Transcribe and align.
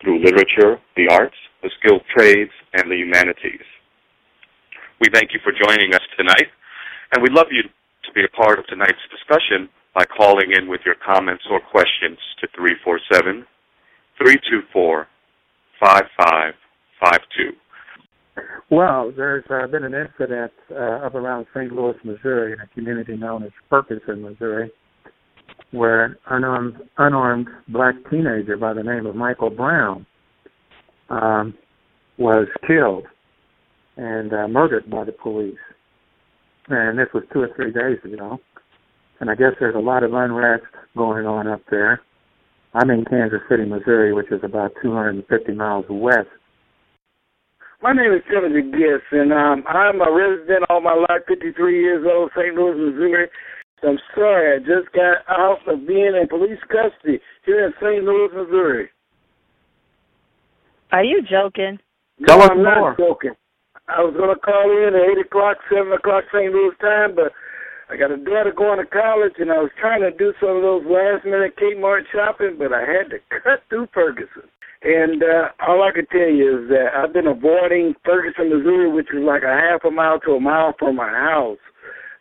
through 0.00 0.24
literature, 0.24 0.80
the 0.96 1.08
arts, 1.10 1.36
the 1.62 1.70
skilled 1.78 2.02
trades, 2.16 2.50
and 2.72 2.90
the 2.90 2.96
humanities. 2.96 3.64
We 5.00 5.08
thank 5.12 5.32
you 5.32 5.40
for 5.44 5.52
joining 5.52 5.94
us 5.94 6.02
tonight, 6.16 6.48
and 7.12 7.22
we'd 7.22 7.32
love 7.32 7.48
you 7.50 7.62
to 7.62 8.12
be 8.12 8.24
a 8.24 8.36
part 8.36 8.58
of 8.58 8.66
tonight's 8.66 9.00
discussion 9.10 9.68
by 9.94 10.04
calling 10.04 10.52
in 10.52 10.68
with 10.68 10.80
your 10.84 10.96
comments 11.04 11.44
or 11.50 11.60
questions 11.60 12.18
to 12.40 12.48
347 12.56 13.46
324 14.18 15.08
5552. 15.80 17.56
Well, 18.70 19.12
there's 19.16 19.44
uh, 19.50 19.66
been 19.66 19.84
an 19.84 19.94
incident 19.94 20.52
uh, 20.70 21.06
up 21.06 21.14
around 21.14 21.46
St. 21.54 21.72
Louis, 21.72 21.96
Missouri, 22.04 22.52
in 22.52 22.60
a 22.60 22.66
community 22.68 23.16
known 23.16 23.42
as 23.42 23.50
Ferguson, 23.68 24.22
Missouri, 24.22 24.70
where 25.70 26.04
an 26.04 26.16
unarmed, 26.28 26.76
unarmed 26.98 27.48
black 27.68 27.94
teenager 28.10 28.56
by 28.56 28.72
the 28.72 28.82
name 28.82 29.06
of 29.06 29.14
Michael 29.14 29.50
Brown 29.50 30.06
um, 31.08 31.54
was 32.18 32.48
killed 32.66 33.06
and 33.96 34.32
uh, 34.32 34.48
murdered 34.48 34.88
by 34.90 35.04
the 35.04 35.12
police. 35.12 35.58
And 36.68 36.98
this 36.98 37.08
was 37.12 37.24
two 37.32 37.40
or 37.40 37.50
three 37.56 37.72
days 37.72 37.98
ago. 38.04 38.38
And 39.20 39.30
I 39.30 39.34
guess 39.34 39.52
there's 39.58 39.74
a 39.74 39.78
lot 39.78 40.02
of 40.02 40.14
unrest 40.14 40.64
going 40.96 41.26
on 41.26 41.46
up 41.46 41.62
there. 41.70 42.00
I'm 42.72 42.90
in 42.90 43.04
Kansas 43.04 43.40
City, 43.48 43.64
Missouri, 43.64 44.14
which 44.14 44.30
is 44.30 44.40
about 44.44 44.72
250 44.82 45.52
miles 45.52 45.84
west. 45.88 46.28
My 47.82 47.92
name 47.92 48.12
is 48.12 48.22
Timothy 48.30 48.70
Gist, 48.70 49.08
and 49.10 49.32
um, 49.32 49.64
I'm 49.66 50.00
a 50.00 50.12
resident 50.12 50.64
all 50.68 50.82
my 50.82 50.94
life, 50.94 51.24
53 51.26 51.80
years 51.80 52.06
old, 52.06 52.30
St. 52.36 52.54
Louis, 52.54 52.76
Missouri. 52.76 53.28
I'm 53.82 53.98
sorry, 54.14 54.56
I 54.56 54.58
just 54.58 54.92
got 54.92 55.24
out 55.28 55.58
of 55.66 55.86
being 55.86 56.12
in 56.20 56.28
police 56.28 56.60
custody 56.68 57.20
here 57.44 57.66
in 57.66 57.72
St. 57.80 58.04
Louis, 58.04 58.28
Missouri. 58.34 58.88
Are 60.92 61.04
you 61.04 61.22
joking? 61.22 61.78
Tell 62.26 62.38
no, 62.38 62.44
us 62.44 62.50
I'm 62.50 62.58
more. 62.58 62.90
not 62.90 62.98
joking. 62.98 63.34
I 63.88 64.02
was 64.02 64.14
going 64.14 64.34
to 64.34 64.38
call 64.38 64.70
in 64.70 64.94
at 64.94 65.18
8 65.18 65.26
o'clock, 65.26 65.56
7 65.72 65.90
o'clock 65.92 66.24
St. 66.32 66.52
Louis 66.52 66.74
time, 66.80 67.14
but 67.14 67.32
I 67.90 67.96
got 67.96 68.12
a 68.12 68.16
daughter 68.16 68.52
going 68.54 68.78
to 68.78 68.86
college, 68.86 69.34
and 69.38 69.50
I 69.50 69.58
was 69.58 69.70
trying 69.80 70.02
to 70.02 70.12
do 70.14 70.32
some 70.38 70.56
of 70.56 70.62
those 70.62 70.86
last-minute 70.86 71.58
Kmart 71.58 72.06
shopping, 72.12 72.54
but 72.58 72.72
I 72.72 72.86
had 72.86 73.10
to 73.10 73.18
cut 73.42 73.66
through 73.68 73.88
Ferguson. 73.92 74.46
And 74.82 75.22
uh, 75.22 75.50
all 75.66 75.82
I 75.82 75.92
can 75.92 76.06
tell 76.06 76.30
you 76.30 76.62
is 76.62 76.68
that 76.70 76.94
I've 76.94 77.12
been 77.12 77.26
avoiding 77.26 77.94
Ferguson, 78.04 78.48
Missouri, 78.48 78.90
which 78.90 79.08
is 79.12 79.20
like 79.20 79.42
a 79.42 79.52
half 79.52 79.84
a 79.84 79.90
mile 79.90 80.20
to 80.20 80.38
a 80.38 80.40
mile 80.40 80.72
from 80.78 80.96
my 80.96 81.10
house. 81.10 81.58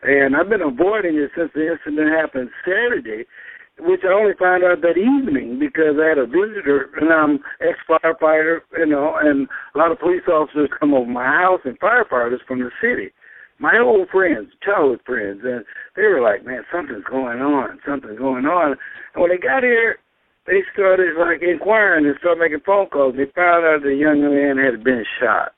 And 0.01 0.35
I've 0.35 0.49
been 0.49 0.61
avoiding 0.61 1.15
it 1.15 1.31
since 1.35 1.51
the 1.53 1.71
incident 1.71 2.09
happened 2.15 2.49
Saturday, 2.63 3.25
which 3.79 4.01
I 4.03 4.13
only 4.13 4.33
found 4.39 4.63
out 4.63 4.81
that 4.81 4.97
evening 4.97 5.59
because 5.59 5.95
I 5.99 6.09
had 6.09 6.17
a 6.17 6.25
visitor, 6.25 6.89
and 6.99 7.11
I'm 7.11 7.39
ex-firefighter, 7.59 8.59
you 8.77 8.85
know, 8.85 9.15
and 9.19 9.47
a 9.75 9.77
lot 9.77 9.91
of 9.91 9.99
police 9.99 10.23
officers 10.27 10.69
come 10.79 10.93
over 10.93 11.09
my 11.09 11.25
house 11.25 11.61
and 11.65 11.79
firefighters 11.79 12.43
from 12.47 12.59
the 12.59 12.71
city. 12.81 13.11
My 13.59 13.77
old 13.77 14.07
friends, 14.09 14.51
childhood 14.63 15.01
friends, 15.05 15.41
and 15.43 15.65
they 15.95 16.03
were 16.03 16.21
like, 16.21 16.45
man, 16.45 16.63
something's 16.71 17.03
going 17.03 17.39
on, 17.39 17.79
something's 17.85 18.17
going 18.17 18.45
on. 18.45 18.77
And 19.13 19.21
when 19.21 19.31
they 19.31 19.37
got 19.37 19.63
here, 19.63 19.97
they 20.47 20.63
started 20.73 21.15
like 21.19 21.41
inquiring 21.43 22.05
and 22.05 22.15
started 22.19 22.39
making 22.39 22.63
phone 22.65 22.87
calls. 22.87 23.15
They 23.15 23.27
found 23.35 23.65
out 23.65 23.83
the 23.83 23.93
young 23.93 24.21
man 24.21 24.57
had 24.57 24.83
been 24.83 25.03
shot. 25.19 25.51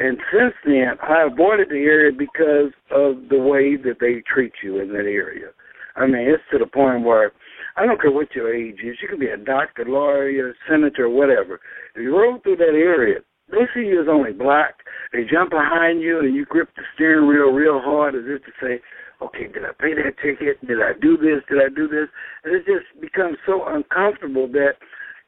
And 0.00 0.16
since 0.32 0.54
then, 0.64 0.96
I 1.02 1.28
avoided 1.30 1.68
the 1.68 1.84
area 1.84 2.10
because 2.10 2.72
of 2.90 3.28
the 3.28 3.38
way 3.38 3.76
that 3.76 4.00
they 4.00 4.22
treat 4.24 4.52
you 4.64 4.80
in 4.80 4.88
that 4.88 5.04
area. 5.04 5.48
I 5.94 6.06
mean, 6.06 6.24
it's 6.26 6.42
to 6.52 6.58
the 6.58 6.66
point 6.66 7.04
where 7.04 7.32
I 7.76 7.84
don't 7.84 8.00
care 8.00 8.10
what 8.10 8.34
your 8.34 8.54
age 8.54 8.80
is. 8.82 8.96
You 9.02 9.08
can 9.08 9.18
be 9.18 9.28
a 9.28 9.36
doctor, 9.36 9.84
lawyer, 9.84 10.54
senator, 10.66 11.10
whatever. 11.10 11.60
If 11.94 12.00
you 12.00 12.16
roll 12.16 12.38
through 12.42 12.56
that 12.56 12.72
area, 12.72 13.20
they 13.50 13.68
see 13.74 13.86
you 13.92 14.00
as 14.00 14.08
only 14.08 14.32
black. 14.32 14.76
They 15.12 15.24
jump 15.30 15.50
behind 15.50 16.00
you 16.00 16.20
and 16.20 16.34
you 16.34 16.46
grip 16.46 16.70
the 16.76 16.82
steering 16.94 17.28
wheel 17.28 17.52
real 17.52 17.78
hard 17.78 18.14
as 18.14 18.24
if 18.24 18.42
to 18.44 18.52
say, 18.56 18.80
okay, 19.20 19.52
did 19.52 19.64
I 19.68 19.76
pay 19.78 19.92
that 20.00 20.16
ticket? 20.22 20.64
Did 20.66 20.80
I 20.80 20.92
do 20.98 21.18
this? 21.18 21.44
Did 21.50 21.60
I 21.60 21.68
do 21.68 21.88
this? 21.88 22.08
And 22.44 22.54
it 22.54 22.64
just 22.64 22.88
becomes 23.02 23.36
so 23.44 23.68
uncomfortable 23.68 24.48
that 24.52 24.80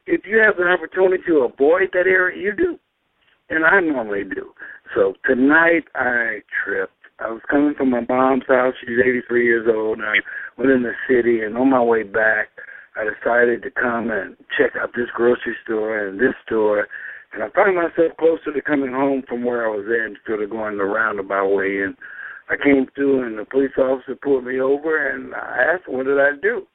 if 0.07 0.25
you 0.25 0.39
have 0.39 0.57
an 0.57 0.67
opportunity 0.67 1.21
to 1.27 1.45
avoid 1.45 1.89
that 1.93 2.07
area, 2.07 2.41
you 2.41 2.55
do. 2.55 2.79
And 3.53 3.65
I 3.65 3.79
normally 3.81 4.23
do. 4.23 4.49
So 4.95 5.13
tonight 5.29 5.85
I 5.93 6.41
tripped. 6.65 6.97
I 7.19 7.29
was 7.29 7.41
coming 7.51 7.75
from 7.77 7.91
my 7.91 8.01
mom's 8.09 8.47
house. 8.47 8.73
She's 8.81 8.97
83 8.99 9.45
years 9.45 9.67
old. 9.69 9.99
And 9.99 10.07
I 10.07 10.15
went 10.57 10.71
in 10.71 10.81
the 10.81 10.97
city, 11.07 11.41
and 11.41 11.55
on 11.55 11.69
my 11.69 11.83
way 11.83 12.01
back, 12.01 12.49
I 12.97 13.05
decided 13.05 13.61
to 13.61 13.69
come 13.69 14.09
and 14.09 14.35
check 14.57 14.71
out 14.81 14.89
this 14.95 15.13
grocery 15.13 15.55
store 15.63 16.01
and 16.07 16.19
this 16.19 16.33
store. 16.43 16.87
And 17.31 17.43
I 17.43 17.49
found 17.53 17.75
myself 17.75 18.17
closer 18.17 18.51
to 18.51 18.61
coming 18.61 18.91
home 18.91 19.21
from 19.29 19.43
where 19.43 19.65
I 19.65 19.69
was 19.69 19.85
at 19.85 20.17
instead 20.17 20.41
of 20.41 20.49
going 20.49 20.79
the 20.79 20.85
roundabout 20.85 21.49
way. 21.49 21.81
And 21.85 21.95
I 22.49 22.55
came 22.57 22.87
through, 22.95 23.21
and 23.21 23.37
the 23.37 23.45
police 23.45 23.77
officer 23.77 24.15
pulled 24.15 24.45
me 24.45 24.59
over, 24.59 24.97
and 24.97 25.35
I 25.35 25.73
asked, 25.73 25.87
"What 25.87 26.07
did 26.07 26.19
I 26.19 26.31
do?" 26.41 26.65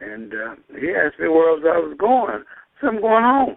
And 0.00 0.32
uh, 0.32 0.54
he 0.78 0.94
asked 0.94 1.18
me 1.18 1.26
where 1.26 1.50
else 1.50 1.66
I 1.66 1.82
was 1.82 1.96
going. 1.98 2.44
So 2.80 2.88
I'm 2.88 3.00
going 3.00 3.24
home. 3.24 3.56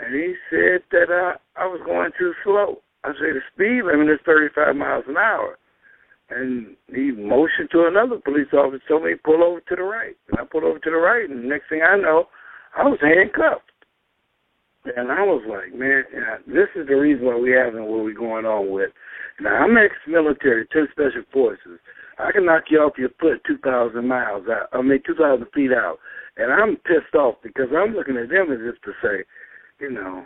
And 0.00 0.14
he 0.14 0.34
said 0.48 0.80
that 0.92 1.12
uh, 1.12 1.36
I 1.60 1.66
was 1.66 1.80
going 1.84 2.10
too 2.18 2.32
slow. 2.42 2.80
I 3.04 3.08
said 3.12 3.36
the 3.36 3.44
speed 3.52 3.84
limit 3.84 4.08
is 4.08 4.20
35 4.24 4.76
miles 4.76 5.04
an 5.08 5.16
hour. 5.16 5.58
And 6.30 6.76
he 6.88 7.10
motioned 7.10 7.70
to 7.72 7.86
another 7.86 8.16
police 8.16 8.48
officer, 8.52 8.80
told 8.88 9.04
me 9.04 9.14
pull 9.22 9.42
over 9.42 9.60
to 9.60 9.76
the 9.76 9.82
right. 9.82 10.16
And 10.28 10.38
I 10.38 10.44
pulled 10.44 10.64
over 10.64 10.78
to 10.78 10.90
the 10.90 10.96
right, 10.96 11.28
and 11.28 11.48
next 11.48 11.68
thing 11.68 11.82
I 11.82 11.96
know, 11.96 12.28
I 12.76 12.84
was 12.84 12.98
handcuffed. 13.02 13.70
And 14.96 15.12
I 15.12 15.20
was 15.22 15.44
like, 15.44 15.76
man, 15.76 16.04
this 16.46 16.72
is 16.74 16.88
the 16.88 16.96
reason 16.96 17.26
why 17.26 17.36
we 17.36 17.50
having 17.50 17.84
what 17.84 18.04
we're 18.04 18.14
going 18.14 18.46
on 18.46 18.70
with. 18.70 18.90
Now, 19.40 19.64
I'm 19.64 19.76
ex-military, 19.76 20.66
10 20.72 20.88
Special 20.92 21.24
Forces. 21.32 21.80
I 22.18 22.32
can 22.32 22.46
knock 22.46 22.64
you 22.70 22.78
off 22.78 22.96
your 22.96 23.10
foot 23.20 23.42
2,000 23.46 24.06
miles 24.06 24.44
out, 24.48 24.68
I 24.72 24.80
mean, 24.80 25.02
2,000 25.04 25.46
feet 25.52 25.72
out. 25.72 25.98
And 26.36 26.52
I'm 26.52 26.76
pissed 26.76 27.14
off 27.14 27.36
because 27.42 27.68
I'm 27.76 27.92
looking 27.92 28.16
at 28.16 28.30
them 28.30 28.52
as 28.52 28.60
if 28.62 28.80
to 28.82 28.92
say, 29.02 29.24
you 29.80 29.90
know, 29.90 30.24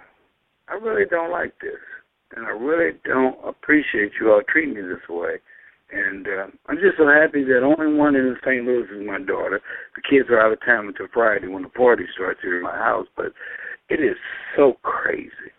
I 0.69 0.75
really 0.75 1.05
don't 1.09 1.31
like 1.31 1.55
this. 1.61 1.81
And 2.37 2.47
I 2.47 2.51
really 2.51 2.99
don't 3.05 3.39
appreciate 3.47 4.13
you 4.21 4.33
all 4.33 4.43
treating 4.49 4.75
me 4.75 4.81
this 4.83 5.09
way. 5.09 5.37
And 5.93 6.27
uh, 6.27 6.47
I'm 6.67 6.77
just 6.77 6.99
so 6.99 7.07
happy 7.07 7.45
that 7.45 7.63
only 7.63 7.97
one 7.97 8.17
in 8.17 8.37
St. 8.45 8.65
Louis 8.65 8.89
is 8.91 9.07
my 9.07 9.21
daughter. 9.21 9.61
The 9.95 10.03
kids 10.03 10.29
are 10.31 10.41
out 10.41 10.53
of 10.53 10.59
town 10.65 10.89
until 10.89 11.07
Friday 11.13 11.47
when 11.47 11.63
the 11.63 11.69
party 11.69 12.05
starts 12.15 12.41
here 12.43 12.57
in 12.57 12.65
my 12.65 12.77
house. 12.77 13.07
But 13.17 13.33
it 13.89 14.01
is 14.01 14.17
so 14.57 14.75
crazy, 14.83 15.53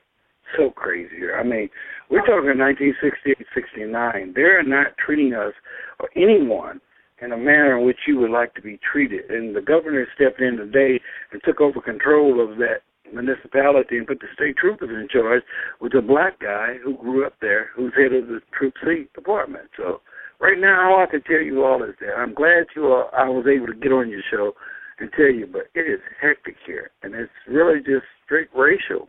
so 0.58 0.72
crazy 0.72 1.16
here. 1.16 1.38
I 1.40 1.44
mean, 1.44 1.70
we're 2.10 2.26
talking 2.26 2.60
1968, 2.60 3.38
69. 3.54 4.34
They're 4.36 4.64
not 4.64 4.98
treating 4.98 5.34
us 5.34 5.54
or 6.00 6.10
anyone 6.18 6.82
in 7.22 7.32
a 7.32 7.38
manner 7.38 7.78
in 7.78 7.86
which 7.86 8.00
you 8.08 8.18
would 8.20 8.32
like 8.32 8.54
to 8.56 8.62
be 8.62 8.80
treated. 8.92 9.30
And 9.30 9.56
the 9.56 9.62
governor 9.62 10.06
stepped 10.16 10.42
in 10.42 10.58
today 10.58 11.00
and 11.32 11.42
took 11.46 11.62
over 11.62 11.80
control 11.80 12.44
of 12.44 12.58
that 12.58 12.82
municipality 13.14 13.98
and 13.98 14.08
put 14.08 14.20
the 14.20 14.28
state 14.34 14.58
troopers 14.58 14.90
in 14.90 15.08
charge 15.10 15.44
with 15.80 15.94
a 15.96 16.02
black 16.02 16.40
guy 16.40 16.76
who 16.84 16.98
grew 16.98 17.26
up 17.26 17.34
there, 17.42 17.70
who's 17.76 17.94
head 17.96 18.14
of 18.14 18.28
the 18.28 18.40
Troop 18.58 18.74
C 18.84 19.08
department. 19.14 19.70
So 19.78 20.02
right 20.40 20.60
now, 20.60 20.94
all 20.94 21.04
I 21.04 21.12
can 21.12 21.22
tell 21.24 21.42
you 21.42 21.64
all 21.64 21.84
is 21.84 21.96
that 22.02 22.16
I'm 22.18 22.34
glad 22.34 22.66
you 22.76 22.88
all, 22.88 23.10
I 23.18 23.30
was 23.30 23.46
able 23.48 23.68
to 23.68 23.80
get 23.80 23.92
on 23.92 24.10
your 24.10 24.22
show 24.32 24.54
and 25.00 25.10
tell 25.16 25.32
you, 25.32 25.48
but 25.52 25.68
it 25.74 25.90
is 25.90 26.00
hectic 26.22 26.56
here, 26.66 26.92
and 27.04 27.14
it's 27.14 27.32
really 27.48 27.80
just 27.80 28.06
straight 28.24 28.48
racial. 28.56 29.08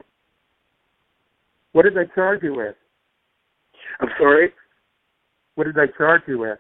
What 1.73 1.82
did 1.82 1.94
they 1.94 2.11
charge 2.15 2.43
you 2.43 2.55
with? 2.55 2.75
I'm 4.00 4.09
sorry. 4.19 4.53
What 5.55 5.65
did 5.65 5.75
they 5.75 5.93
charge 5.97 6.23
you 6.26 6.38
with? 6.38 6.59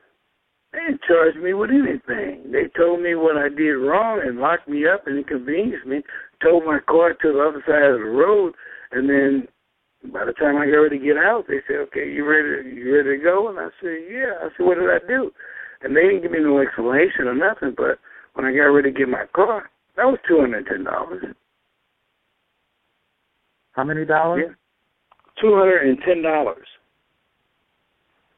They 0.76 0.92
didn't 0.92 1.08
charge 1.08 1.36
me 1.36 1.54
with 1.54 1.70
anything. 1.70 2.52
They 2.52 2.68
told 2.76 3.00
me 3.00 3.14
what 3.14 3.38
I 3.38 3.48
did 3.48 3.80
wrong 3.80 4.20
and 4.22 4.38
locked 4.38 4.68
me 4.68 4.84
up 4.86 5.06
and 5.06 5.16
inconvenienced 5.16 5.86
me, 5.86 6.02
towed 6.42 6.66
my 6.66 6.80
car 6.86 7.14
to 7.14 7.32
the 7.32 7.40
other 7.40 7.64
side 7.64 7.96
of 7.96 8.00
the 8.00 8.12
road, 8.12 8.52
and 8.92 9.08
then 9.08 9.48
by 10.12 10.26
the 10.26 10.34
time 10.34 10.58
I 10.58 10.66
got 10.66 10.84
ready 10.84 10.98
to 10.98 11.04
get 11.04 11.16
out, 11.16 11.46
they 11.48 11.62
said, 11.66 11.76
"Okay, 11.88 12.12
you 12.12 12.28
ready? 12.28 12.76
You 12.76 12.94
ready 12.94 13.16
to 13.16 13.24
go?" 13.24 13.48
And 13.48 13.58
I 13.58 13.70
said, 13.80 14.04
"Yeah." 14.04 14.36
I 14.38 14.50
said, 14.52 14.66
"What 14.66 14.76
did 14.76 14.90
I 14.90 14.98
do?" 15.08 15.32
And 15.80 15.96
they 15.96 16.02
didn't 16.02 16.20
give 16.20 16.32
me 16.32 16.40
no 16.40 16.60
explanation 16.60 17.26
or 17.26 17.34
nothing. 17.34 17.72
But 17.74 17.98
when 18.34 18.44
I 18.44 18.52
got 18.52 18.68
ready 18.68 18.92
to 18.92 18.98
get 18.98 19.08
my 19.08 19.24
car, 19.34 19.70
that 19.96 20.04
was 20.04 20.18
two 20.28 20.40
hundred 20.40 20.66
ten 20.66 20.84
dollars. 20.84 21.24
How 23.72 23.84
many 23.84 24.04
dollars? 24.04 24.44
Yeah. 24.46 24.54
Two 25.40 25.56
hundred 25.56 25.88
and 25.88 25.98
ten 26.04 26.20
dollars 26.20 26.68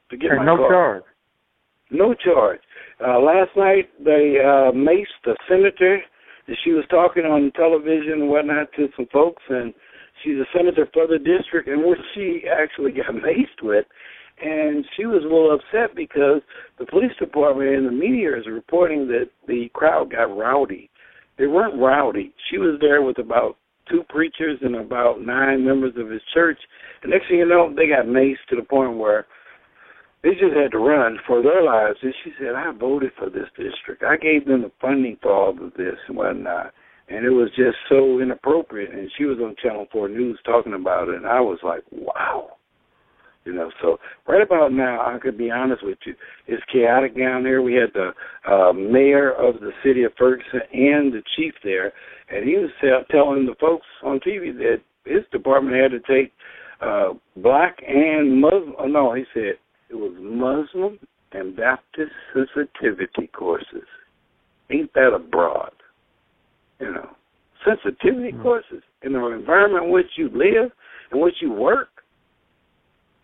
to 0.09 0.15
get 0.15 0.31
and 0.31 0.39
my 0.39 0.45
no 0.45 0.55
car. 0.55 0.69
charge. 0.69 1.03
No 1.91 2.13
charge. 2.13 2.59
Uh, 3.05 3.19
last 3.19 3.51
night 3.55 3.89
they 4.03 4.35
uh, 4.39 4.71
maced 4.71 5.25
a 5.25 5.33
senator. 5.47 5.99
She 6.63 6.71
was 6.71 6.85
talking 6.89 7.25
on 7.25 7.51
television 7.55 8.21
and 8.21 8.29
whatnot 8.29 8.71
to 8.75 8.87
some 8.95 9.07
folks, 9.13 9.43
and 9.49 9.73
she's 10.23 10.35
a 10.35 10.45
senator 10.55 10.87
for 10.93 11.07
the 11.07 11.17
district, 11.17 11.67
and 11.67 11.83
what 11.83 11.97
she 12.13 12.43
actually 12.51 12.91
got 12.91 13.07
maced 13.13 13.63
with. 13.63 13.85
And 14.41 14.85
she 14.95 15.05
was 15.05 15.21
a 15.23 15.27
little 15.27 15.53
upset 15.53 15.95
because 15.95 16.41
the 16.77 16.85
police 16.85 17.11
department 17.19 17.75
and 17.75 17.85
the 17.85 17.91
media 17.91 18.37
is 18.37 18.45
reporting 18.47 19.07
that 19.07 19.29
the 19.47 19.69
crowd 19.73 20.11
got 20.11 20.35
rowdy. 20.35 20.89
They 21.37 21.47
weren't 21.47 21.79
rowdy. 21.79 22.33
She 22.49 22.57
was 22.57 22.79
there 22.79 23.01
with 23.01 23.17
about 23.17 23.57
two 23.89 24.03
preachers 24.07 24.59
and 24.61 24.75
about 24.75 25.21
nine 25.21 25.65
members 25.65 25.93
of 25.97 26.09
his 26.09 26.21
church. 26.33 26.59
And 27.01 27.11
next 27.11 27.27
thing 27.27 27.39
you 27.39 27.47
know, 27.47 27.73
they 27.75 27.87
got 27.87 28.05
maced 28.05 28.45
to 28.49 28.55
the 28.55 28.63
point 28.63 28.97
where 28.97 29.25
they 30.23 30.31
just 30.31 30.55
had 30.55 30.71
to 30.71 30.79
run 30.79 31.17
for 31.25 31.41
their 31.41 31.63
lives. 31.63 31.97
And 32.01 32.13
she 32.23 32.31
said, 32.39 32.55
I 32.55 32.71
voted 32.71 33.11
for 33.17 33.29
this 33.29 33.47
district. 33.55 34.03
I 34.03 34.17
gave 34.17 34.45
them 34.45 34.63
the 34.63 34.71
funding 34.81 35.17
for 35.21 35.31
all 35.31 35.49
of 35.49 35.73
this 35.73 35.95
and 36.07 36.17
whatnot. 36.17 36.73
And 37.07 37.25
it 37.25 37.31
was 37.31 37.49
just 37.55 37.77
so 37.87 38.19
inappropriate. 38.19 38.93
And 38.93 39.09
she 39.17 39.25
was 39.25 39.39
on 39.39 39.55
Channel 39.61 39.87
4 39.91 40.09
News 40.09 40.39
talking 40.45 40.73
about 40.73 41.09
it. 41.09 41.15
And 41.15 41.25
I 41.25 41.39
was 41.39 41.59
like, 41.63 41.83
wow. 41.91 42.57
You 43.45 43.53
know, 43.53 43.71
so 43.81 43.97
right 44.27 44.41
about 44.41 44.73
now, 44.73 45.01
I 45.01 45.17
could 45.17 45.37
be 45.37 45.49
honest 45.49 45.83
with 45.83 45.97
you, 46.05 46.13
it's 46.47 46.61
chaotic 46.71 47.17
down 47.17 47.41
there. 47.43 47.61
We 47.61 47.73
had 47.73 47.89
the 47.93 48.11
uh, 48.51 48.73
mayor 48.73 49.31
of 49.31 49.61
the 49.61 49.71
city 49.83 50.03
of 50.03 50.11
Ferguson 50.19 50.59
and 50.71 51.13
the 51.13 51.23
chief 51.35 51.53
there, 51.63 51.93
and 52.29 52.47
he 52.47 52.57
was 52.57 52.69
telling 53.09 53.45
the 53.45 53.55
folks 53.59 53.87
on 54.03 54.19
TV 54.19 54.55
that 54.57 54.81
his 55.05 55.23
department 55.31 55.77
had 55.77 55.91
to 55.91 55.99
take 56.01 56.31
uh, 56.81 57.13
black 57.37 57.77
and 57.87 58.39
Muslim. 58.39 58.91
No, 58.91 59.13
he 59.13 59.23
said 59.33 59.53
it 59.89 59.95
was 59.95 60.13
Muslim 60.19 60.99
and 61.31 61.55
Baptist 61.55 62.11
sensitivity 62.33 63.27
courses. 63.27 63.87
Ain't 64.69 64.93
that 64.93 65.13
a 65.13 65.19
broad? 65.19 65.71
You 66.79 66.91
know, 66.93 67.09
sensitivity 67.65 68.31
Mhm. 68.31 68.41
courses 68.41 68.83
in 69.01 69.13
the 69.13 69.25
environment 69.27 69.85
in 69.85 69.91
which 69.91 70.17
you 70.17 70.29
live 70.29 70.71
and 71.11 71.21
which 71.21 71.41
you 71.41 71.51
work. 71.51 71.89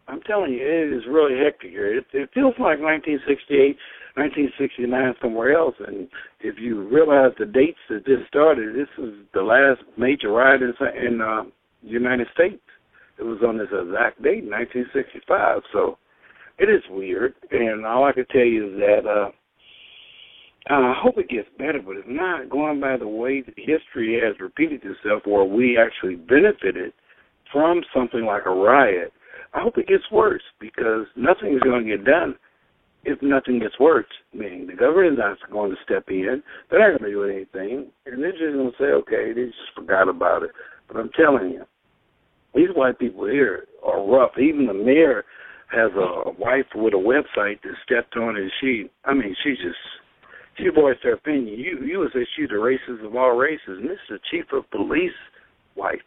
I'm 0.08 0.22
telling 0.22 0.54
you, 0.54 0.62
it 0.62 0.94
is 0.94 1.06
really 1.08 1.38
hectic 1.38 1.72
here. 1.72 1.98
It, 1.98 2.06
it 2.14 2.30
feels 2.32 2.54
like 2.60 2.80
1968, 2.80 3.78
1969 4.16 5.16
somewhere 5.22 5.54
else. 5.54 5.76
And 5.80 6.08
if 6.42 6.60
you 6.60 6.82
realize 6.84 7.34
the 7.40 7.46
dates 7.46 7.80
that 7.90 8.06
this 8.06 8.26
started, 8.28 8.76
this 8.76 8.90
was 8.98 9.14
the 9.34 9.42
last 9.42 9.82
major 9.98 10.30
riot 10.30 10.62
in, 10.62 10.74
in 10.96 11.22
uh, 11.22 11.44
the 11.82 11.90
United 11.90 12.28
States. 12.34 12.62
It 13.18 13.24
was 13.24 13.42
on 13.42 13.58
this 13.58 13.72
exact 13.72 14.22
date, 14.22 14.44
1965. 14.44 15.64
So 15.72 15.98
it 16.58 16.70
is 16.70 16.84
weird. 16.90 17.34
And 17.52 17.86
all 17.86 18.04
I 18.06 18.12
can 18.12 18.26
tell 18.28 18.42
you 18.42 18.74
is 18.74 18.80
that 18.80 19.10
uh, 19.10 19.30
I 20.68 20.94
hope 20.98 21.18
it 21.18 21.30
gets 21.30 21.48
better, 21.58 21.82
but 21.86 21.98
if 21.98 22.08
not, 22.08 22.50
going 22.50 22.80
by 22.80 22.98
the 22.98 23.08
way 23.08 23.42
that 23.42 23.54
history 23.58 24.20
has 24.24 24.40
repeated 24.40 24.82
itself, 24.84 25.24
where 25.26 25.44
we 25.44 25.78
actually 25.78 26.16
benefited 26.16 26.94
from 27.52 27.82
something 27.94 28.26
like 28.26 28.44
a 28.46 28.50
riot, 28.50 29.14
I 29.54 29.62
hope 29.62 29.78
it 29.78 29.88
gets 29.88 30.04
worse 30.12 30.42
because 30.60 31.06
nothing 31.16 31.54
is 31.54 31.62
going 31.62 31.86
to 31.86 31.98
get 31.98 32.06
done 32.06 32.36
if 33.04 33.22
nothing 33.22 33.60
gets 33.60 33.80
worse. 33.80 34.08
Meaning 34.34 34.68
the 34.68 34.74
government's 34.74 35.20
not 35.20 35.52
going 35.52 35.72
to 35.72 35.78
step 35.86 36.06
in; 36.10 36.42
they're 36.70 36.92
not 36.92 37.00
going 37.00 37.12
to 37.12 37.18
do 37.18 37.24
anything, 37.24 37.92
and 38.06 38.22
they're 38.22 38.32
just 38.32 38.42
going 38.42 38.72
to 38.72 38.78
say, 38.80 38.86
"Okay, 38.86 39.34
they 39.34 39.46
just 39.46 39.76
forgot 39.76 40.10
about 40.10 40.44
it." 40.44 40.52
But 40.88 40.98
I'm 40.98 41.12
telling 41.12 41.52
you, 41.52 41.64
these 42.54 42.70
white 42.76 42.98
people 42.98 43.26
here 43.26 43.68
are 43.86 44.06
rough. 44.06 44.32
Even 44.40 44.66
the 44.66 44.74
mayor 44.74 45.24
has 45.76 45.92
a 45.94 46.32
wife 46.40 46.66
with 46.74 46.94
a 46.94 46.98
website 46.98 47.62
that 47.64 47.76
stepped 47.86 48.16
on, 48.16 48.36
and 48.38 48.52
she, 48.62 48.86
I 49.04 49.14
mean, 49.14 49.36
she 49.44 49.52
just 49.52 49.78
she 50.58 50.70
voiced 50.70 51.04
her 51.04 51.14
opinion. 51.14 51.60
You 51.60 51.86
you 51.86 52.00
would 52.00 52.12
say 52.14 52.26
she's 52.36 52.50
the 52.50 52.56
racist 52.56 53.06
of 53.06 53.16
all 53.16 53.36
races, 53.36 53.60
and 53.68 53.90
this 53.90 54.00
is 54.10 54.18
the 54.18 54.20
chief 54.32 54.46
of 54.54 54.70
police 54.72 55.12
wife. 55.76 56.00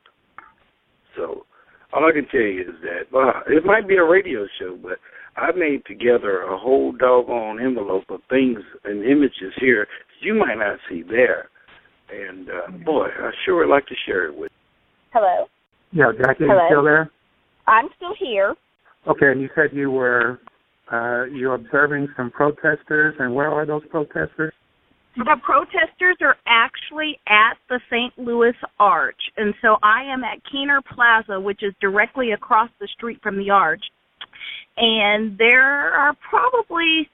So 1.16 1.44
all 1.92 2.08
I 2.08 2.12
can 2.12 2.26
tell 2.28 2.40
you 2.40 2.62
is 2.62 2.76
that 2.82 3.16
uh, 3.16 3.40
it 3.46 3.64
might 3.64 3.86
be 3.86 3.96
a 3.96 4.04
radio 4.04 4.46
show, 4.58 4.78
but 4.82 4.98
I 5.36 5.52
made 5.52 5.84
together 5.86 6.42
a 6.42 6.58
whole 6.58 6.92
doggone 6.92 7.60
envelope 7.60 8.04
of 8.08 8.20
things 8.28 8.58
and 8.84 9.04
images 9.04 9.52
here 9.60 9.86
you 10.20 10.34
might 10.34 10.56
not 10.56 10.78
see 10.88 11.02
there. 11.02 11.48
And 12.10 12.48
uh, 12.48 12.70
boy, 12.84 13.06
I 13.06 13.30
sure 13.44 13.56
would 13.58 13.72
like 13.72 13.86
to 13.86 13.94
share 14.06 14.26
it 14.26 14.36
with. 14.36 14.50
Hello. 15.12 15.46
Yeah, 15.92 16.12
Jackie, 16.16 16.44
Hello. 16.44 16.62
you 16.62 16.68
still 16.68 16.84
there? 16.84 17.10
I'm 17.66 17.88
still 17.96 18.14
here. 18.18 18.54
Okay, 19.08 19.26
and 19.30 19.40
you 19.40 19.48
said 19.54 19.70
you 19.72 19.90
were 19.90 20.38
uh, 20.92 21.24
you're 21.24 21.54
observing 21.54 22.08
some 22.16 22.30
protesters, 22.30 23.14
and 23.18 23.34
where 23.34 23.50
are 23.50 23.66
those 23.66 23.82
protesters? 23.90 24.52
The 25.16 25.36
protesters 25.42 26.16
are 26.20 26.36
actually 26.46 27.18
at 27.26 27.54
the 27.68 27.80
St. 27.90 28.16
Louis 28.18 28.54
Arch, 28.78 29.20
and 29.36 29.52
so 29.60 29.76
I 29.82 30.04
am 30.04 30.22
at 30.22 30.38
Kiener 30.44 30.80
Plaza, 30.94 31.40
which 31.40 31.62
is 31.62 31.74
directly 31.80 32.32
across 32.32 32.70
the 32.80 32.88
street 32.96 33.18
from 33.22 33.36
the 33.36 33.50
Arch. 33.50 33.82
And 34.76 35.36
there 35.36 35.92
are 35.92 36.14
probably 36.30 37.08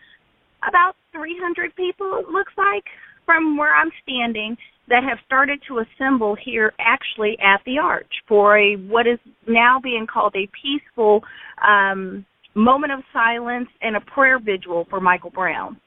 about 0.68 0.96
300 1.12 1.74
people, 1.76 2.20
it 2.20 2.28
looks 2.28 2.52
like, 2.58 2.84
from 3.24 3.56
where 3.56 3.74
I'm 3.74 3.90
standing, 4.02 4.56
that 4.88 5.02
have 5.02 5.18
started 5.24 5.60
to 5.68 5.80
assemble 5.80 6.36
here 6.42 6.72
actually 6.78 7.36
at 7.42 7.60
the 7.64 7.78
Arch 7.78 8.12
for 8.28 8.58
a 8.58 8.74
what 8.76 9.06
is 9.06 9.18
now 9.48 9.80
being 9.82 10.06
called 10.06 10.34
a 10.36 10.48
peaceful 10.62 11.22
um, 11.66 12.24
moment 12.54 12.92
of 12.92 13.00
silence 13.12 13.68
and 13.80 13.96
a 13.96 14.00
prayer 14.00 14.38
vigil 14.38 14.86
for 14.90 15.00
Michael 15.00 15.30
Brown. 15.30 15.80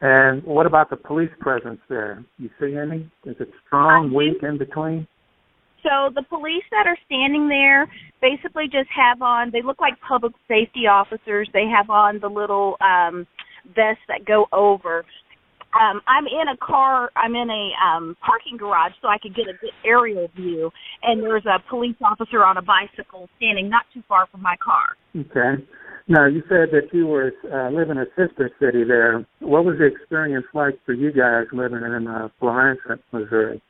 And 0.00 0.42
what 0.44 0.66
about 0.66 0.90
the 0.90 0.96
police 0.96 1.30
presence 1.40 1.80
there? 1.88 2.24
You 2.38 2.50
see 2.60 2.76
any? 2.76 3.10
Is 3.24 3.36
it 3.40 3.48
strong, 3.66 4.12
weak, 4.12 4.42
in 4.42 4.58
between? 4.58 5.06
So 5.82 6.10
the 6.14 6.22
police 6.22 6.64
that 6.70 6.86
are 6.86 6.96
standing 7.06 7.48
there 7.48 7.86
basically 8.20 8.64
just 8.64 8.88
have 8.94 9.22
on 9.22 9.50
they 9.52 9.62
look 9.62 9.80
like 9.80 9.94
public 10.06 10.32
safety 10.48 10.86
officers. 10.90 11.48
They 11.52 11.66
have 11.66 11.90
on 11.90 12.20
the 12.20 12.28
little 12.28 12.76
um 12.80 13.26
vests 13.74 14.02
that 14.08 14.24
go 14.26 14.46
over. 14.52 15.04
Um 15.80 16.00
I'm 16.06 16.26
in 16.26 16.48
a 16.48 16.56
car 16.56 17.10
I'm 17.16 17.34
in 17.34 17.50
a 17.50 17.70
um 17.84 18.16
parking 18.24 18.56
garage 18.56 18.92
so 19.02 19.08
I 19.08 19.18
could 19.18 19.34
get 19.34 19.46
a 19.48 19.54
good 19.54 19.74
aerial 19.84 20.28
view 20.36 20.70
and 21.02 21.22
there's 21.22 21.46
a 21.46 21.58
police 21.68 21.96
officer 22.02 22.44
on 22.44 22.56
a 22.56 22.62
bicycle 22.62 23.28
standing 23.36 23.68
not 23.68 23.84
too 23.92 24.02
far 24.08 24.26
from 24.26 24.42
my 24.42 24.56
car. 24.62 24.96
Okay. 25.16 25.62
Now 26.06 26.26
you 26.26 26.42
said 26.48 26.68
that 26.72 26.92
you 26.92 27.06
were 27.06 27.32
uh, 27.50 27.70
living 27.70 27.96
in 27.96 27.98
a 27.98 28.10
sister 28.16 28.50
city 28.60 28.84
there. 28.84 29.24
What 29.40 29.64
was 29.64 29.78
the 29.78 29.86
experience 29.86 30.46
like 30.52 30.74
for 30.84 30.92
you 30.92 31.12
guys 31.12 31.46
living 31.52 31.80
in 31.82 32.06
uh, 32.06 32.28
Florissant, 32.38 33.00
Missouri? 33.10 33.62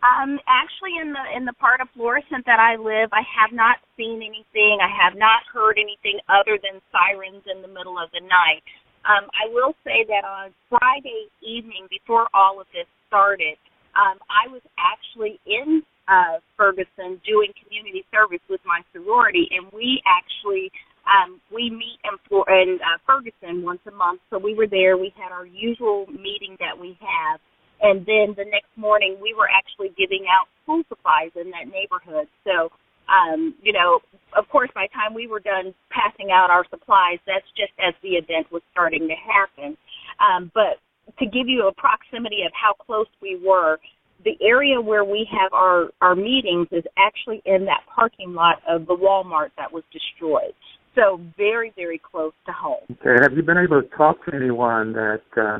Um, 0.00 0.40
actually, 0.48 0.96
in 0.96 1.12
the 1.12 1.24
in 1.36 1.44
the 1.44 1.52
part 1.60 1.84
of 1.84 1.88
Florissant 1.92 2.48
that 2.48 2.56
I 2.56 2.80
live, 2.80 3.12
I 3.12 3.20
have 3.20 3.52
not 3.52 3.76
seen 4.00 4.24
anything. 4.24 4.80
I 4.80 4.88
have 4.88 5.12
not 5.12 5.44
heard 5.52 5.76
anything 5.76 6.16
other 6.32 6.56
than 6.56 6.80
sirens 6.88 7.44
in 7.44 7.60
the 7.60 7.68
middle 7.68 8.00
of 8.00 8.08
the 8.16 8.24
night. 8.24 8.64
Um, 9.08 9.28
I 9.32 9.48
will 9.48 9.72
say 9.84 10.04
that 10.08 10.24
on 10.28 10.52
Friday 10.68 11.32
evening, 11.40 11.88
before 11.88 12.28
all 12.34 12.60
of 12.60 12.66
this 12.72 12.86
started, 13.08 13.56
um, 13.96 14.20
I 14.28 14.46
was 14.52 14.62
actually 14.78 15.40
in 15.46 15.82
uh, 16.06 16.38
Ferguson 16.56 17.20
doing 17.24 17.50
community 17.64 18.04
service 18.12 18.44
with 18.48 18.60
my 18.64 18.82
sorority, 18.92 19.48
and 19.50 19.66
we 19.72 20.02
actually 20.06 20.70
um, 21.08 21.40
we 21.52 21.70
meet 21.70 21.98
in, 22.04 22.14
in 22.20 22.78
uh, 22.82 22.98
Ferguson 23.06 23.62
once 23.64 23.80
a 23.88 23.90
month. 23.90 24.20
So 24.28 24.38
we 24.38 24.54
were 24.54 24.68
there. 24.68 24.96
We 24.96 25.12
had 25.16 25.32
our 25.32 25.46
usual 25.46 26.06
meeting 26.06 26.56
that 26.60 26.76
we 26.78 26.98
have. 27.00 27.40
And 27.80 28.04
then 28.04 28.36
the 28.36 28.44
next 28.44 28.70
morning, 28.76 29.16
we 29.22 29.32
were 29.32 29.48
actually 29.48 29.96
giving 29.96 30.28
out 30.28 30.46
school 30.62 30.82
supplies 30.88 31.32
in 31.34 31.50
that 31.50 31.72
neighborhood. 31.72 32.28
So, 32.44 32.68
um, 33.10 33.54
you 33.62 33.72
know, 33.72 34.00
of 34.38 34.48
course, 34.48 34.70
by 34.74 34.86
the 34.86 34.94
time 34.94 35.14
we 35.14 35.26
were 35.26 35.40
done 35.40 35.74
passing 35.90 36.30
out 36.32 36.50
our 36.50 36.64
supplies, 36.70 37.18
that's 37.26 37.46
just 37.56 37.72
as 37.82 37.94
the 38.02 38.10
event 38.10 38.46
was 38.52 38.62
starting 38.72 39.08
to 39.08 39.14
happen. 39.14 39.76
Um, 40.20 40.50
but 40.54 40.78
to 41.18 41.26
give 41.26 41.48
you 41.48 41.66
a 41.66 41.72
proximity 41.74 42.42
of 42.46 42.52
how 42.54 42.72
close 42.74 43.08
we 43.20 43.40
were, 43.44 43.78
the 44.24 44.36
area 44.42 44.80
where 44.80 45.02
we 45.04 45.26
have 45.32 45.52
our 45.52 45.88
our 46.00 46.14
meetings 46.14 46.68
is 46.70 46.84
actually 46.98 47.42
in 47.46 47.64
that 47.64 47.80
parking 47.92 48.34
lot 48.34 48.56
of 48.68 48.86
the 48.86 48.94
Walmart 48.94 49.48
that 49.56 49.72
was 49.72 49.82
destroyed. 49.92 50.52
So 50.94 51.20
very, 51.36 51.72
very 51.74 51.98
close 51.98 52.32
to 52.46 52.52
home. 52.52 52.84
Okay. 52.90 53.22
Have 53.22 53.32
you 53.36 53.42
been 53.42 53.56
able 53.58 53.80
to 53.80 53.88
talk 53.96 54.24
to 54.26 54.34
anyone 54.34 54.92
that 54.92 55.22
uh, 55.36 55.58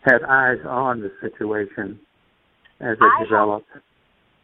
had 0.00 0.22
eyes 0.28 0.58
on 0.66 1.00
the 1.00 1.12
situation 1.20 2.00
as 2.80 2.96
it 2.98 3.02
I 3.02 3.18
have- 3.18 3.28
developed? 3.28 3.68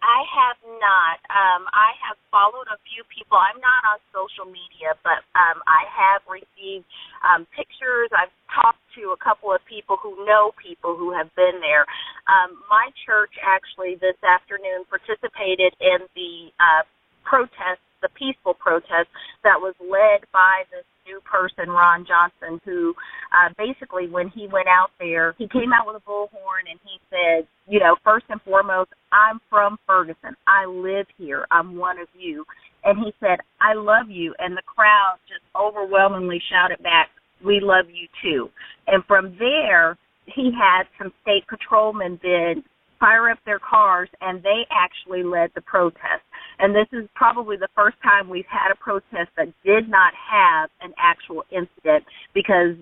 I 0.03 0.27
have 0.27 0.59
not. 0.83 1.17
Um, 1.31 1.63
I 1.71 1.95
have 2.03 2.19
followed 2.35 2.67
a 2.67 2.79
few 2.91 3.07
people. 3.07 3.39
I'm 3.39 3.63
not 3.63 3.87
on 3.87 3.99
social 4.11 4.51
media, 4.51 4.99
but 5.07 5.23
um, 5.39 5.63
I 5.65 5.87
have 5.87 6.27
received 6.27 6.85
um, 7.23 7.47
pictures. 7.55 8.11
I've 8.11 8.35
talked 8.51 8.83
to 8.99 9.15
a 9.15 9.19
couple 9.23 9.55
of 9.55 9.63
people 9.71 9.95
who 10.03 10.27
know 10.27 10.51
people 10.59 10.99
who 10.99 11.15
have 11.15 11.31
been 11.39 11.63
there. 11.63 11.87
Um, 12.27 12.59
my 12.67 12.91
church 13.07 13.31
actually 13.41 13.95
this 14.03 14.19
afternoon 14.27 14.91
participated 14.91 15.71
in 15.79 16.03
the 16.19 16.51
uh, 16.59 16.83
protest, 17.23 17.81
the 18.03 18.11
peaceful 18.19 18.59
protest 18.59 19.07
that 19.47 19.63
was 19.63 19.79
led 19.79 20.27
by 20.35 20.67
this 20.75 20.85
new 21.07 21.21
person, 21.23 21.71
Ron 21.71 22.07
Johnson, 22.07 22.61
who 22.65 22.95
uh, 23.31 23.51
basically, 23.59 24.09
when 24.09 24.29
he 24.29 24.47
went 24.47 24.69
out 24.69 24.91
there, 24.99 25.35
he 25.39 25.49
came 25.49 25.73
out 25.73 25.87
with 25.87 25.97
a 25.97 26.05
bullhorn 26.07 26.67
and 26.71 26.79
he 26.83 26.99
said, 27.11 27.47
you 27.73 27.81
know, 27.81 27.97
first 28.05 28.27
and 28.29 28.39
foremost, 28.43 28.91
I'm 29.13 29.41
from 29.49 29.79
Ferguson. 29.87 30.37
I 30.47 30.67
live 30.67 31.07
here. 31.17 31.47
I'm 31.51 31.75
one 31.79 31.99
of 31.99 32.09
you. 32.13 32.45
And 32.85 32.99
he 32.99 33.15
said, 33.19 33.39
I 33.63 33.73
love 33.73 34.11
you. 34.11 34.35
And 34.39 34.55
the 34.55 34.63
crowd 34.67 35.17
just 35.27 35.41
overwhelmingly 35.57 36.39
shouted 36.51 36.83
back, 36.83 37.09
We 37.43 37.61
love 37.63 37.87
you 37.89 38.09
too. 38.23 38.51
And 38.89 39.03
from 39.07 39.37
there, 39.39 39.97
he 40.27 40.51
had 40.53 40.83
some 40.99 41.15
state 41.23 41.45
patrolmen 41.49 42.21
then 42.23 42.63
fire 43.01 43.31
up 43.31 43.39
their 43.47 43.59
cars 43.59 44.11
and 44.21 44.43
they 44.43 44.63
actually 44.71 45.25
led 45.25 45.51
the 45.55 45.63
protest. 45.63 46.23
And 46.59 46.75
this 46.75 46.87
is 46.93 47.09
probably 47.15 47.57
the 47.57 47.73
first 47.75 47.97
time 48.03 48.29
we've 48.29 48.45
had 48.53 48.71
a 48.71 48.77
protest 48.77 49.33
that 49.39 49.49
did 49.65 49.89
not 49.89 50.13
have 50.15 50.69
an 50.83 50.93
actual 50.99 51.43
incident 51.51 52.05
because 52.35 52.77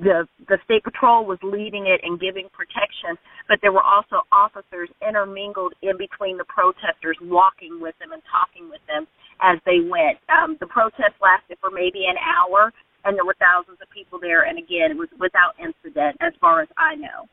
the 0.00 0.26
the 0.48 0.58
state 0.64 0.82
patrol 0.82 1.24
was 1.24 1.38
leading 1.42 1.86
it 1.86 2.00
and 2.02 2.18
giving 2.18 2.48
protection, 2.50 3.14
but 3.48 3.58
there 3.62 3.72
were 3.72 3.84
also 3.84 4.26
officers 4.32 4.88
intermingled 5.06 5.74
in 5.82 5.96
between 5.96 6.36
the 6.36 6.48
protesters, 6.50 7.16
walking 7.22 7.78
with 7.80 7.94
them 7.98 8.12
and 8.12 8.22
talking 8.26 8.68
with 8.68 8.82
them 8.88 9.06
as 9.42 9.58
they 9.66 9.80
went. 9.82 10.18
Um, 10.30 10.56
the 10.58 10.66
protest 10.66 11.14
lasted 11.22 11.58
for 11.60 11.70
maybe 11.70 12.06
an 12.06 12.18
hour, 12.18 12.72
and 13.04 13.16
there 13.16 13.24
were 13.24 13.38
thousands 13.38 13.78
of 13.82 13.88
people 13.90 14.18
there. 14.18 14.46
And 14.46 14.58
again, 14.58 14.90
it 14.90 14.98
was 14.98 15.10
without 15.18 15.54
incident, 15.62 16.18
as 16.20 16.34
far 16.40 16.62
as 16.62 16.68
I 16.76 16.94
know. 16.96 17.30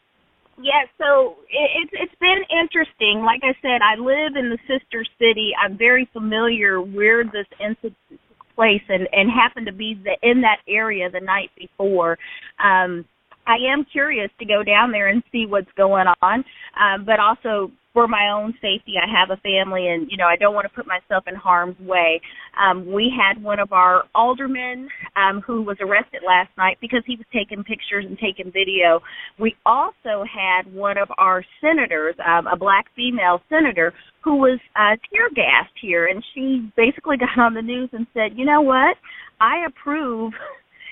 Yeah, 0.62 0.86
so 1.02 1.42
it, 1.50 1.70
it's 1.82 1.94
it's 1.98 2.20
been 2.22 2.46
interesting. 2.54 3.26
Like 3.26 3.42
I 3.42 3.58
said, 3.66 3.82
I 3.82 3.98
live 3.98 4.38
in 4.38 4.54
the 4.54 4.62
sister 4.70 5.02
city. 5.18 5.58
I'm 5.58 5.78
very 5.78 6.06
familiar 6.14 6.82
where 6.82 7.24
this 7.24 7.50
incident 7.58 8.21
place, 8.56 8.82
and 8.90 9.08
and 9.12 9.30
happened 9.30 9.66
to 9.68 9.74
be 9.74 10.00
the, 10.04 10.18
in 10.30 10.42
that 10.42 10.58
area 10.68 11.10
the 11.10 11.20
night 11.20 11.50
before. 11.58 12.18
Um, 12.64 13.06
I 13.48 13.58
am 13.72 13.86
curious 13.92 14.30
to 14.40 14.46
go 14.46 14.64
down 14.64 14.92
there 14.92 15.10
and 15.10 15.24
see 15.32 15.46
what's 15.48 15.72
going 15.76 16.06
on, 16.22 16.46
um, 16.80 17.06
but 17.06 17.20
also 17.20 17.72
for 17.94 18.08
my 18.08 18.30
own 18.30 18.54
safety. 18.62 18.94
I 19.02 19.10
have 19.10 19.32
a 19.32 19.42
family, 19.42 19.88
and 19.88 20.10
you 20.10 20.18
know 20.18 20.26
I 20.26 20.36
don't 20.36 20.54
want 20.54 20.66
to 20.66 20.74
put 20.74 20.88
myself 20.88 21.26
in 21.28 21.36
harm's 21.36 21.80
way. 21.80 22.22
Um, 22.60 22.92
we 22.92 23.12
had 23.12 23.42
one 23.42 23.60
of 23.60 23.74
our 23.74 24.04
aldermen 24.16 24.88
um, 25.16 25.42
who 25.42 25.62
was 25.62 25.78
arrested 25.82 26.22
last 26.26 26.50
night 26.58 26.78
because 26.80 27.04
he 27.06 27.16
was 27.16 27.26
taking 27.34 27.64
pictures 27.64 28.06
and 28.08 28.18
taking 28.18 28.52
video. 28.52 29.02
We 29.40 29.56
also 29.66 30.24
had 30.24 30.74
one 30.74 30.98
of 30.98 31.10
our 31.18 31.44
senators, 31.60 32.16
um, 32.26 32.48
a 32.48 32.56
black 32.56 32.86
female 32.96 33.42
senator, 33.50 33.94
who 34.24 34.38
was 34.38 34.60
uh, 34.76 34.96
tear 35.12 35.30
gassed 35.36 35.76
here, 35.82 36.08
and 36.08 36.24
she 36.34 36.72
basically 36.78 37.18
got 37.20 37.38
on 37.38 37.54
the 37.54 37.62
news 37.62 37.90
and 37.92 38.08
said, 38.14 38.38
"You 38.38 38.46
know 38.46 38.62
what? 38.62 38.96
I 39.40 39.66
approve 39.68 40.34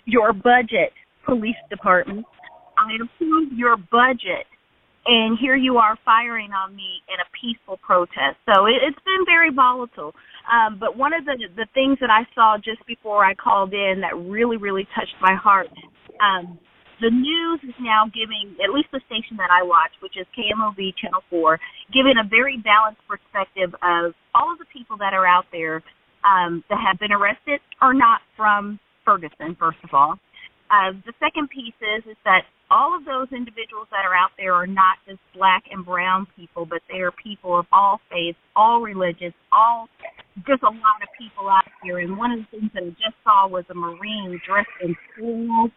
your 0.05 0.33
budget, 0.33 0.91
police 1.25 1.59
department. 1.69 2.25
I 2.77 2.95
approve 3.03 3.53
your 3.53 3.77
budget." 3.77 4.45
And 5.05 5.37
here 5.39 5.55
you 5.55 5.77
are 5.77 5.97
firing 6.03 6.51
on 6.51 6.75
me 6.75 7.01
in 7.07 7.19
a 7.19 7.27
peaceful 7.39 7.77
protest. 7.85 8.37
So 8.45 8.65
it, 8.65 8.83
it's 8.83 8.99
been 9.05 9.25
very 9.25 9.51
volatile. 9.53 10.13
Um, 10.51 10.77
but 10.79 10.97
one 10.97 11.13
of 11.13 11.25
the 11.25 11.37
the 11.55 11.67
things 11.73 11.97
that 12.01 12.09
I 12.09 12.27
saw 12.35 12.57
just 12.57 12.85
before 12.85 13.23
I 13.23 13.33
called 13.33 13.73
in 13.73 14.01
that 14.01 14.17
really 14.17 14.57
really 14.57 14.87
touched 14.95 15.15
my 15.21 15.35
heart. 15.35 15.67
Um, 16.19 16.59
the 17.01 17.09
news 17.09 17.59
is 17.63 17.75
now 17.79 18.11
giving, 18.11 18.59
at 18.59 18.75
least 18.75 18.91
the 18.91 18.99
station 19.07 19.39
that 19.39 19.47
I 19.47 19.63
watch, 19.63 19.91
which 20.03 20.19
is 20.19 20.27
KMOV 20.35 20.91
Channel 20.99 21.23
4, 21.29 21.57
giving 21.95 22.19
a 22.19 22.27
very 22.27 22.59
balanced 22.59 22.99
perspective 23.07 23.71
of 23.79 24.11
all 24.35 24.51
of 24.51 24.59
the 24.59 24.67
people 24.67 24.97
that 24.99 25.15
are 25.15 25.25
out 25.25 25.45
there 25.51 25.81
um, 26.27 26.63
that 26.67 26.79
have 26.83 26.99
been 26.99 27.15
arrested 27.15 27.63
are 27.79 27.93
not 27.93 28.19
from 28.35 28.79
Ferguson, 29.05 29.55
first 29.57 29.79
of 29.83 29.91
all. 29.93 30.19
Uh, 30.69 30.91
the 31.07 31.13
second 31.23 31.49
piece 31.49 31.77
is 31.81 32.03
is 32.05 32.19
that 32.25 32.43
all 32.71 32.95
of 32.95 33.05
those 33.05 33.27
individuals 33.31 33.87
that 33.91 34.05
are 34.05 34.15
out 34.15 34.31
there 34.37 34.53
are 34.53 34.67
not 34.67 34.97
just 35.07 35.19
black 35.35 35.63
and 35.71 35.85
brown 35.85 36.27
people, 36.35 36.65
but 36.65 36.81
they 36.89 36.99
are 36.99 37.11
people 37.11 37.57
of 37.57 37.65
all 37.71 37.99
faiths, 38.09 38.37
all 38.55 38.81
religions, 38.81 39.33
all 39.51 39.89
just 40.47 40.61
a 40.63 40.69
lot 40.69 41.01
of 41.01 41.09
people 41.17 41.49
out 41.49 41.65
here. 41.83 41.99
And 41.99 42.17
one 42.17 42.31
of 42.31 42.39
the 42.39 42.59
things 42.59 42.71
that 42.73 42.83
I 42.83 42.89
just 42.89 43.17
saw 43.23 43.47
was 43.47 43.65
a 43.69 43.73
Marine 43.73 44.39
dressed 44.45 44.69
in 44.81 44.95
full 45.17 45.71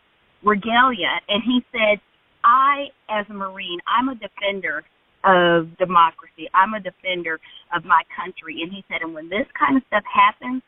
regalia, 0.44 1.20
and 1.28 1.42
he 1.42 1.64
said, 1.72 2.00
"I, 2.44 2.88
as 3.08 3.24
a 3.30 3.34
Marine, 3.34 3.80
I'm 3.86 4.08
a 4.08 4.14
defender 4.14 4.84
of 5.24 5.76
democracy. 5.78 6.48
I'm 6.52 6.74
a 6.74 6.80
defender 6.80 7.40
of 7.74 7.84
my 7.84 8.02
country." 8.14 8.62
And 8.62 8.72
he 8.72 8.84
said, 8.88 9.02
"And 9.02 9.14
when 9.14 9.28
this 9.28 9.46
kind 9.52 9.76
of 9.76 9.82
stuff 9.86 10.04
happens 10.04 10.62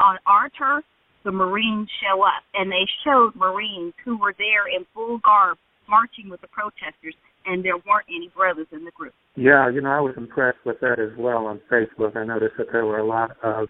on 0.00 0.18
our 0.26 0.48
turf." 0.50 0.84
The 1.24 1.32
Marines 1.32 1.90
show 2.00 2.22
up, 2.22 2.42
and 2.54 2.70
they 2.70 2.86
showed 3.04 3.34
Marines 3.34 3.92
who 4.04 4.16
were 4.16 4.34
there 4.38 4.66
in 4.68 4.86
full 4.94 5.18
garb 5.18 5.58
marching 5.88 6.30
with 6.30 6.40
the 6.40 6.48
protesters, 6.48 7.14
and 7.46 7.64
there 7.64 7.76
weren't 7.76 8.06
any 8.08 8.30
brothers 8.34 8.66
in 8.72 8.84
the 8.84 8.92
group. 8.92 9.14
Yeah, 9.34 9.70
you 9.70 9.80
know, 9.80 9.90
I 9.90 10.00
was 10.00 10.14
impressed 10.16 10.58
with 10.64 10.80
that 10.80 11.00
as 11.00 11.16
well 11.18 11.46
on 11.46 11.60
Facebook. 11.70 12.16
I 12.16 12.24
noticed 12.24 12.54
that 12.58 12.68
there 12.72 12.86
were 12.86 12.98
a 12.98 13.06
lot 13.06 13.32
of 13.42 13.68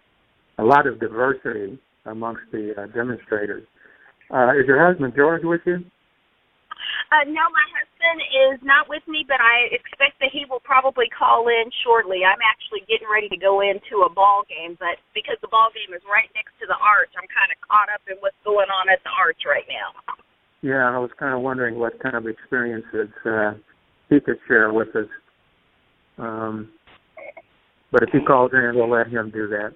a 0.59 0.65
lot 0.65 0.87
of 0.87 0.99
diversity 0.99 1.79
amongst 2.05 2.43
the 2.51 2.75
uh, 2.75 2.87
demonstrators. 2.91 3.63
Uh, 4.33 4.53
is 4.59 4.67
your 4.67 4.83
husband 4.83 5.15
George 5.17 5.43
with 5.45 5.61
you? 5.65 5.79
Uh, 7.09 7.25
no, 7.25 7.41
my 7.49 7.67
husband 7.73 8.21
is 8.53 8.61
not 8.61 8.85
with 8.85 9.01
me, 9.09 9.25
but 9.25 9.41
I 9.41 9.73
expect 9.73 10.21
that 10.21 10.29
he 10.29 10.45
will 10.45 10.61
probably 10.61 11.09
call 11.09 11.49
in 11.49 11.73
shortly. 11.81 12.21
I'm 12.21 12.43
actually 12.45 12.85
getting 12.85 13.09
ready 13.09 13.33
to 13.33 13.41
go 13.41 13.65
into 13.65 14.05
a 14.05 14.11
ball 14.13 14.45
game, 14.45 14.77
but 14.77 15.01
because 15.17 15.41
the 15.41 15.49
ball 15.49 15.73
game 15.73 15.97
is 15.97 16.05
right 16.05 16.29
next 16.37 16.53
to 16.61 16.69
the 16.69 16.77
arch, 16.77 17.11
I'm 17.17 17.29
kind 17.33 17.49
of 17.49 17.59
caught 17.65 17.89
up 17.89 18.05
in 18.07 18.21
what's 18.21 18.39
going 18.45 18.69
on 18.69 18.93
at 18.93 19.01
the 19.09 19.13
arch 19.17 19.41
right 19.49 19.65
now. 19.67 19.97
Yeah, 20.63 20.91
I 20.91 20.99
was 20.99 21.11
kind 21.19 21.35
of 21.35 21.41
wondering 21.41 21.79
what 21.79 22.01
kind 22.03 22.17
of 22.17 22.27
experiences 22.27 23.09
uh, 23.25 23.53
he 24.09 24.21
could 24.21 24.39
share 24.49 24.73
with 24.73 24.89
us. 24.97 25.07
Um, 26.19 26.71
but 27.93 28.03
if 28.03 28.11
he 28.11 28.21
calls 28.21 28.51
in, 28.53 28.73
we'll 28.75 28.91
let 28.91 29.07
him 29.07 29.31
do 29.31 29.49
that. 29.49 29.73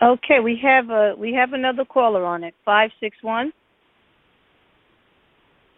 Okay, 0.00 0.38
we 0.42 0.58
have 0.62 0.90
a 0.90 1.14
we 1.18 1.32
have 1.32 1.52
another 1.52 1.84
caller 1.84 2.24
on 2.24 2.44
it. 2.44 2.54
Five 2.64 2.90
six 3.00 3.16
one. 3.22 3.52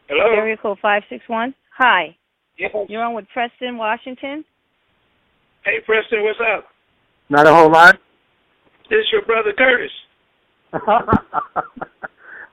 Hello. 0.08 0.36
Area 0.36 0.56
code 0.60 0.78
five 0.82 1.02
six 1.08 1.24
one. 1.28 1.54
Hi. 1.78 2.14
Yes. 2.58 2.74
You're 2.88 3.04
on 3.04 3.14
with 3.14 3.26
Preston, 3.32 3.78
Washington. 3.78 4.44
Hey, 5.64 5.78
Preston, 5.86 6.24
what's 6.24 6.38
up? 6.40 6.66
Not 7.30 7.46
a 7.46 7.54
whole 7.54 7.70
lot. 7.70 7.98
This 8.90 8.98
is 8.98 9.06
your 9.12 9.22
brother 9.22 9.52
Curtis. 9.56 9.90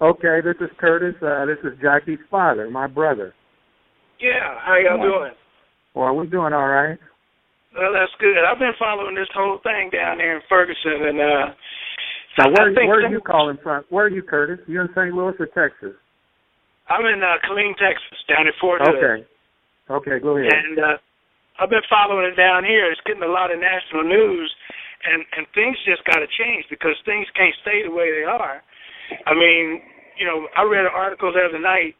okay, 0.01 0.39
this 0.43 0.55
is 0.61 0.69
Curtis. 0.79 1.15
Uh, 1.21 1.45
this 1.45 1.59
is 1.63 1.77
Jackie's 1.81 2.19
father, 2.29 2.69
my 2.69 2.87
brother. 2.87 3.33
Yeah, 4.19 4.55
how 4.63 4.77
y'all 4.77 5.01
doing? 5.01 5.33
Well, 5.93 6.15
we're 6.15 6.25
doing 6.25 6.53
all 6.53 6.67
right. 6.67 6.99
Well, 7.75 7.91
that's 7.91 8.11
good. 8.19 8.39
I've 8.39 8.59
been 8.59 8.75
following 8.79 9.15
this 9.15 9.27
whole 9.35 9.59
thing 9.63 9.91
down 9.91 10.17
there 10.17 10.35
in 10.35 10.41
Ferguson, 10.47 11.11
and 11.11 11.19
uh, 11.19 11.47
Now, 12.39 12.51
where, 12.51 12.71
where 12.71 13.03
are 13.03 13.11
you 13.11 13.19
calling 13.19 13.57
from? 13.63 13.83
Where 13.89 14.05
are 14.05 14.09
you, 14.09 14.23
Curtis? 14.23 14.59
You 14.67 14.81
in 14.81 14.89
St. 14.95 15.11
Louis 15.11 15.35
or 15.39 15.47
Texas? 15.51 15.95
I'm 16.87 17.03
in 17.03 17.19
uh, 17.19 17.39
Killeen, 17.43 17.75
Texas, 17.75 18.19
down 18.27 18.47
in 18.47 18.53
Fort 18.61 18.79
Hood. 18.83 18.95
Okay. 18.95 19.27
Okay, 19.89 20.17
go 20.23 20.37
ahead. 20.37 20.51
And 20.51 20.79
uh, 20.79 20.97
I've 21.59 21.69
been 21.69 21.85
following 21.89 22.27
it 22.31 22.35
down 22.35 22.63
here. 22.63 22.91
It's 22.91 23.01
getting 23.05 23.23
a 23.23 23.31
lot 23.31 23.51
of 23.51 23.59
national 23.59 24.03
news, 24.03 24.49
and 25.05 25.23
and 25.37 25.45
things 25.53 25.77
just 25.85 26.03
got 26.03 26.19
to 26.19 26.29
change 26.39 26.65
because 26.69 26.97
things 27.05 27.27
can't 27.35 27.55
stay 27.61 27.83
the 27.85 27.93
way 27.93 28.11
they 28.11 28.25
are. 28.25 28.63
I 29.25 29.33
mean, 29.33 29.81
you 30.17 30.25
know, 30.25 30.47
I 30.55 30.63
read 30.63 30.85
an 30.85 30.91
article 30.93 31.31
the 31.31 31.47
other 31.47 31.59
night. 31.59 31.95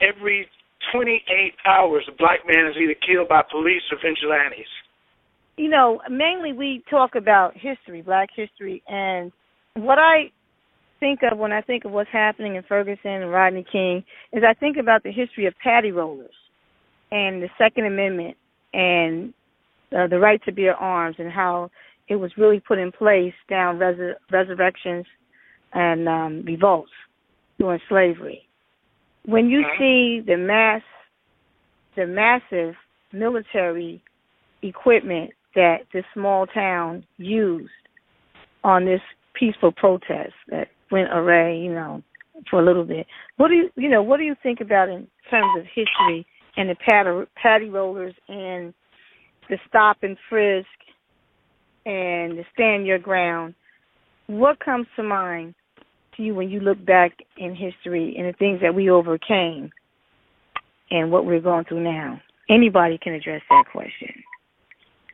Every 0.00 0.48
28 0.92 1.54
hours, 1.66 2.04
a 2.08 2.16
black 2.16 2.40
man 2.46 2.66
is 2.66 2.76
either 2.76 2.96
killed 3.06 3.28
by 3.28 3.42
police 3.50 3.82
or 3.90 3.98
vigilantes. 3.98 4.66
You 5.56 5.68
know, 5.68 6.00
mainly 6.10 6.52
we 6.52 6.82
talk 6.90 7.14
about 7.14 7.52
history, 7.54 8.02
Black 8.02 8.30
history, 8.34 8.82
and 8.88 9.30
what 9.74 9.98
I 9.98 10.32
think 10.98 11.20
of 11.30 11.38
when 11.38 11.52
I 11.52 11.60
think 11.60 11.84
of 11.84 11.92
what's 11.92 12.10
happening 12.10 12.56
in 12.56 12.62
Ferguson 12.62 13.10
and 13.10 13.30
Rodney 13.30 13.64
King 13.70 14.04
is 14.32 14.42
I 14.48 14.54
think 14.54 14.76
about 14.76 15.02
the 15.02 15.12
history 15.12 15.46
of 15.46 15.54
patty 15.62 15.90
rollers 15.90 16.34
and 17.10 17.42
the 17.42 17.48
Second 17.58 17.86
Amendment 17.86 18.36
and 18.72 19.34
uh, 19.96 20.06
the 20.06 20.18
right 20.18 20.42
to 20.44 20.52
bear 20.52 20.74
arms 20.74 21.16
and 21.18 21.30
how 21.30 21.70
it 22.08 22.16
was 22.16 22.30
really 22.38 22.60
put 22.60 22.78
in 22.78 22.92
place 22.92 23.34
down 23.50 23.78
resur- 23.78 24.14
resurrections 24.30 25.04
and 25.74 26.08
um, 26.08 26.42
revolts 26.46 26.92
during 27.58 27.80
slavery. 27.88 28.46
When 29.24 29.48
you 29.48 29.62
Mhm. 29.64 29.78
see 29.78 30.20
the 30.20 30.36
mass, 30.36 30.82
the 31.94 32.06
massive 32.06 32.76
military 33.12 34.02
equipment 34.62 35.32
that 35.54 35.86
this 35.92 36.04
small 36.14 36.46
town 36.46 37.04
used 37.18 37.70
on 38.64 38.84
this 38.84 39.02
peaceful 39.34 39.72
protest 39.72 40.34
that 40.48 40.68
went 40.90 41.10
array, 41.12 41.58
you 41.58 41.72
know, 41.72 42.02
for 42.48 42.60
a 42.60 42.64
little 42.64 42.84
bit. 42.84 43.06
What 43.36 43.48
do 43.48 43.54
you, 43.54 43.70
you 43.76 43.88
know, 43.88 44.02
what 44.02 44.18
do 44.18 44.24
you 44.24 44.34
think 44.42 44.60
about 44.60 44.88
in 44.88 45.06
terms 45.30 45.58
of 45.58 45.64
history 45.66 46.26
and 46.56 46.68
the 46.68 46.74
patty, 46.76 47.26
patty 47.36 47.68
rollers 47.68 48.14
and 48.28 48.74
the 49.48 49.58
stop 49.68 50.02
and 50.02 50.16
frisk 50.28 50.66
and 51.84 52.38
the 52.38 52.44
stand 52.52 52.86
your 52.86 52.98
ground? 52.98 53.54
What 54.26 54.60
comes 54.60 54.86
to 54.96 55.02
mind 55.02 55.54
to 56.16 56.22
you 56.22 56.34
when 56.34 56.50
you 56.50 56.60
look 56.60 56.84
back 56.84 57.12
in 57.36 57.54
history 57.54 58.14
and 58.16 58.26
the 58.26 58.36
things 58.38 58.60
that 58.62 58.74
we 58.74 58.90
overcame 58.90 59.70
and 60.90 61.10
what 61.10 61.24
we're 61.26 61.40
going 61.40 61.64
through 61.64 61.82
now? 61.82 62.20
Anybody 62.48 62.98
can 62.98 63.14
address 63.14 63.42
that 63.48 63.64
question. 63.72 64.22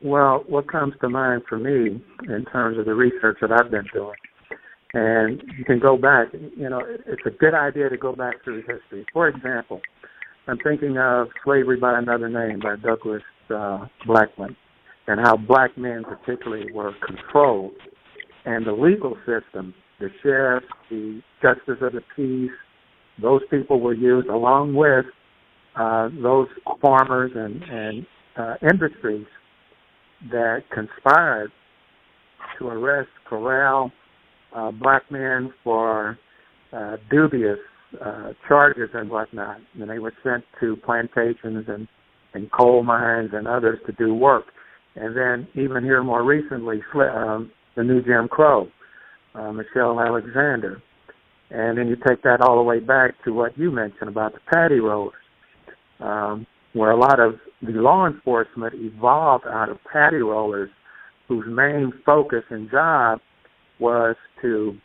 Well, 0.01 0.43
what 0.47 0.71
comes 0.71 0.93
to 1.01 1.09
mind 1.09 1.43
for 1.47 1.57
me 1.57 2.01
in 2.27 2.45
terms 2.51 2.77
of 2.77 2.85
the 2.85 2.93
research 2.93 3.37
that 3.41 3.51
I've 3.51 3.69
been 3.69 3.85
doing, 3.93 4.15
and 4.93 5.41
you 5.57 5.65
can 5.65 5.79
go 5.79 5.97
back, 5.97 6.27
you 6.33 6.69
know, 6.69 6.81
it's 7.05 7.21
a 7.25 7.29
good 7.29 7.53
idea 7.53 7.89
to 7.89 7.97
go 7.97 8.15
back 8.15 8.43
through 8.43 8.61
history. 8.61 9.05
For 9.13 9.27
example, 9.27 9.81
I'm 10.47 10.57
thinking 10.59 10.97
of 10.97 11.27
Slavery 11.43 11.77
by 11.79 11.99
Another 11.99 12.29
Name 12.29 12.59
by 12.59 12.75
Douglas 12.77 13.21
uh, 13.49 13.85
Blackmon, 14.07 14.55
and 15.07 15.19
how 15.19 15.37
black 15.37 15.77
men 15.77 16.03
particularly 16.03 16.71
were 16.71 16.93
controlled, 17.05 17.73
and 18.45 18.65
the 18.65 18.71
legal 18.71 19.15
system, 19.25 19.73
the 19.99 20.09
sheriff, 20.23 20.63
the 20.89 21.21
justice 21.41 21.77
of 21.81 21.93
the 21.93 22.01
peace, 22.15 22.51
those 23.21 23.41
people 23.49 23.79
were 23.79 23.93
used 23.93 24.27
along 24.27 24.73
with 24.73 25.05
uh, 25.75 26.09
those 26.21 26.47
farmers 26.81 27.31
and, 27.35 27.63
and 27.63 28.05
uh, 28.37 28.55
industries 28.71 29.25
that 30.31 30.63
conspired 30.73 31.51
to 32.57 32.67
arrest, 32.67 33.09
corral 33.25 33.91
uh, 34.55 34.71
black 34.71 35.03
men 35.11 35.53
for 35.63 36.17
uh, 36.73 36.97
dubious 37.09 37.59
uh, 38.03 38.31
charges 38.47 38.89
and 38.93 39.09
whatnot. 39.09 39.57
And 39.79 39.89
they 39.89 39.99
were 39.99 40.13
sent 40.23 40.43
to 40.59 40.75
plantations 40.85 41.65
and, 41.67 41.87
and 42.33 42.51
coal 42.51 42.83
mines 42.83 43.31
and 43.33 43.47
others 43.47 43.79
to 43.85 43.91
do 43.93 44.13
work. 44.13 44.45
And 44.95 45.15
then 45.15 45.47
even 45.55 45.83
here 45.83 46.03
more 46.03 46.23
recently, 46.23 46.81
um, 46.95 47.51
the 47.75 47.83
new 47.83 48.01
Jim 48.01 48.27
Crow, 48.27 48.67
uh, 49.35 49.51
Michelle 49.51 49.99
Alexander. 49.99 50.81
And 51.51 51.77
then 51.77 51.87
you 51.87 51.95
take 51.95 52.21
that 52.23 52.41
all 52.41 52.57
the 52.57 52.63
way 52.63 52.79
back 52.79 53.15
to 53.25 53.33
what 53.33 53.57
you 53.57 53.71
mentioned 53.71 54.09
about 54.09 54.33
the 54.33 54.39
patty 54.53 54.79
rollers, 54.79 55.13
um, 55.99 56.45
where 56.73 56.91
a 56.91 56.97
lot 56.97 57.19
of 57.19 57.35
the 57.61 57.71
law 57.71 58.05
enforcement 58.05 58.73
evolved 58.75 59.45
out 59.47 59.69
of 59.69 59.77
patty 59.91 60.17
rollers 60.17 60.69
whose 61.27 61.45
main 61.47 61.91
focus 62.05 62.43
and 62.49 62.69
job 62.69 63.19
was 63.79 64.15
to 64.41 64.77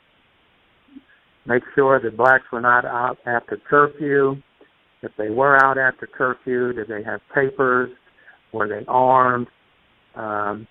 make 1.46 1.62
sure 1.74 2.00
that 2.00 2.16
blacks 2.16 2.44
were 2.52 2.60
not 2.60 2.84
out 2.84 3.18
after 3.26 3.58
curfew. 3.68 4.36
If 5.02 5.12
they 5.18 5.28
were 5.28 5.62
out 5.62 5.76
after 5.76 6.06
curfew, 6.06 6.72
did 6.72 6.88
they 6.88 7.02
have 7.02 7.20
papers? 7.34 7.90
Were 8.52 8.68
they 8.68 8.84
armed? 8.86 9.48
Um, 10.14 10.66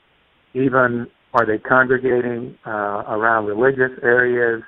even 0.53 1.07
are 1.33 1.45
they 1.45 1.57
congregating 1.57 2.57
uh, 2.65 3.03
around 3.07 3.45
religious 3.45 3.91
areas? 4.03 4.61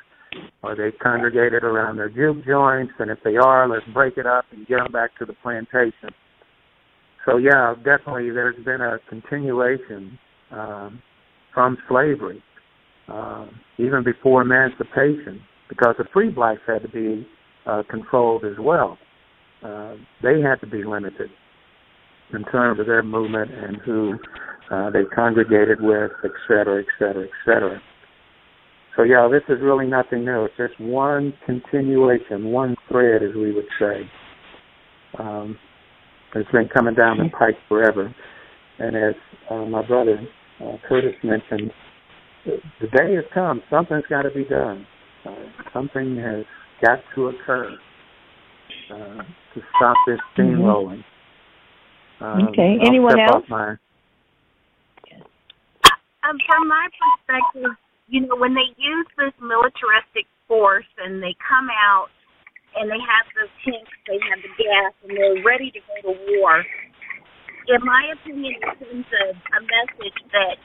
Are 0.63 0.75
they 0.75 0.95
congregated 0.97 1.63
around 1.63 1.97
their 1.97 2.09
juke 2.09 2.45
joints? 2.45 2.93
And 2.99 3.11
if 3.11 3.19
they 3.23 3.37
are, 3.37 3.69
let's 3.69 3.85
break 3.93 4.17
it 4.17 4.25
up 4.25 4.45
and 4.51 4.65
get 4.67 4.77
them 4.77 4.91
back 4.91 5.17
to 5.19 5.25
the 5.25 5.33
plantation. 5.41 6.09
So 7.25 7.37
yeah, 7.37 7.75
definitely 7.77 8.31
there's 8.31 8.63
been 8.63 8.81
a 8.81 8.97
continuation 9.09 10.17
um, 10.51 11.01
from 11.53 11.77
slavery, 11.87 12.43
uh, 13.07 13.47
even 13.77 14.03
before 14.03 14.41
emancipation, 14.41 15.41
because 15.69 15.95
the 15.97 16.05
free 16.13 16.29
blacks 16.29 16.61
had 16.67 16.81
to 16.81 16.89
be 16.89 17.27
uh, 17.65 17.83
controlled 17.89 18.43
as 18.43 18.57
well. 18.59 18.97
Uh, 19.63 19.95
they 20.21 20.41
had 20.41 20.59
to 20.61 20.67
be 20.67 20.83
limited 20.83 21.29
in 22.33 22.43
terms 22.45 22.79
of 22.79 22.85
their 22.85 23.03
movement 23.03 23.51
and 23.51 23.77
who 23.77 24.13
uh, 24.71 24.89
they 24.89 25.03
congregated 25.13 25.81
with, 25.81 26.11
et 26.23 26.31
cetera, 26.47 26.79
et 26.79 26.87
cetera, 26.97 27.23
et 27.23 27.29
cetera. 27.45 27.81
So 28.95 29.03
yeah, 29.03 29.27
this 29.29 29.43
is 29.49 29.61
really 29.61 29.87
nothing 29.87 30.23
new. 30.23 30.45
It's 30.45 30.55
just 30.57 30.79
one 30.79 31.33
continuation, 31.45 32.51
one 32.51 32.75
thread, 32.89 33.23
as 33.23 33.35
we 33.35 33.53
would 33.53 33.67
say. 33.77 34.09
Um, 35.19 35.57
it's 36.33 36.49
been 36.51 36.69
coming 36.73 36.95
down 36.95 37.17
the 37.17 37.29
pike 37.37 37.57
forever. 37.67 38.13
And 38.79 38.95
as 38.95 39.15
uh, 39.49 39.65
my 39.65 39.85
brother 39.85 40.19
uh, 40.61 40.77
Curtis 40.87 41.15
mentioned, 41.23 41.71
the 42.45 42.87
day 42.87 43.15
has 43.15 43.25
come. 43.33 43.61
Something's 43.69 44.03
got 44.09 44.23
to 44.23 44.31
be 44.31 44.45
done. 44.45 44.85
Uh, 45.25 45.33
something 45.73 46.17
has 46.17 46.45
got 46.81 46.99
to 47.15 47.27
occur 47.27 47.69
uh, 48.93 49.23
to 49.53 49.61
stop 49.75 49.95
this 50.07 50.19
steamrolling. 50.37 51.03
Mm-hmm. 52.21 52.23
Um, 52.23 52.47
okay. 52.49 52.77
Anyone 52.85 53.19
else? 53.19 53.43
My... 53.49 53.75
Um, 56.25 56.41
from 56.49 56.65
my 56.65 56.89
perspective, 56.89 57.77
you 58.09 58.25
know, 58.25 58.33
when 58.37 58.57
they 58.57 58.73
use 58.81 59.05
this 59.13 59.33
militaristic 59.37 60.25
force 60.49 60.89
and 60.97 61.21
they 61.21 61.37
come 61.37 61.69
out 61.69 62.09
and 62.73 62.89
they 62.89 62.97
have 62.97 63.25
the 63.37 63.45
tanks, 63.61 63.93
they 64.09 64.17
have 64.17 64.41
the 64.41 64.51
gas, 64.57 64.91
and 65.05 65.13
they're 65.13 65.45
ready 65.45 65.69
to 65.69 65.79
go 65.85 66.11
to 66.11 66.13
war. 66.33 66.65
In 67.69 67.81
my 67.85 68.09
opinion, 68.13 68.57
it 68.57 68.73
sends 68.77 69.09
a, 69.09 69.25
a 69.37 69.59
message 69.61 70.17
that 70.33 70.57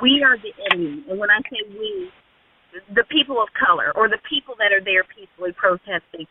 we 0.00 0.20
are 0.20 0.36
the 0.36 0.52
enemy. 0.70 1.04
And 1.08 1.16
when 1.16 1.32
I 1.32 1.40
say 1.48 1.64
we, 1.72 2.12
the 2.92 3.04
people 3.08 3.40
of 3.40 3.48
color 3.56 3.92
or 3.96 4.08
the 4.08 4.20
people 4.28 4.54
that 4.60 4.70
are 4.72 4.84
there 4.84 5.04
peacefully 5.16 5.56
protesting, 5.56 6.28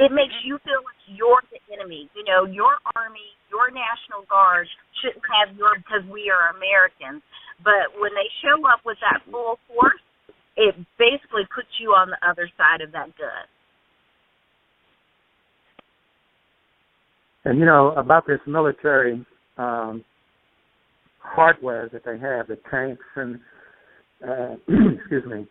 it 0.00 0.10
makes 0.10 0.34
you 0.42 0.56
feel 0.64 0.80
like 0.82 1.00
you're 1.04 1.44
the 1.52 1.60
enemy. 1.72 2.08
You 2.16 2.24
know, 2.24 2.48
your 2.48 2.80
army, 2.96 3.36
your 3.52 3.68
National 3.70 4.24
Guard 4.26 4.66
shouldn't 4.98 5.24
have 5.28 5.54
your 5.56 5.76
because 5.78 6.02
we 6.08 6.32
are 6.32 6.56
Americans. 6.56 7.20
But 7.64 8.00
when 8.00 8.12
they 8.14 8.28
show 8.42 8.66
up 8.66 8.80
with 8.84 8.98
that 9.00 9.22
full 9.30 9.58
force, 9.68 10.00
it 10.56 10.74
basically 10.98 11.42
puts 11.54 11.68
you 11.80 11.90
on 11.90 12.10
the 12.10 12.18
other 12.26 12.48
side 12.56 12.80
of 12.82 12.92
that 12.92 13.16
gun. 13.16 13.46
And 17.44 17.58
you 17.58 17.64
know 17.64 17.92
about 17.92 18.26
this 18.26 18.38
military 18.46 19.24
um, 19.58 20.04
hardware 21.18 21.88
that 21.92 22.04
they 22.04 22.18
have, 22.18 22.46
the 22.46 22.58
tanks 22.70 23.04
and 23.16 23.40
uh, 24.26 24.54
excuse 24.98 25.24
me, 25.26 25.46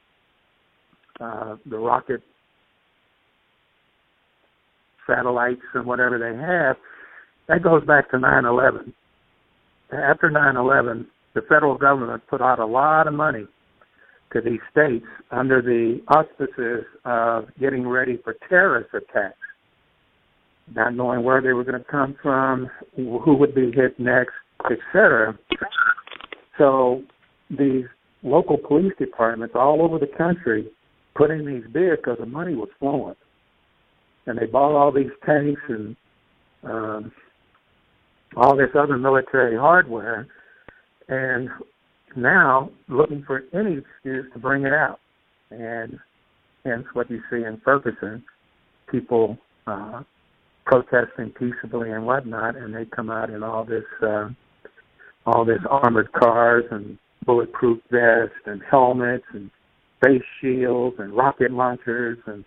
uh, 1.20 1.56
the 1.70 1.78
rocket 1.78 2.22
satellites 5.06 5.62
and 5.74 5.86
whatever 5.86 6.18
they 6.18 6.38
have, 6.40 6.78
that 7.48 7.64
goes 7.64 7.84
back 7.86 8.10
to 8.12 8.18
9/11. 8.18 8.94
After 9.92 10.30
9/11, 10.30 11.06
the 11.34 11.42
federal 11.42 11.78
government 11.78 12.24
put 12.30 12.42
out 12.42 12.60
a 12.60 12.66
lot 12.66 13.08
of 13.08 13.14
money 13.14 13.46
to 14.34 14.42
these 14.42 14.60
states 14.72 15.06
under 15.32 15.62
the 15.62 16.02
auspices 16.08 16.86
of 17.06 17.46
getting 17.60 17.88
ready 17.88 18.18
for 18.24 18.36
terrorist 18.50 18.90
attacks 18.94 19.36
not 20.76 20.96
knowing 20.96 21.24
where 21.24 21.42
they 21.42 21.54
were 21.54 21.64
going 21.64 21.82
to 21.82 21.90
come 21.90 22.16
from, 22.22 22.70
who 22.96 23.36
would 23.36 23.54
be 23.54 23.72
hit 23.72 24.00
next, 24.00 24.34
etc. 24.72 25.38
So 26.58 27.04
these 27.50 27.86
local 28.24 28.58
police 28.58 28.94
departments 28.98 29.56
all 29.58 29.82
over 29.82 30.00
the 30.00 30.12
country 30.18 30.70
put 31.16 31.32
in 31.32 31.46
these 31.46 31.64
bids 31.72 31.98
because 31.98 32.20
the 32.20 32.26
money 32.26 32.56
was 32.56 32.70
flowing, 32.80 33.16
and 34.28 34.38
they 34.38 34.46
bought 34.46 34.76
all 34.76 34.92
these 34.92 35.12
tanks 35.26 35.62
and 35.68 35.96
um, 36.64 37.12
all 38.38 38.56
this 38.56 38.70
other 38.78 38.98
military 38.98 39.58
hardware, 39.58 40.28
and 41.12 41.50
now 42.16 42.72
looking 42.88 43.24
for 43.28 43.44
any 43.54 43.78
excuse 43.78 44.26
to 44.34 44.40
bring 44.40 44.66
it 44.66 44.74
out, 44.74 45.00
and 45.52 46.00
hence 46.66 46.86
what 46.94 47.12
you 47.12 47.22
see 47.30 47.44
in 47.44 47.62
Ferguson, 47.64 48.24
people 48.90 49.38
uh, 49.68 50.04
protesting 50.66 51.32
peaceably 51.32 51.92
and 51.92 52.06
whatnot, 52.06 52.56
and 52.56 52.74
they 52.74 52.86
come 52.86 53.10
out 53.10 53.30
in 53.30 53.44
all 53.44 53.66
this 53.66 53.84
uh, 54.02 54.30
all 55.26 55.46
this 55.46 55.60
armored 55.70 56.12
cars 56.14 56.64
and 56.72 56.98
bulletproof 57.26 57.80
vests 57.92 58.36
and 58.46 58.62
helmets 58.70 59.26
and 59.34 59.52
face 60.04 60.24
shields 60.40 60.96
and 60.98 61.14
rocket 61.14 61.52
launchers 61.52 62.18
and 62.26 62.44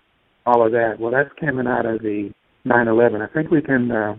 all 0.46 0.64
of 0.64 0.72
that. 0.72 0.96
Well, 0.98 1.12
that's 1.12 1.30
coming 1.38 1.66
out 1.66 1.86
of 1.86 2.00
the 2.00 2.30
9/11. 2.66 3.20
I 3.20 3.32
think 3.32 3.50
we 3.50 3.60
can 3.60 3.90
uh, 3.90 4.16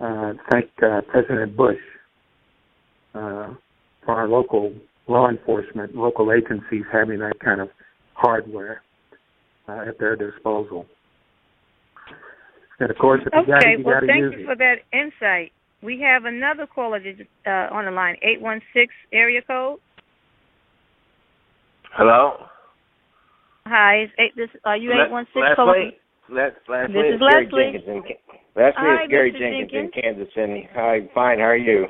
uh, 0.00 0.32
thank 0.50 0.70
uh, 0.82 1.00
President 1.10 1.56
Bush 1.56 1.76
uh, 3.14 3.54
for 4.04 4.14
our 4.14 4.28
local 4.28 4.72
law 5.08 5.28
enforcement, 5.28 5.94
local 5.94 6.32
agencies 6.32 6.84
having 6.92 7.18
that 7.20 7.38
kind 7.44 7.60
of 7.60 7.68
hardware 8.14 8.82
uh, 9.68 9.84
at 9.88 9.98
their 9.98 10.16
disposal. 10.16 10.86
And 12.80 12.90
of 12.90 12.96
course, 12.98 13.20
if 13.24 13.32
okay, 13.32 13.46
got 13.50 13.62
it, 13.64 13.78
you 13.78 13.84
well, 13.84 14.00
got 14.00 14.06
thank 14.06 14.20
use 14.20 14.34
you 14.36 14.42
it. 14.44 14.46
for 14.46 14.56
that 14.56 14.76
insight. 14.92 15.52
we 15.82 16.00
have 16.00 16.24
another 16.24 16.66
caller 16.66 16.98
uh, 17.46 17.50
on 17.74 17.84
the 17.84 17.90
line, 17.90 18.16
816 18.22 18.88
area 19.12 19.40
code. 19.46 19.78
Hello. 21.94 22.46
Hi, 23.66 24.04
is 24.04 24.10
eight, 24.18 24.32
this, 24.36 24.48
are 24.64 24.76
you 24.76 24.90
Le- 24.90 25.04
816 25.06 25.42
Leslie? 25.42 25.96
Le- 26.28 26.50
Leslie, 26.68 26.92
This 26.92 27.14
is 27.14 27.20
it's 27.20 27.22
Gary 27.22 27.46
Leslie. 27.46 27.72
Jenkins 27.72 27.84
in, 27.86 28.02
Leslie, 28.56 28.72
Hi, 28.76 29.02
it's 29.04 29.10
Gary 29.10 29.30
Jenkins 29.32 29.70
Jenkins. 29.70 29.92
in 29.94 30.02
Kansas 30.02 30.34
City. 30.34 30.68
Hi, 30.74 30.98
fine. 31.14 31.38
How 31.38 31.44
are 31.44 31.56
you? 31.56 31.86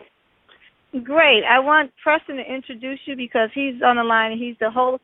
Great. 1.04 1.42
I 1.48 1.58
want 1.58 1.90
Preston 2.02 2.36
to 2.36 2.42
introduce 2.42 2.98
you 3.06 3.16
because 3.16 3.48
he's 3.54 3.80
on 3.84 3.96
the 3.96 4.04
line 4.04 4.32
and 4.32 4.40
he's 4.40 4.56
the 4.60 4.70
host, 4.70 5.02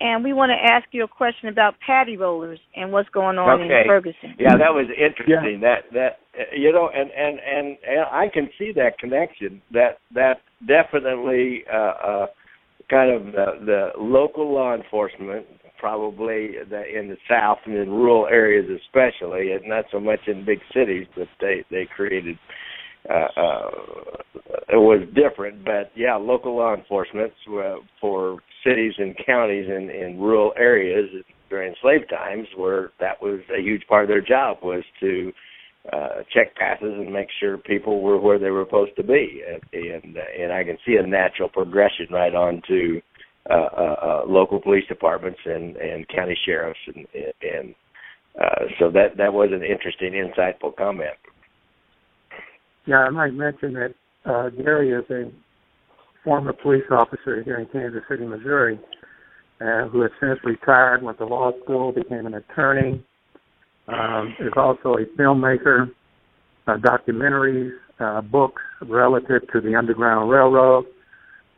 and 0.00 0.24
we 0.24 0.32
want 0.32 0.50
to 0.50 0.72
ask 0.72 0.86
you 0.92 1.04
a 1.04 1.08
question 1.08 1.50
about 1.50 1.74
patty 1.84 2.16
rollers 2.16 2.58
and 2.76 2.90
what's 2.92 3.08
going 3.10 3.36
on 3.36 3.60
Okay. 3.60 3.82
in 3.82 3.86
Ferguson. 3.86 4.34
Yeah, 4.38 4.56
that 4.56 4.72
was 4.72 4.86
interesting. 4.96 5.60
That 5.60 5.84
that 5.92 6.18
uh, 6.38 6.44
you 6.56 6.72
know, 6.72 6.88
and 6.94 7.10
and 7.10 7.38
and 7.40 7.76
and 7.86 8.00
I 8.10 8.28
can 8.32 8.48
see 8.58 8.72
that 8.76 8.98
connection. 8.98 9.60
That 9.70 9.98
that 10.14 10.40
definitely 10.66 11.64
uh, 11.70 11.76
uh, 11.76 12.26
kind 12.88 13.10
of 13.10 13.32
the, 13.32 13.46
the 13.66 13.90
local 13.98 14.54
law 14.54 14.74
enforcement, 14.74 15.44
probably 15.78 16.52
the, 16.70 16.84
in 16.98 17.08
the 17.08 17.16
south 17.28 17.58
and 17.66 17.76
in 17.76 17.90
rural 17.90 18.26
areas 18.26 18.66
especially, 18.86 19.52
and 19.52 19.68
not 19.68 19.84
so 19.92 20.00
much 20.00 20.20
in 20.26 20.44
big 20.44 20.60
cities, 20.72 21.06
but 21.14 21.28
they 21.40 21.64
they 21.70 21.86
created. 21.94 22.38
Uh, 23.10 23.40
uh, 23.40 23.70
it 24.68 24.76
was 24.76 25.06
different, 25.14 25.64
but 25.64 25.90
yeah, 25.96 26.14
local 26.16 26.56
law 26.56 26.74
enforcement 26.74 27.32
uh, 27.48 27.76
for 28.00 28.38
cities 28.64 28.92
and 28.98 29.16
counties 29.24 29.66
in, 29.66 29.88
in 29.88 30.18
rural 30.18 30.52
areas 30.58 31.08
during 31.48 31.74
slave 31.80 32.08
times, 32.10 32.46
where 32.56 32.90
that 33.00 33.20
was 33.22 33.40
a 33.56 33.62
huge 33.62 33.82
part 33.88 34.04
of 34.04 34.08
their 34.08 34.20
job 34.20 34.58
was 34.62 34.84
to 35.00 35.32
uh, 35.92 36.22
check 36.34 36.54
passes 36.56 36.92
and 36.98 37.10
make 37.10 37.28
sure 37.40 37.56
people 37.56 38.02
were 38.02 38.20
where 38.20 38.38
they 38.38 38.50
were 38.50 38.64
supposed 38.66 38.94
to 38.96 39.02
be, 39.02 39.42
and 39.48 39.62
and, 39.72 40.16
and 40.38 40.52
I 40.52 40.64
can 40.64 40.76
see 40.86 40.96
a 40.96 41.06
natural 41.06 41.48
progression 41.48 42.06
right 42.10 42.34
on 42.34 42.60
to 42.68 43.00
uh, 43.48 43.54
uh, 43.54 43.96
uh, 44.02 44.22
local 44.26 44.60
police 44.60 44.84
departments 44.88 45.38
and 45.46 45.76
and 45.76 46.06
county 46.08 46.36
sheriffs, 46.44 46.78
and 46.94 47.06
and 47.40 47.74
uh, 48.38 48.64
so 48.78 48.90
that 48.90 49.16
that 49.16 49.32
was 49.32 49.48
an 49.52 49.62
interesting, 49.62 50.12
insightful 50.12 50.76
comment. 50.76 51.16
Yeah, 52.88 53.00
I 53.00 53.10
might 53.10 53.34
mention 53.34 53.74
that 53.74 53.94
uh, 54.24 54.48
Gary 54.48 54.92
is 54.92 55.04
a 55.10 55.30
former 56.24 56.54
police 56.54 56.84
officer 56.90 57.42
here 57.42 57.58
in 57.58 57.66
Kansas 57.66 58.00
City, 58.08 58.24
Missouri, 58.24 58.80
uh, 59.60 59.88
who 59.88 60.00
has 60.00 60.10
since 60.18 60.38
retired, 60.42 61.02
went 61.02 61.18
to 61.18 61.26
law 61.26 61.52
school, 61.62 61.92
became 61.92 62.24
an 62.24 62.32
attorney, 62.32 63.04
um, 63.88 64.34
is 64.40 64.54
also 64.56 64.94
a 64.94 65.04
filmmaker, 65.20 65.90
uh, 66.66 66.76
documentaries, 66.78 67.72
uh, 68.00 68.22
books 68.22 68.62
relative 68.80 69.42
to 69.52 69.60
the 69.60 69.74
Underground 69.74 70.30
Railroad, 70.30 70.86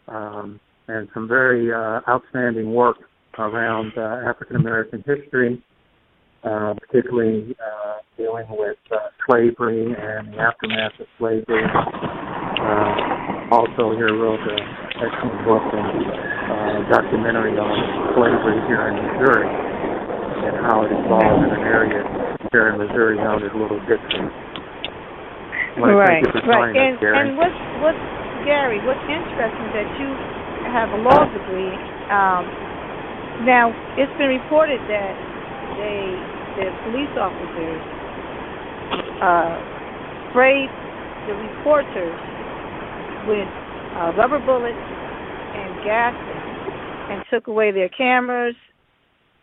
um, 0.08 0.58
and 0.88 1.08
some 1.14 1.28
very 1.28 1.72
uh, 1.72 2.00
outstanding 2.08 2.74
work 2.74 2.96
around 3.38 3.92
uh, 3.96 4.28
African 4.28 4.56
American 4.56 5.04
history, 5.06 5.62
uh, 6.44 6.74
particularly 6.74 7.57
uh, 7.61 8.00
dealing 8.16 8.46
with 8.50 8.79
uh, 8.92 9.12
slavery 9.29 9.92
and 9.92 10.33
the 10.33 10.38
aftermath 10.38 10.96
of 11.00 11.07
slavery. 11.18 11.64
Uh, 11.68 13.53
also, 13.53 13.92
here 13.98 14.14
wrote 14.14 14.40
an 14.40 14.62
excellent 15.05 15.40
book 15.44 15.64
and 15.74 16.00
uh, 16.07 16.76
documentary 16.92 17.57
on 17.59 17.74
slavery 18.16 18.61
here 18.68 18.88
in 18.88 18.94
Missouri 18.96 19.48
and 20.40 20.57
how 20.64 20.85
it 20.87 20.92
evolved 20.92 21.44
in 21.44 21.53
an 21.53 21.64
area 21.66 22.00
here 22.53 22.72
in 22.72 22.81
Missouri 22.81 23.16
known 23.20 23.44
as 23.44 23.53
Little 23.53 23.81
Dixie. 23.85 24.50
Right, 25.79 26.24
thank 26.24 26.26
you 26.26 26.40
for 26.40 26.50
right. 26.50 26.74
And 26.74 26.96
us, 26.98 27.05
and 27.05 27.29
what's 27.37 27.61
what's 27.85 28.05
Gary? 28.48 28.81
What's 28.83 29.05
interesting 29.07 29.64
is 29.70 29.74
that 29.76 29.88
you 30.00 30.09
have 30.72 30.90
a 30.90 31.00
law 31.00 31.22
degree. 31.31 31.74
Um, 32.11 32.42
now 33.46 33.70
it's 33.96 34.12
been 34.18 34.35
reported 34.35 34.81
that 34.90 35.29
they 35.76 36.40
the 36.56 36.66
police 36.85 37.14
officers 37.14 37.83
uh, 39.22 39.54
sprayed 40.30 40.70
the 41.26 41.35
reporters 41.35 42.18
with 43.28 43.48
uh, 43.96 44.12
rubber 44.16 44.40
bullets 44.44 44.76
and 44.76 45.85
gas 45.85 46.14
and 47.11 47.22
took 47.30 47.46
away 47.46 47.70
their 47.70 47.88
cameras, 47.88 48.54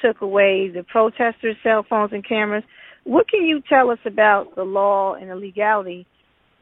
took 0.01 0.21
away 0.21 0.69
the 0.73 0.83
protesters' 0.83 1.55
cell 1.63 1.85
phones 1.89 2.11
and 2.13 2.27
cameras. 2.27 2.63
What 3.03 3.29
can 3.29 3.43
you 3.43 3.61
tell 3.69 3.89
us 3.89 3.99
about 4.05 4.55
the 4.55 4.63
law 4.63 5.13
and 5.15 5.29
the 5.29 5.35
legality 5.35 6.05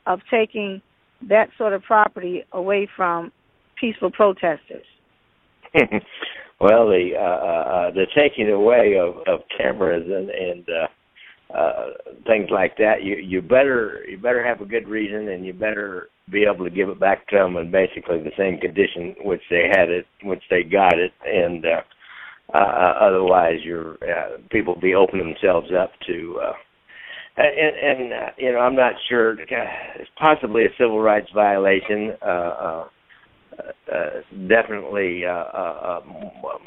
of 0.06 0.20
taking 0.30 0.82
that 1.28 1.50
sort 1.58 1.74
of 1.74 1.82
property 1.84 2.44
away 2.52 2.88
from 2.96 3.32
peaceful 3.80 4.12
protesters? 4.12 4.86
well, 6.60 6.88
the 6.88 7.12
uh, 7.16 7.20
uh, 7.20 7.92
the 7.92 8.06
taking 8.16 8.50
away 8.50 8.98
of, 8.98 9.16
of 9.28 9.42
cameras 9.58 10.06
and 10.06 10.30
and 10.30 10.66
uh, 10.70 10.88
uh, 11.58 11.86
things 12.26 12.50
like 12.50 12.78
that, 12.78 13.04
you 13.04 13.16
you 13.18 13.42
better 13.42 14.06
you 14.10 14.18
better 14.18 14.46
have 14.46 14.62
a 14.62 14.66
good 14.66 14.88
reason, 14.88 15.30
and 15.30 15.46
you 15.46 15.54
better 15.54 16.10
be 16.32 16.44
able 16.44 16.66
to 16.66 16.72
give 16.72 16.90
it 16.90 17.00
back 17.00 17.28
to 17.28 17.36
them 17.36 17.58
in 17.58 17.72
basically 17.72 18.20
the 18.20 18.32
same 18.38 18.58
condition 18.60 19.16
which 19.24 19.42
they 19.50 19.70
had 19.72 19.90
it, 19.90 20.06
which 20.24 20.42
they 20.50 20.64
got 20.64 20.98
it, 20.98 21.12
and 21.26 21.66
uh, 21.66 21.82
uh, 22.54 22.94
otherwise, 23.02 23.60
your 23.64 23.94
uh, 24.04 24.38
people 24.50 24.80
be 24.80 24.96
opening 24.96 25.34
themselves 25.34 25.70
up 25.78 25.92
to. 26.08 26.40
Uh, 26.42 26.54
and, 27.38 27.76
and 28.02 28.14
uh, 28.14 28.30
you 28.38 28.52
know, 28.52 28.60
I'm 28.60 28.76
not 28.76 28.94
sure. 29.10 29.34
Uh, 29.34 29.96
it's 29.96 30.10
possibly 30.18 30.66
a 30.66 30.70
civil 30.78 31.02
rights 31.02 31.30
violation. 31.34 32.14
Uh, 32.22 32.26
uh, 32.26 32.88
uh, 33.60 34.22
definitely 34.48 35.24
uh, 35.26 35.30
uh, 35.32 36.02
uh, 36.02 36.02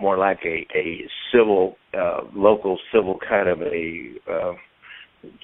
more 0.01 0.17
like 0.19 0.41
a, 0.45 0.67
a 0.77 1.07
civil, 1.33 1.77
uh, 1.99 2.21
local 2.35 2.79
civil 2.93 3.19
kind 3.29 3.49
of 3.49 3.61
a 3.63 4.13
uh, 4.31 4.53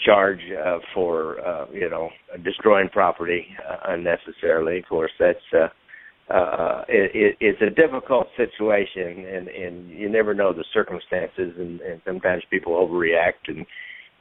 charge 0.05 0.41
uh, 0.65 0.79
for 0.95 1.41
uh, 1.47 1.67
you 1.73 1.91
know 1.91 2.09
destroying 2.45 2.89
property 2.89 3.47
uh, 3.69 3.93
unnecessarily. 3.93 4.79
Of 4.79 4.85
course, 4.89 5.11
that's 5.19 5.39
uh, 5.53 6.33
uh, 6.33 6.85
it, 6.89 7.11
it, 7.15 7.37
it's 7.41 7.61
a 7.61 7.71
difficult 7.71 8.29
situation, 8.37 9.27
and, 9.27 9.49
and 9.49 9.91
you 9.91 10.09
never 10.09 10.33
know 10.33 10.53
the 10.55 10.65
circumstances, 10.73 11.53
and, 11.59 11.81
and 11.81 12.01
sometimes 12.07 12.43
people 12.51 12.73
overreact, 12.73 13.49
and 13.49 13.67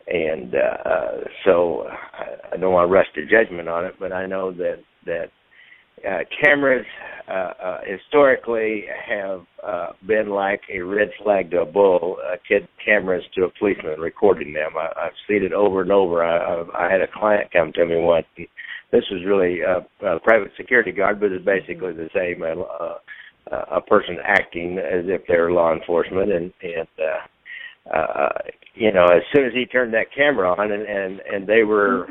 and 0.07 0.53
uh, 0.55 0.89
uh, 0.89 1.11
so 1.45 1.83
I, 1.87 2.55
I 2.55 2.57
don't 2.57 2.73
want 2.73 2.89
to 2.89 2.93
rush 2.93 3.07
to 3.15 3.25
judgment 3.25 3.69
on 3.69 3.85
it, 3.85 3.93
but 3.99 4.11
I 4.11 4.25
know 4.25 4.51
that 4.51 4.79
that 5.05 5.27
uh, 6.09 6.19
cameras 6.43 6.85
uh, 7.27 7.31
uh, 7.31 7.77
historically 7.85 8.85
have 9.07 9.45
uh, 9.65 9.87
been 10.05 10.29
like 10.29 10.61
a 10.71 10.81
red 10.81 11.09
flag 11.23 11.51
to 11.51 11.61
a 11.61 11.65
bull. 11.65 12.17
Uh, 12.25 12.35
kid 12.47 12.67
cameras 12.83 13.23
to 13.33 13.45
a 13.45 13.49
policeman 13.57 13.99
recording 13.99 14.53
them. 14.53 14.71
I've 14.77 15.13
seen 15.27 15.43
it 15.43 15.53
over 15.53 15.81
and 15.81 15.91
over. 15.91 16.23
I, 16.23 16.37
I, 16.37 16.87
I 16.87 16.91
had 16.91 17.01
a 17.01 17.07
client 17.07 17.51
come 17.51 17.71
to 17.73 17.85
me 17.85 17.95
once. 17.97 18.25
This 18.91 19.05
was 19.09 19.23
really 19.25 19.61
a, 19.61 19.85
a 20.05 20.19
private 20.19 20.51
security 20.57 20.91
guard, 20.91 21.19
but 21.19 21.31
it's 21.31 21.45
basically 21.45 21.93
the 21.93 22.09
same. 22.13 22.43
Uh, 22.43 22.95
uh, 23.51 23.65
a 23.75 23.81
person 23.81 24.17
acting 24.23 24.77
as 24.77 25.03
if 25.05 25.21
they're 25.27 25.51
law 25.51 25.73
enforcement, 25.73 26.31
and 26.31 26.53
and 26.61 26.87
uh, 26.97 27.95
uh, 27.95 28.29
you 28.73 28.91
know, 28.91 29.03
as 29.05 29.21
soon 29.35 29.45
as 29.45 29.53
he 29.53 29.65
turned 29.65 29.93
that 29.93 30.13
camera 30.15 30.49
on, 30.53 30.71
and 30.71 30.83
and 30.83 31.19
and 31.31 31.47
they 31.47 31.63
were 31.63 32.07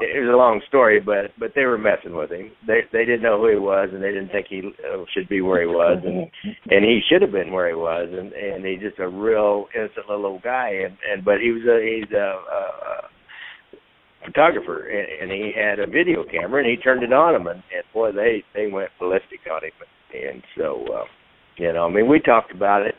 it 0.00 0.20
was 0.20 0.32
a 0.32 0.36
long 0.36 0.60
story, 0.68 1.00
but 1.00 1.32
but 1.38 1.52
they 1.54 1.64
were 1.64 1.78
messing 1.78 2.14
with 2.14 2.30
him. 2.30 2.50
They 2.66 2.80
they 2.92 3.04
didn't 3.04 3.22
know 3.22 3.40
who 3.40 3.50
he 3.50 3.56
was, 3.56 3.90
and 3.92 4.02
they 4.02 4.12
didn't 4.12 4.30
think 4.30 4.46
he 4.48 4.60
uh, 4.60 5.04
should 5.12 5.28
be 5.28 5.40
where 5.40 5.60
he 5.60 5.66
was, 5.66 6.02
and 6.04 6.30
and 6.72 6.84
he 6.84 7.00
should 7.08 7.22
have 7.22 7.32
been 7.32 7.52
where 7.52 7.68
he 7.68 7.74
was, 7.74 8.08
and 8.10 8.32
and 8.32 8.64
he's 8.64 8.80
just 8.80 8.98
a 8.98 9.08
real 9.08 9.66
innocent 9.74 10.08
little 10.08 10.40
guy, 10.42 10.70
and 10.84 10.96
and 11.10 11.24
but 11.24 11.40
he 11.40 11.50
was 11.50 11.62
a 11.64 11.78
he's 11.82 12.12
a, 12.12 12.16
a, 12.16 12.62
a 12.90 13.08
photographer, 14.26 14.88
and, 14.88 15.22
and 15.22 15.30
he 15.30 15.52
had 15.54 15.78
a 15.78 15.86
video 15.86 16.24
camera, 16.24 16.62
and 16.62 16.70
he 16.70 16.76
turned 16.76 17.02
it 17.02 17.12
on 17.12 17.34
him, 17.34 17.46
and, 17.46 17.62
and 17.74 17.84
boy, 17.92 18.12
they 18.12 18.42
they 18.54 18.66
went 18.66 18.90
ballistic 18.98 19.40
on 19.50 19.64
him, 19.64 19.72
and 20.14 20.42
so 20.56 20.84
uh, 20.92 21.04
you 21.56 21.72
know, 21.72 21.86
I 21.86 21.90
mean, 21.90 22.08
we 22.08 22.20
talked 22.20 22.52
about 22.52 22.82
it, 22.82 22.94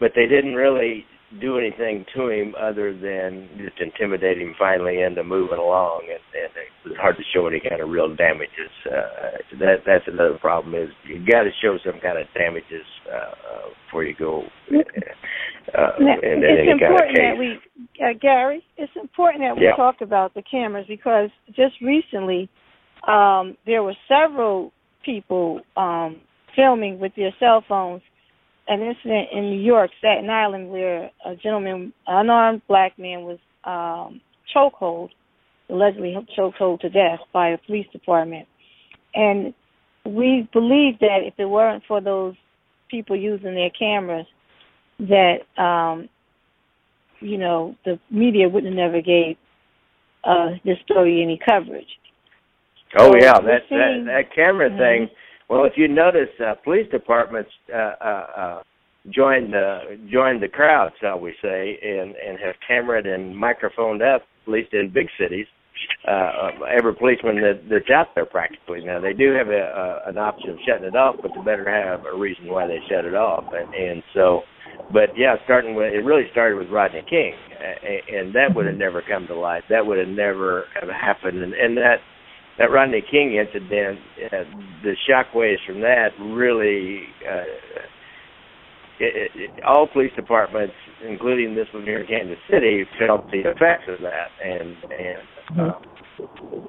but 0.00 0.12
they 0.14 0.26
didn't 0.26 0.54
really 0.54 1.04
do 1.40 1.58
anything 1.58 2.04
to 2.14 2.28
him 2.28 2.54
other 2.60 2.92
than 2.92 3.48
just 3.58 3.74
intimidate 3.80 4.38
him 4.38 4.54
finally 4.58 5.02
into 5.02 5.24
moving 5.24 5.58
along 5.58 6.02
and, 6.06 6.22
and 6.38 6.52
it 6.54 6.88
was 6.88 6.96
hard 7.00 7.16
to 7.16 7.22
show 7.34 7.46
any 7.48 7.58
kind 7.58 7.82
of 7.82 7.88
real 7.90 8.14
damages 8.14 8.70
uh 8.86 9.58
that 9.58 9.82
that's 9.84 10.06
another 10.06 10.38
problem 10.40 10.74
is 10.74 10.88
you 11.04 11.18
got 11.26 11.42
to 11.42 11.50
show 11.60 11.76
some 11.84 11.98
kind 12.00 12.16
of 12.18 12.26
damages 12.34 12.86
uh 13.10 13.68
before 13.86 14.04
you 14.04 14.14
go 14.14 14.44
uh 14.70 15.98
Now, 15.98 16.14
in 16.22 16.44
it's 16.44 16.62
any 16.62 16.78
kind 16.78 16.80
of 16.80 16.80
important 16.80 17.16
that 17.16 17.36
we, 17.38 17.58
uh, 18.00 18.12
Gary, 18.20 18.62
it's 18.76 18.92
important 18.94 19.42
that 19.42 19.56
we 19.56 19.64
Yeah. 19.64 19.74
talk 19.76 20.00
about 20.00 20.32
the 20.34 20.42
cameras 20.42 20.86
because 20.86 21.30
just 21.54 21.74
recently 21.80 22.48
um, 23.08 23.56
there 23.66 23.82
were 23.82 23.96
several 24.08 24.72
people 25.04 25.60
um, 25.76 26.20
filming 26.54 26.98
with 26.98 27.12
their 27.16 27.34
cell 27.38 27.64
phones 27.68 28.02
an 28.68 28.80
incident 28.82 29.28
in 29.32 29.50
New 29.50 29.60
York, 29.62 29.90
Staten 29.98 30.28
Island, 30.30 30.70
where 30.70 31.10
a 31.24 31.36
gentleman, 31.36 31.92
unarmed 32.06 32.62
black 32.68 32.98
man, 32.98 33.22
was 33.22 33.38
um, 33.64 34.20
chokehold 34.54 35.10
allegedly 35.68 36.14
chokehold 36.38 36.80
to 36.80 36.88
death 36.88 37.18
by 37.32 37.48
a 37.48 37.58
police 37.58 37.86
department. 37.92 38.46
And 39.14 39.52
we 40.04 40.48
believe 40.52 40.98
that 41.00 41.20
if 41.24 41.34
it 41.38 41.46
weren't 41.46 41.82
for 41.88 42.00
those 42.00 42.34
people 42.88 43.16
using 43.16 43.54
their 43.54 43.70
cameras, 43.70 44.26
that 45.00 45.38
um, 45.60 46.08
you 47.20 47.38
know 47.38 47.74
the 47.84 47.98
media 48.10 48.48
wouldn't 48.48 48.76
have 48.78 48.92
never 48.92 49.00
gave 49.02 49.36
uh, 50.24 50.50
this 50.64 50.78
story 50.84 51.22
any 51.22 51.38
coverage. 51.44 51.88
Oh 52.98 53.10
So 53.10 53.18
yeah, 53.20 53.40
that 53.40 53.62
seeing- 53.68 54.04
that 54.04 54.04
that 54.06 54.34
camera 54.34 54.70
Mhm. 54.70 54.78
thing. 54.78 55.10
Well, 55.48 55.64
if 55.64 55.74
you 55.76 55.88
notice, 55.88 56.28
uh, 56.44 56.54
police 56.64 56.90
departments 56.90 57.50
uh, 57.72 57.92
uh, 58.00 58.26
uh, 58.36 58.62
joined 59.10 59.54
uh, 59.54 59.80
joined 60.10 60.42
the 60.42 60.48
crowd, 60.48 60.90
shall 61.00 61.20
we 61.20 61.34
say, 61.42 61.78
and 61.82 62.14
and 62.16 62.38
have 62.44 62.56
cameraed 62.68 63.06
and 63.06 63.36
microphoned 63.36 64.02
up, 64.02 64.22
at 64.46 64.52
least 64.52 64.72
in 64.72 64.90
big 64.92 65.06
cities, 65.18 65.46
uh, 66.08 66.50
every 66.76 66.94
policeman 66.94 67.36
that, 67.36 67.60
that's 67.70 67.90
out 67.90 68.08
there 68.14 68.26
practically. 68.26 68.84
Now 68.84 69.00
they 69.00 69.12
do 69.12 69.32
have 69.34 69.48
a, 69.48 70.02
a 70.04 70.10
an 70.10 70.18
option 70.18 70.50
of 70.50 70.58
shutting 70.66 70.84
it 70.86 70.96
off, 70.96 71.16
but 71.22 71.30
they 71.34 71.40
better 71.44 71.68
have 71.70 72.04
a 72.06 72.16
reason 72.18 72.48
why 72.48 72.66
they 72.66 72.78
shut 72.88 73.04
it 73.04 73.14
off, 73.14 73.44
and 73.52 73.72
and 73.74 74.02
so. 74.14 74.42
But 74.92 75.10
yeah, 75.16 75.36
starting 75.44 75.74
with 75.74 75.92
it 75.92 76.04
really 76.04 76.28
started 76.32 76.58
with 76.58 76.68
Rodney 76.70 77.02
King, 77.08 77.34
a- 77.60 78.18
and 78.18 78.34
that 78.34 78.54
would 78.54 78.66
have 78.66 78.76
never 78.76 79.02
come 79.08 79.26
to 79.28 79.34
light. 79.34 79.62
That 79.70 79.86
would 79.86 79.98
have 79.98 80.08
never 80.08 80.64
have 80.78 80.88
happened, 80.88 81.42
and, 81.42 81.54
and 81.54 81.76
that 81.76 81.96
that 82.58 82.70
Rodney 82.70 83.02
King 83.10 83.34
incident, 83.34 83.98
uh, 84.32 84.44
the 84.82 84.94
shockwaves 85.08 85.64
from 85.66 85.80
that 85.80 86.08
really, 86.20 87.02
uh, 87.28 87.44
it, 88.98 89.30
it, 89.34 89.50
all 89.64 89.86
police 89.86 90.12
departments, 90.16 90.74
including 91.06 91.54
this 91.54 91.66
one 91.74 91.84
here 91.84 92.00
in 92.00 92.06
Kansas 92.06 92.38
City, 92.50 92.84
felt 92.98 93.30
the 93.30 93.40
effects 93.40 93.84
of 93.88 94.00
that, 94.00 94.28
and 94.42 94.76
and 94.90 95.60
uh, 95.60 95.78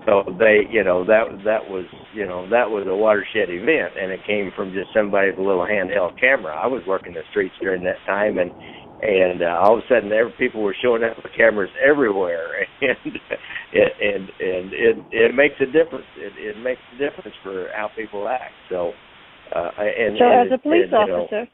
so 0.06 0.24
they, 0.38 0.68
you 0.70 0.84
know, 0.84 1.06
that 1.06 1.26
that 1.46 1.70
was, 1.70 1.86
you 2.14 2.26
know, 2.26 2.50
that 2.50 2.70
was 2.70 2.86
a 2.88 2.96
watershed 2.96 3.50
event, 3.50 3.94
and 4.00 4.12
it 4.12 4.20
came 4.26 4.52
from 4.56 4.74
just 4.74 4.90
somebody 4.94 5.30
with 5.30 5.40
a 5.40 5.42
little 5.42 5.66
handheld 5.66 6.20
camera. 6.20 6.56
I 6.56 6.68
was 6.68 6.82
working 6.88 7.14
the 7.14 7.24
streets 7.32 7.56
during 7.62 7.84
that 7.84 7.98
time, 8.06 8.38
and 8.38 8.52
and 9.02 9.44
uh, 9.44 9.60
all 9.62 9.78
of 9.78 9.84
a 9.84 9.88
sudden, 9.88 10.12
every 10.12 10.34
people 10.40 10.64
were 10.64 10.76
showing 10.82 11.04
up 11.04 11.18
with 11.18 11.32
cameras 11.38 11.70
everywhere, 11.86 12.66
and 12.82 13.16
it, 13.72 13.92
and 14.02 14.24
and 14.24 14.74
it 14.74 14.98
it 15.12 15.36
makes 15.36 15.56
a 15.62 15.66
difference. 15.66 16.06
It, 16.18 16.34
it 16.36 16.58
makes 16.62 16.82
a 16.96 16.98
difference 16.98 17.36
for 17.44 17.68
how 17.76 17.90
people 17.96 18.28
act. 18.28 18.54
So, 18.70 18.94
uh, 19.56 19.70
and 19.78 20.18
So, 20.18 20.26
and, 20.26 20.52
as 20.52 20.60
a 20.60 20.62
police 20.62 20.90
and, 20.92 21.08
you 21.08 21.14
know, 21.14 21.24
officer, 21.24 21.48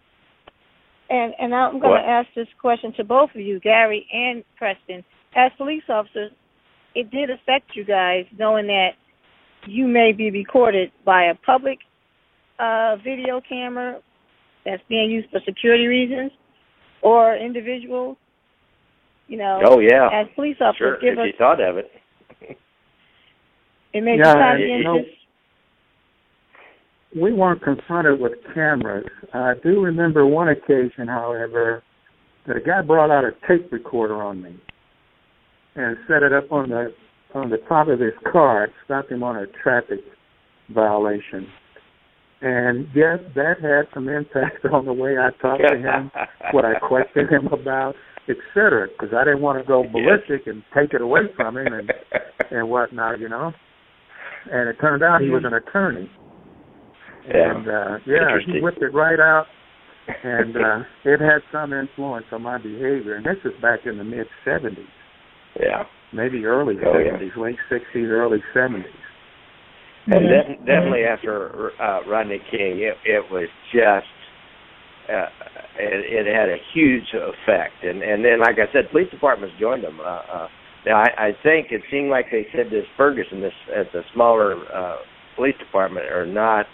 and 1.10 1.34
and 1.38 1.54
I'm 1.54 1.80
going 1.80 2.02
to 2.02 2.08
ask 2.08 2.30
this 2.34 2.48
question 2.62 2.94
to 2.96 3.04
both 3.04 3.32
of 3.36 3.42
you, 3.42 3.60
Gary 3.60 4.08
and 4.14 4.44
Preston. 4.58 5.04
As 5.36 5.52
police 5.58 5.84
officers, 5.90 6.32
it 6.96 7.12
did 7.12 7.30
affect 7.30 7.76
you 7.76 7.84
guys 7.84 8.26
knowing 8.38 8.68
that 8.68 8.92
you 9.68 9.88
may 9.88 10.14
be 10.14 10.32
recorded 10.32 10.92
by 11.06 11.24
a 11.24 11.36
public 11.46 11.80
uh, 12.60 12.96
video 13.04 13.42
camera 13.48 14.00
that's 14.66 14.84
being 14.88 15.12
used 15.12 15.30
for 15.30 15.42
security 15.46 15.88
reasons, 15.88 16.32
or 17.04 17.36
individuals. 17.36 18.18
You 19.28 19.38
know, 19.38 19.62
oh 19.66 19.80
yeah, 19.80 20.10
as 20.14 20.28
police 20.36 20.58
officers, 20.60 21.00
sure. 21.00 21.12
give 21.12 21.14
If 21.14 21.20
us 21.20 21.26
you 21.28 21.34
thought 21.38 21.62
of 21.62 21.78
it, 21.78 21.92
it 23.94 24.04
made 24.04 24.20
Yeah, 24.20 24.58
you 24.58 24.66
you 24.66 24.84
know, 24.84 25.00
we 27.16 27.34
weren't 27.34 27.62
confronted 27.62 28.20
with 28.20 28.34
cameras. 28.54 29.06
I 29.34 29.54
do 29.64 29.82
remember 29.82 30.26
one 30.26 30.50
occasion, 30.50 31.08
however, 31.08 31.84
that 32.48 32.58
a 32.58 32.62
guy 32.62 32.82
brought 32.82 33.12
out 33.12 33.24
a 33.24 33.32
tape 33.48 33.72
recorder 33.72 34.22
on 34.22 34.42
me 34.42 34.60
and 35.76 35.98
set 36.08 36.24
it 36.24 36.34
up 36.34 36.52
on 36.52 36.70
the 36.70 36.94
on 37.34 37.50
the 37.50 37.58
top 37.70 37.88
of 37.88 38.00
his 38.00 38.14
car. 38.32 38.66
It 38.66 38.72
stopped 38.86 39.12
him 39.12 39.24
on 39.24 39.38
a 39.38 39.48
traffic 39.64 40.00
violation. 40.70 41.48
And 42.44 42.88
yes, 42.94 43.20
that 43.36 43.62
had 43.62 43.88
some 43.94 44.10
impact 44.10 44.66
on 44.74 44.86
the 44.86 44.92
way 44.94 45.16
I 45.18 45.30
talked 45.42 45.64
to 45.66 45.78
him, 45.78 46.12
what 46.52 46.66
I 46.66 46.78
questioned 46.78 47.30
him 47.30 47.48
about, 47.48 47.96
et 48.28 48.36
cetera, 48.54 48.88
because 48.90 49.16
I 49.16 49.24
didn't 49.24 49.42
want 49.42 49.60
to 49.60 49.66
go 49.68 49.84
ballistic 49.90 50.46
and 50.48 50.62
take 50.76 50.94
it 50.94 51.02
away 51.02 51.22
from 51.38 51.56
him 51.58 51.68
and 51.68 51.92
and 52.52 52.70
whatnot, 52.70 53.20
you 53.22 53.30
know. 53.30 53.54
And 54.52 54.68
it 54.68 54.76
turned 54.82 55.04
out 55.04 55.22
he 55.22 55.30
was 55.30 55.44
an 55.46 55.54
attorney. 55.54 56.12
Yeah. 57.30 57.56
And 57.56 57.68
uh 57.70 57.98
yeah, 58.06 58.38
he 58.46 58.60
whipped 58.60 58.82
it 58.82 58.94
right 58.94 59.20
out 59.22 59.46
and 60.26 60.58
uh 60.58 60.80
it 61.06 61.22
had 61.22 61.40
some 61.50 61.72
influence 61.72 62.26
on 62.34 62.42
my 62.42 62.58
behavior 62.58 63.16
and 63.16 63.26
this 63.26 63.38
is 63.46 63.54
back 63.62 63.86
in 63.86 63.98
the 63.98 64.04
mid 64.04 64.28
seventies, 64.44 64.84
yeah. 65.58 65.84
maybe 66.12 66.44
early 66.44 66.76
Oh, 66.86 66.98
yeah. 67.00 67.12
seventies, 67.12 67.32
late 67.38 67.56
sixties, 67.70 68.08
early 68.10 68.40
seventies. 70.10 70.32
And 70.48 70.58
def- 70.58 70.66
definitely 70.66 71.04
after 71.04 71.72
uh, 71.82 72.00
Rodney 72.08 72.40
King, 72.52 72.80
it, 72.80 72.98
it 73.06 73.24
was 73.32 73.48
just 73.74 74.08
uh, 75.10 75.28
it, 75.80 76.28
it 76.28 76.36
had 76.36 76.50
a 76.50 76.58
huge 76.74 77.08
effect. 77.14 77.84
And 77.84 78.02
and 78.02 78.24
then, 78.24 78.40
like 78.40 78.56
I 78.56 78.72
said, 78.72 78.92
police 78.92 79.10
departments 79.12 79.56
joined 79.60 79.84
them. 79.84 80.00
Uh, 80.00 80.04
uh, 80.04 80.48
now, 80.86 80.98
I, 80.98 81.28
I 81.28 81.32
think 81.44 81.68
it 81.72 81.82
seemed 81.90 82.10
like 82.10 82.26
they 82.32 82.46
said 82.52 82.68
this 82.70 82.86
Ferguson, 82.98 83.42
this 83.42 83.54
at 83.76 83.92
the 83.94 84.02
smaller 84.14 84.56
uh, 84.74 84.98
police 85.36 85.56
department, 85.58 86.08
are 86.08 86.26
not 86.26 86.66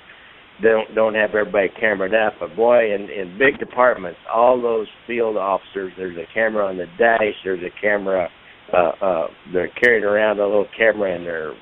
don't 0.61 0.93
don't 0.95 1.15
have 1.15 1.31
everybody 1.31 1.69
cameraed 1.81 2.13
up. 2.13 2.33
But 2.39 2.55
boy, 2.55 2.93
in 2.93 3.09
in 3.09 3.37
big 3.37 3.59
departments, 3.59 4.19
all 4.33 4.61
those 4.61 4.87
field 5.07 5.37
officers, 5.37 5.93
there's 5.97 6.17
a 6.17 6.33
camera 6.33 6.67
on 6.67 6.77
the 6.77 6.87
dash. 6.97 7.35
There's 7.43 7.63
a 7.63 7.81
camera. 7.81 8.29
Uh, 8.71 8.91
uh, 9.01 9.27
they're 9.51 9.71
carrying 9.81 10.03
around 10.03 10.39
a 10.39 10.45
little 10.45 10.67
camera 10.77 11.15
in 11.15 11.23
their 11.23 11.53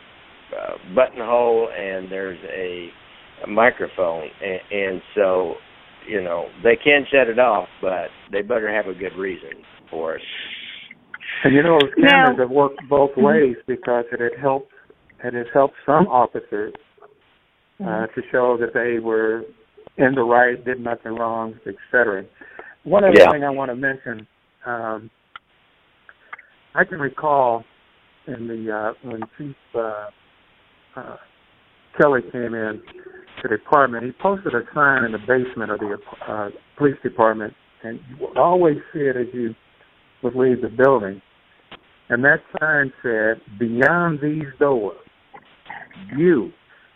uh, 0.56 0.94
buttonhole 0.96 1.70
and 1.76 2.12
there's 2.12 2.40
a, 2.46 2.90
a 3.44 3.48
microphone. 3.48 4.24
And, 4.44 4.60
and 4.72 5.02
so 5.16 5.56
you 6.08 6.22
know 6.24 6.46
they 6.64 6.76
can 6.82 7.06
shut 7.12 7.28
it 7.28 7.40
off 7.40 7.68
but 7.82 8.08
they 8.32 8.42
better 8.42 8.74
have 8.74 8.88
a 8.88 8.98
good 8.98 9.16
reason 9.18 9.50
for 9.90 10.16
it. 10.16 10.22
And 11.44 11.54
you 11.54 11.64
know, 11.64 11.78
those 11.80 11.94
cameras 11.96 12.36
Now- 12.38 12.44
have 12.44 12.50
worked 12.52 12.80
both 12.90 13.12
ways 13.18 13.56
because 13.68 14.06
it 14.12 14.20
had 14.20 14.40
helped 14.40 14.72
it 15.24 15.34
has 15.34 15.48
helped 15.54 15.76
some 15.86 16.08
officers 16.08 16.74
uh, 17.84 18.08
to 18.08 18.22
show 18.32 18.58
that 18.60 18.74
they 18.74 19.00
were 19.00 19.44
in 19.98 20.14
the 20.14 20.22
right, 20.22 20.64
did 20.64 20.80
nothing 20.80 21.16
wrong, 21.16 21.56
et 21.66 21.76
cetera. 21.92 22.24
One 22.84 23.04
other 23.04 23.14
Yeah. 23.18 23.32
thing 23.32 23.44
I 23.44 23.50
want 23.50 23.72
to 23.72 23.76
mention, 23.76 24.28
um, 24.66 25.10
I 26.76 26.84
can 26.86 27.00
recall 27.00 27.64
in 28.28 28.48
the 28.48 28.72
uh, 28.72 28.94
when 29.02 29.22
Chief 29.38 29.56
uh, 29.76 30.10
uh, 30.98 31.18
Kelley 31.98 32.22
came 32.32 32.54
in 32.54 32.82
to 33.42 33.48
the 33.48 33.58
department, 33.58 34.06
he 34.06 34.12
posted 34.22 34.54
a 34.54 34.62
sign 34.74 35.04
in 35.04 35.12
the 35.12 35.20
basement 35.20 35.72
of 35.72 35.80
the 35.80 35.98
uh, 36.28 36.50
police 36.78 36.98
department, 37.04 37.54
and 37.84 38.00
you 38.10 38.18
would 38.28 38.38
always 38.38 38.78
see 38.94 39.02
it 39.02 39.16
as 39.16 39.28
you 39.34 39.54
would 40.24 40.36
leave 40.36 40.62
the 40.62 40.70
building. 40.70 41.22
And 42.10 42.24
that 42.24 42.40
sign 42.60 42.92
said, 43.04 43.42
"Beyond 43.60 44.20
these 44.22 44.48
doors, 44.60 44.98
you," 46.16 46.52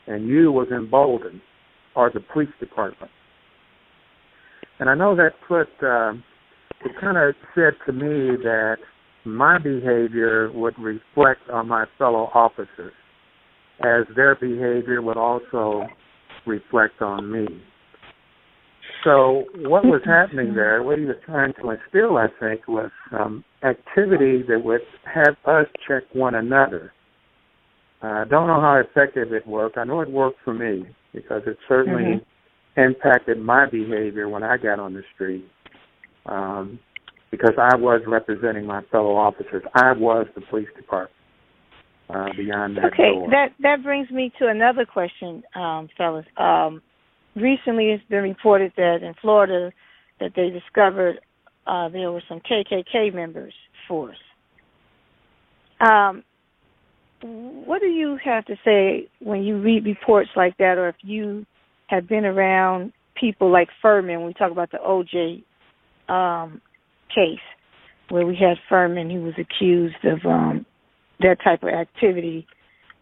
and 0.08 0.28
"you" 0.28 0.52
was 0.52 0.68
emboldened, 0.72 1.42
are 1.96 2.12
the 2.12 2.22
police 2.22 2.50
department. 2.60 3.12
And 4.80 4.90
I 4.90 4.96
know 4.96 5.16
that 5.16 5.34
put 5.48 5.68
uh, 5.86 6.14
it 6.84 6.92
kind 7.00 7.18
of 7.18 7.36
said 7.54 7.74
to 7.86 7.94
me 7.94 8.38
that 8.44 8.78
my 9.26 9.58
behavior 9.60 10.52
would 10.54 10.74
reflect 10.80 11.48
on 11.52 11.68
my 11.68 11.86
fellow 11.98 12.32
officers, 12.34 12.94
as 13.84 14.06
their 14.16 14.36
behavior 14.36 15.02
would 15.02 15.18
also 15.18 15.88
reflect 16.46 17.02
on 17.02 17.32
me. 17.32 17.48
So 19.04 19.46
what 19.56 19.84
was 19.84 20.02
happening 20.06 20.54
there, 20.54 20.84
what 20.84 21.00
he 21.00 21.06
was 21.06 21.16
trying 21.26 21.54
to 21.62 21.70
instill, 21.72 22.18
I 22.18 22.28
think, 22.40 22.68
was 22.68 22.92
some 23.12 23.44
activity 23.64 24.44
that 24.48 24.64
would 24.64 24.82
have 25.12 25.36
us 25.46 25.66
check 25.88 26.04
one 26.14 26.36
another. 26.36 26.92
Uh, 28.04 28.08
I 28.08 28.26
don't 28.30 28.48
know 28.48 28.62
how 28.62 28.80
effective 28.80 29.34
it 29.34 29.48
worked. 29.48 29.78
I 29.78 29.84
know 29.84 30.02
it 30.02 30.12
worked 30.12 30.40
for 30.44 30.54
me 30.54 30.86
because 31.14 31.42
it 31.48 31.58
certainly 31.68 32.24
impacted 32.78 33.40
my 33.40 33.68
behavior 33.70 34.30
when 34.30 34.44
I 34.44 34.58
got 34.58 34.80
on 34.80 34.94
the 34.94 35.04
street. 35.16 35.46
Um, 36.26 36.80
because 37.32 37.54
I 37.58 37.76
was 37.78 38.02
representing 38.06 38.66
my 38.66 38.82
fellow 38.92 39.16
officers. 39.16 39.64
I 39.74 39.94
was 39.94 40.28
the 40.36 40.42
police 40.42 40.68
department. 40.76 41.16
Uh, 42.14 42.34
beyond 42.36 42.78
that 42.78 42.86
Okay, 42.86 43.12
door. 43.14 43.30
that 43.30 43.50
that 43.62 43.84
brings 43.84 44.10
me 44.12 44.32
to 44.40 44.48
another 44.48 44.86
question, 44.86 45.44
um, 45.56 45.88
fellas. 45.98 46.26
Um, 46.38 46.82
recently, 47.36 47.92
it's 47.92 48.04
been 48.10 48.24
reported 48.24 48.74
that 48.76 48.98
in 49.02 49.14
Florida 49.22 49.72
that 50.20 50.32
they 50.36 50.50
discovered 50.50 51.20
uh, 51.68 51.90
there 51.90 52.12
were 52.12 52.24
some 52.28 52.40
KKK 52.42 53.14
members 53.14 53.54
force. 53.88 54.18
Um, 55.80 56.24
what 57.22 57.82
do 57.82 57.88
you 57.88 58.18
have 58.24 58.46
to 58.46 58.56
say 58.66 59.08
when 59.20 59.44
you 59.44 59.62
read 59.62 59.86
reports 59.86 60.30
like 60.36 60.58
that, 60.58 60.78
or 60.78 60.90
if 60.90 60.96
you 61.02 61.46
have 61.88 62.08
been 62.08 62.26
around 62.26 62.94
people 63.20 63.52
like 63.52 63.70
Fuhrman? 63.84 64.26
We 64.26 64.34
talk 64.34 64.52
about 64.52 64.72
the 64.72 64.80
OJ 64.80 65.44
um, 66.14 66.62
case 67.14 67.40
where 68.10 68.26
we 68.26 68.36
had 68.36 68.58
Fuhrman 68.70 69.12
who 69.12 69.22
was 69.22 69.34
accused 69.40 70.04
of 70.04 70.26
um, 70.26 70.66
that 71.22 71.38
type 71.44 71.64
of 71.64 71.70
activity, 71.70 72.48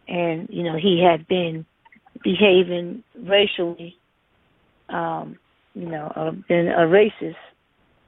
and 0.08 0.48
you 0.50 0.64
know 0.64 0.78
he 0.78 1.04
had 1.04 1.28
been 1.28 1.66
behaving 2.24 3.04
racially, 3.24 3.96
um, 4.90 5.38
you 5.74 5.88
know, 5.88 6.12
uh, 6.16 6.32
been 6.48 6.68
a 6.68 6.82
racist 6.82 7.36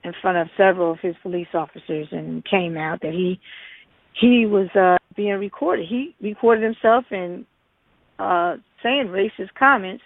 in 0.04 0.14
front 0.22 0.38
of 0.38 0.48
several 0.58 0.92
of 0.92 1.00
his 1.00 1.16
police 1.22 1.48
officers, 1.54 2.08
and 2.12 2.44
came 2.46 2.78
out 2.78 3.02
that 3.02 3.14
he 3.14 3.40
he 4.20 4.46
was 4.46 4.68
uh 4.76 4.98
being 5.16 5.40
recorded. 5.40 5.88
He 5.88 6.16
recorded 6.22 6.64
himself 6.64 7.06
and 7.12 7.46
uh 8.20 8.58
saying 8.84 9.08
racist 9.08 9.54
comments 9.58 10.04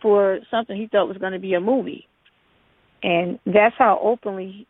for 0.00 0.38
something 0.50 0.76
he 0.76 0.88
thought 0.88 1.08
was 1.08 1.18
going 1.18 1.32
to 1.32 1.38
be 1.38 1.54
a 1.54 1.60
movie. 1.60 2.06
And 3.02 3.38
that's 3.46 3.74
how 3.78 3.98
openly 4.02 4.66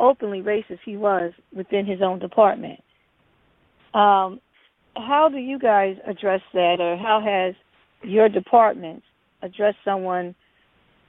openly 0.00 0.42
racist 0.42 0.80
he 0.84 0.96
was 0.96 1.32
within 1.54 1.86
his 1.86 2.02
own 2.02 2.18
department. 2.18 2.80
Um, 3.94 4.40
how 4.96 5.28
do 5.30 5.38
you 5.38 5.58
guys 5.58 5.96
address 6.06 6.40
that, 6.52 6.76
or 6.80 6.96
how 6.96 7.20
has 7.24 7.54
your 8.02 8.28
department 8.28 9.02
addressed 9.42 9.78
someone 9.84 10.34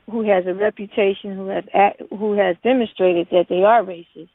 who 0.10 0.28
has 0.30 0.46
a 0.48 0.54
reputation, 0.54 1.36
who 1.36 1.48
has 1.48 1.64
act, 1.74 2.02
who 2.12 2.38
has 2.38 2.56
demonstrated 2.64 3.28
that 3.32 3.46
they 3.50 3.64
are 3.64 3.84
racist? 3.84 4.30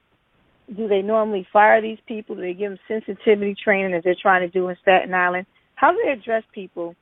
Do 0.77 0.89
they 0.89 1.03
normally 1.03 1.47
fire 1.53 1.81
these 1.81 1.99
people? 2.07 2.37
Do 2.37 2.43
they 2.43 2.55
give 2.55 2.71
them 2.71 2.79
sensitivity 2.87 3.55
training 3.63 3.95
as 3.95 4.05
they're 4.05 4.15
trying 4.21 4.49
to 4.49 4.53
do 4.53 4.69
in 4.69 4.77
Staten 4.83 5.15
Island? 5.15 5.47
How 5.75 5.93
do 5.93 5.99
they 6.05 6.13
address 6.13 6.45
people 6.53 6.95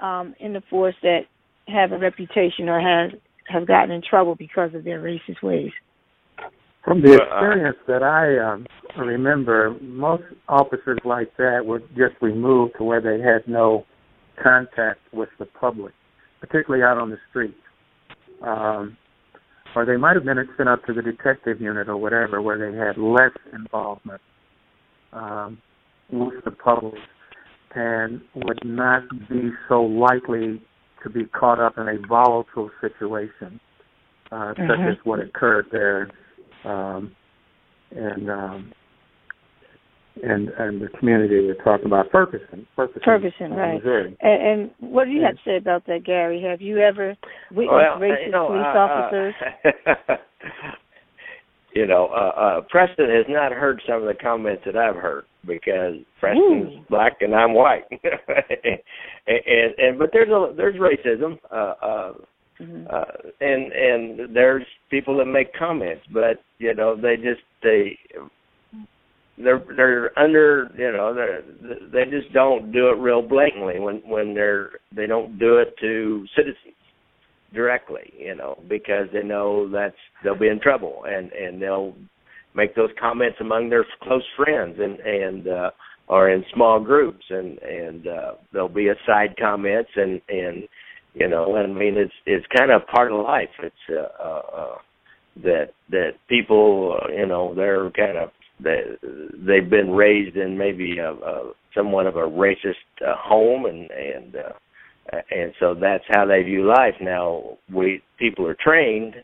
um, 0.00 0.34
in 0.40 0.52
the 0.52 0.62
force 0.68 0.96
that 1.02 1.20
have 1.68 1.92
a 1.92 1.98
reputation 1.98 2.68
or 2.68 2.80
have 2.80 3.18
have 3.48 3.66
gotten 3.66 3.90
in 3.90 4.02
trouble 4.02 4.34
because 4.34 4.74
of 4.74 4.84
their 4.84 5.00
racist 5.00 5.42
ways? 5.42 5.72
From 6.84 7.02
the 7.02 7.14
experience 7.14 7.76
that 7.88 8.02
I 8.02 8.38
um, 8.38 8.66
remember, 8.96 9.76
most 9.82 10.22
officers 10.48 10.98
like 11.04 11.36
that 11.36 11.64
were 11.64 11.80
just 11.90 12.14
removed 12.22 12.74
to 12.78 12.84
where 12.84 13.00
they 13.02 13.22
had 13.22 13.46
no 13.46 13.84
contact 14.42 15.00
with 15.12 15.28
the 15.38 15.44
public, 15.44 15.92
particularly 16.40 16.82
out 16.82 16.96
on 16.96 17.10
the 17.10 17.18
streets. 17.28 17.54
Um, 18.42 18.96
or 19.76 19.84
they 19.84 19.96
might 19.96 20.16
have 20.16 20.24
been 20.24 20.38
sent 20.56 20.68
up 20.68 20.84
to 20.86 20.94
the 20.94 21.02
detective 21.02 21.60
unit 21.60 21.88
or 21.88 21.96
whatever, 21.96 22.40
where 22.40 22.58
they 22.58 22.76
had 22.76 22.96
less 22.98 23.36
involvement 23.52 24.20
um, 25.12 25.58
with 26.10 26.42
the 26.44 26.50
public 26.50 26.98
and 27.74 28.20
would 28.34 28.58
not 28.64 29.02
be 29.28 29.50
so 29.68 29.82
likely 29.82 30.60
to 31.04 31.10
be 31.10 31.24
caught 31.26 31.60
up 31.60 31.78
in 31.78 31.88
a 31.88 32.06
volatile 32.08 32.70
situation, 32.80 33.60
uh, 34.32 34.36
mm-hmm. 34.36 34.62
such 34.68 34.80
as 34.90 34.96
what 35.04 35.20
occurred 35.20 35.66
there 35.70 36.10
um, 36.64 37.12
and 37.90 38.30
um, 38.30 38.72
and 40.22 40.48
and 40.48 40.82
the 40.82 40.88
community 40.98 41.40
we're 41.40 41.62
talking 41.62 41.86
about, 41.86 42.06
Ferguson, 42.10 42.66
Ferguson, 42.76 43.02
Ferguson, 43.04 43.52
uh, 43.52 43.56
right? 43.56 43.74
Missouri. 43.76 44.16
And, 44.20 44.42
and 44.42 44.92
what 44.92 45.04
do 45.04 45.10
you 45.10 45.22
have 45.22 45.34
to 45.34 45.40
say 45.44 45.56
about 45.56 45.86
that, 45.86 46.04
Gary? 46.04 46.42
Have 46.42 46.60
you 46.60 46.78
ever 46.78 47.16
witnessed 47.50 47.72
well, 47.72 47.98
racist 47.98 48.26
you 48.26 48.32
know, 48.32 48.48
police 48.48 48.62
uh, 48.64 48.78
officers? 48.78 49.34
Uh, 49.86 50.14
you 51.74 51.86
know, 51.86 52.08
uh, 52.12 52.40
uh, 52.40 52.60
Preston 52.68 53.08
has 53.08 53.26
not 53.28 53.52
heard 53.52 53.80
some 53.88 54.02
of 54.02 54.08
the 54.08 54.20
comments 54.20 54.62
that 54.66 54.76
I've 54.76 54.96
heard 54.96 55.24
because 55.46 55.94
Preston's 56.18 56.74
Ooh. 56.74 56.84
black 56.90 57.18
and 57.20 57.34
I'm 57.34 57.54
white, 57.54 57.84
and, 57.90 58.78
and 59.26 59.74
and 59.78 59.98
but 59.98 60.10
there's 60.12 60.28
a 60.28 60.54
there's 60.56 60.76
racism. 60.76 61.38
Uh, 61.50 61.74
uh, 61.82 62.12
Mm-hmm. 62.60 62.86
uh, 62.90 63.30
and 63.40 63.72
and 63.72 64.36
there's 64.36 64.66
people 64.90 65.16
that 65.18 65.26
make 65.26 65.54
comments, 65.54 66.02
but 66.12 66.42
you 66.58 66.74
know 66.74 66.94
they 66.94 67.16
just 67.16 67.40
they 67.62 67.98
they're 69.42 69.62
they're 69.76 70.18
under 70.18 70.70
you 70.76 70.92
know 70.92 71.14
they 71.14 71.74
they 71.92 72.10
just 72.10 72.32
don't 72.32 72.72
do 72.72 72.88
it 72.88 72.98
real 72.98 73.22
blatantly 73.22 73.80
when 73.80 73.96
when 74.06 74.34
they're 74.34 74.70
they 74.94 75.06
don't 75.06 75.38
do 75.38 75.56
it 75.56 75.74
to 75.80 76.26
citizens 76.36 76.74
directly 77.54 78.12
you 78.16 78.34
know 78.34 78.62
because 78.68 79.06
they 79.12 79.22
know 79.22 79.68
that's 79.70 79.96
they'll 80.22 80.38
be 80.38 80.48
in 80.48 80.60
trouble 80.60 81.04
and 81.06 81.32
and 81.32 81.60
they'll 81.60 81.94
make 82.54 82.74
those 82.74 82.90
comments 83.00 83.38
among 83.40 83.68
their 83.70 83.86
close 84.02 84.24
friends 84.36 84.76
and 84.78 84.98
and 85.00 85.48
uh 85.48 85.70
or 86.08 86.30
in 86.30 86.44
small 86.54 86.80
groups 86.80 87.24
and 87.30 87.58
and 87.58 88.06
uh 88.06 88.32
there'll 88.52 88.68
be 88.68 88.88
aside 88.88 89.34
comments 89.40 89.90
and 89.96 90.20
and 90.28 90.64
you 91.14 91.28
know 91.28 91.56
i 91.56 91.66
mean 91.66 91.96
it's 91.96 92.12
it's 92.26 92.46
kind 92.56 92.70
of 92.70 92.86
part 92.86 93.12
of 93.12 93.24
life. 93.24 93.48
It's 93.62 93.74
uh, 93.90 94.22
uh, 94.22 94.42
uh 94.56 94.78
that 95.44 95.70
that 95.90 96.12
people 96.28 96.98
uh, 97.02 97.12
you 97.12 97.26
know 97.26 97.54
they're 97.54 97.90
kind 97.90 98.18
of 98.18 98.30
they 98.62 98.82
they've 99.46 99.70
been 99.70 99.90
raised 99.90 100.36
in 100.36 100.56
maybe 100.56 100.98
a, 100.98 101.12
a 101.12 101.52
somewhat 101.74 102.06
of 102.06 102.16
a 102.16 102.20
racist 102.20 102.74
uh, 103.06 103.14
home 103.16 103.66
and 103.66 103.90
and 103.90 104.36
uh, 104.36 105.18
and 105.30 105.52
so 105.58 105.74
that's 105.74 106.04
how 106.08 106.26
they 106.26 106.42
view 106.42 106.66
life. 106.66 106.94
Now 107.00 107.58
we 107.72 108.02
people 108.18 108.46
are 108.46 108.56
trained 108.60 109.14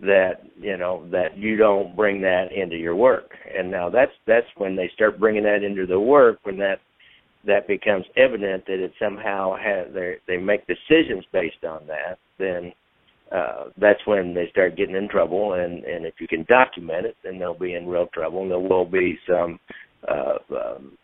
that 0.00 0.42
you 0.58 0.76
know 0.76 1.06
that 1.10 1.36
you 1.36 1.56
don't 1.56 1.94
bring 1.94 2.20
that 2.22 2.52
into 2.52 2.76
your 2.76 2.96
work. 2.96 3.30
And 3.56 3.70
now 3.70 3.90
that's 3.90 4.12
that's 4.26 4.46
when 4.56 4.76
they 4.76 4.90
start 4.94 5.20
bringing 5.20 5.44
that 5.44 5.62
into 5.62 5.86
the 5.86 6.00
work 6.00 6.38
when 6.42 6.58
that 6.58 6.80
that 7.46 7.66
becomes 7.66 8.04
evident 8.16 8.66
that 8.66 8.82
it 8.82 8.92
somehow 9.00 9.56
has 9.56 9.92
they 9.94 10.16
they 10.26 10.36
make 10.36 10.66
decisions 10.66 11.24
based 11.32 11.64
on 11.64 11.86
that, 11.86 12.18
then 12.38 12.72
uh, 13.32 13.66
that's 13.80 14.00
when 14.06 14.34
they 14.34 14.48
start 14.50 14.76
getting 14.76 14.96
in 14.96 15.08
trouble. 15.08 15.54
And 15.54 15.84
and 15.84 16.04
if 16.04 16.14
you 16.20 16.28
can 16.28 16.44
document 16.48 17.06
it, 17.06 17.16
then 17.24 17.38
they'll 17.38 17.58
be 17.58 17.74
in 17.74 17.86
real 17.86 18.08
trouble. 18.12 18.42
And 18.42 18.50
there 18.50 18.58
will 18.58 18.84
be 18.84 19.18
some 19.28 19.58
uh, 20.08 20.38
um, 20.54 20.98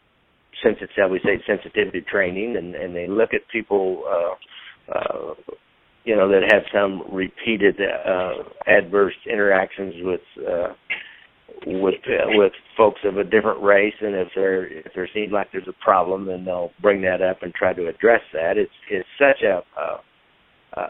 sensitive, 0.62 0.88
shall 0.96 1.08
we 1.08 1.20
say, 1.24 1.42
sensitivity 1.46 2.02
training, 2.02 2.56
and 2.56 2.74
and 2.74 2.94
they 2.94 3.06
look 3.06 3.30
at 3.32 3.40
people. 3.52 4.04
Uh, 4.08 4.34
uh, 4.94 5.34
you 6.04 6.14
know 6.14 6.28
that 6.28 6.42
have 6.52 6.62
some 6.72 7.02
repeated 7.12 7.74
uh, 7.80 8.34
adverse 8.68 9.16
interactions 9.28 9.94
with 10.04 10.20
uh, 10.48 10.68
with 11.66 11.94
uh, 12.06 12.26
with 12.28 12.52
folks 12.76 13.00
of 13.04 13.16
a 13.16 13.24
different 13.24 13.62
race, 13.62 13.94
and 14.00 14.14
if 14.14 14.28
there 14.34 14.66
if 14.66 14.92
there 14.94 15.08
seems 15.14 15.32
like 15.32 15.48
there's 15.52 15.68
a 15.68 15.84
problem, 15.84 16.26
then 16.26 16.44
they'll 16.44 16.70
bring 16.82 17.02
that 17.02 17.22
up 17.22 17.42
and 17.42 17.54
try 17.54 17.72
to 17.72 17.88
address 17.88 18.20
that. 18.32 18.56
It's 18.56 18.70
it's 18.90 19.08
such 19.18 19.42
a, 19.42 19.62
a, 19.80 20.80
a 20.80 20.82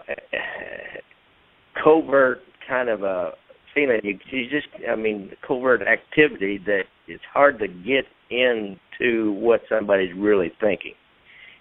covert 1.83 2.41
kind 2.69 2.89
of 2.89 3.03
a 3.03 3.33
feeling. 3.75 4.01
You, 4.03 4.19
you 4.31 4.51
just, 4.51 4.67
I 4.91 4.97
mean, 4.97 5.31
covert 5.47 5.83
activity 5.83 6.59
that 6.67 6.83
it's 7.07 7.23
hard 7.33 7.59
to 7.61 7.69
get 7.69 8.05
into 8.31 9.33
what 9.33 9.61
somebody's 9.69 10.15
really 10.17 10.53
thinking. 10.61 10.95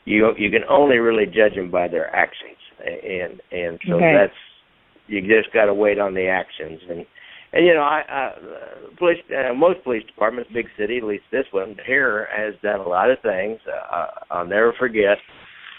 You 0.05 0.33
you 0.37 0.49
can 0.49 0.63
only 0.69 0.97
really 0.97 1.25
judge 1.25 1.55
them 1.55 1.71
by 1.71 1.87
their 1.87 2.15
actions, 2.15 2.57
and 2.79 3.41
and 3.51 3.79
so 3.87 3.95
okay. 3.95 4.13
that's 4.17 4.39
you 5.07 5.21
just 5.21 5.53
got 5.53 5.65
to 5.65 5.73
wait 5.73 5.99
on 5.99 6.13
the 6.13 6.27
actions 6.27 6.79
and 6.89 7.05
and 7.55 7.65
you 7.65 7.73
know, 7.73 7.81
I, 7.81 8.03
I 8.07 8.31
police, 8.97 9.17
uh, 9.31 9.53
most 9.53 9.81
police 9.83 10.03
departments, 10.05 10.51
big 10.53 10.67
city, 10.77 10.97
at 10.97 11.03
least 11.03 11.23
this 11.31 11.45
one 11.51 11.77
here, 11.85 12.27
has 12.35 12.53
done 12.61 12.81
a 12.81 12.87
lot 12.87 13.09
of 13.09 13.17
things. 13.21 13.59
Uh, 13.65 14.07
I'll 14.29 14.45
never 14.45 14.73
forget. 14.77 15.17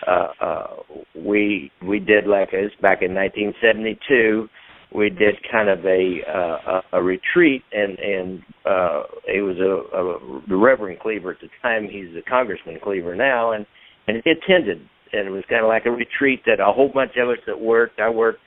Uh, 0.07 0.29
uh, 0.41 0.67
we 1.15 1.71
we 1.87 1.99
did 1.99 2.27
like 2.27 2.51
this 2.51 2.73
back 2.81 3.03
in 3.03 3.15
1972. 3.15 4.49
We 4.95 5.11
did 5.11 5.35
kind 5.51 5.69
of 5.69 5.85
a 5.85 6.21
uh, 6.27 6.81
a, 6.93 6.99
a 6.99 7.03
retreat, 7.03 7.63
and 7.73 7.99
and 7.99 8.43
uh, 8.65 9.03
it 9.27 9.43
was 9.43 9.57
a, 9.59 9.97
a 9.97 10.49
the 10.49 10.57
Reverend 10.57 11.01
Cleaver 11.01 11.33
at 11.33 11.41
the 11.41 11.49
time. 11.61 11.89
He's 11.91 12.17
a 12.17 12.23
Congressman 12.29 12.79
Cleaver 12.83 13.15
now, 13.15 13.53
and 13.53 13.67
and 14.09 14.23
he 14.25 14.31
attended, 14.31 14.81
and 15.13 15.29
it 15.29 15.31
was 15.31 15.45
kind 15.51 15.63
of 15.63 15.69
like 15.69 15.85
a 15.85 15.91
retreat 15.91 16.41
that 16.47 16.61
a 16.61 16.73
whole 16.73 16.91
bunch 16.93 17.13
of 17.19 17.29
us 17.29 17.39
that 17.47 17.61
worked. 17.61 18.01
I 18.01 18.09
worked 18.09 18.41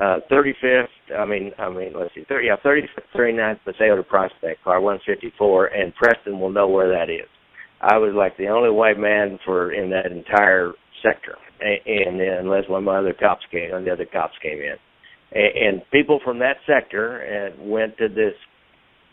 uh, 0.00 0.20
35th, 0.30 0.86
I 1.18 1.26
mean, 1.26 1.52
I 1.58 1.68
mean, 1.68 1.92
let's 1.98 2.14
see, 2.14 2.24
30, 2.28 2.46
yeah, 2.46 2.56
35th, 2.64 2.86
39th 3.14 3.58
Paseo 3.64 4.02
Prospect, 4.02 4.64
car 4.64 4.80
154, 4.80 5.66
and 5.66 5.94
Preston 5.94 6.40
will 6.40 6.50
know 6.50 6.68
where 6.68 6.88
that 6.88 7.10
is. 7.10 7.28
I 7.82 7.98
was 7.98 8.14
like 8.14 8.36
the 8.36 8.48
only 8.48 8.70
white 8.70 8.98
man 8.98 9.38
for 9.44 9.72
in 9.72 9.90
that 9.90 10.10
entire 10.10 10.72
sector, 11.02 11.36
and, 11.60 12.20
and 12.20 12.20
unless 12.20 12.68
one 12.68 12.78
of 12.78 12.84
my 12.84 12.96
other 12.98 13.14
cops 13.18 13.42
came, 13.50 13.74
and 13.74 13.86
the 13.86 13.92
other 13.92 14.06
cops 14.06 14.34
came 14.42 14.58
in, 14.58 14.76
and, 15.32 15.76
and 15.76 15.82
people 15.90 16.20
from 16.24 16.38
that 16.38 16.56
sector 16.66 17.18
and 17.18 17.70
went 17.70 17.96
to 17.98 18.08
this 18.08 18.34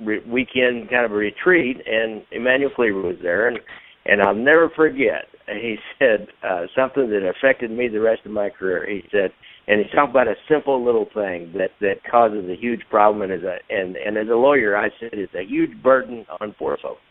re- 0.06 0.24
weekend 0.28 0.90
kind 0.90 1.06
of 1.06 1.12
a 1.12 1.16
retreat, 1.16 1.78
and 1.86 2.24
Emanuel 2.32 2.72
Cleaver 2.76 3.02
was 3.02 3.18
there, 3.22 3.48
and 3.48 3.60
and 4.06 4.22
I'll 4.22 4.36
never 4.36 4.70
forget. 4.76 5.26
He 5.48 5.76
said 6.00 6.28
uh, 6.48 6.66
something 6.76 7.10
that 7.10 7.28
affected 7.28 7.72
me 7.72 7.90
the 7.90 8.00
rest 8.00 8.22
of 8.26 8.32
my 8.32 8.50
career. 8.50 8.88
He 8.90 9.04
said 9.12 9.32
and 9.68 9.82
he's 9.82 9.92
talking 9.92 10.12
about 10.12 10.28
a 10.28 10.36
simple 10.50 10.84
little 10.84 11.08
thing 11.14 11.54
that 11.58 11.72
that 11.82 12.04
causes 12.10 12.50
a 12.50 12.56
huge 12.56 12.82
problem 12.90 13.22
and 13.22 13.32
as 13.32 13.44
a 13.44 13.58
and 13.70 13.98
and 13.98 14.18
as 14.18 14.28
a 14.28 14.36
lawyer 14.36 14.78
I 14.78 14.90
said 15.00 15.10
it's 15.14 15.34
a 15.36 15.44
huge 15.44 15.82
burden 15.84 16.26
on 16.40 16.56
poor 16.58 16.78
folks. 16.82 17.02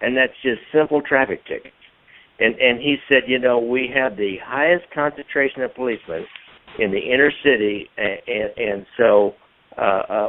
And 0.00 0.16
that's 0.16 0.32
just 0.42 0.60
simple 0.72 1.02
traffic 1.02 1.44
tickets. 1.46 1.74
And 2.40 2.54
and 2.56 2.80
he 2.80 2.96
said 3.08 3.22
you 3.26 3.38
know 3.38 3.58
we 3.58 3.90
have 3.94 4.16
the 4.16 4.36
highest 4.44 4.86
concentration 4.92 5.62
of 5.62 5.74
policemen 5.74 6.26
in 6.78 6.90
the 6.90 6.98
inner 6.98 7.30
city 7.44 7.88
and 7.96 8.18
and, 8.26 8.50
and 8.58 8.86
so 8.96 9.34
uh, 9.78 10.02
uh 10.08 10.28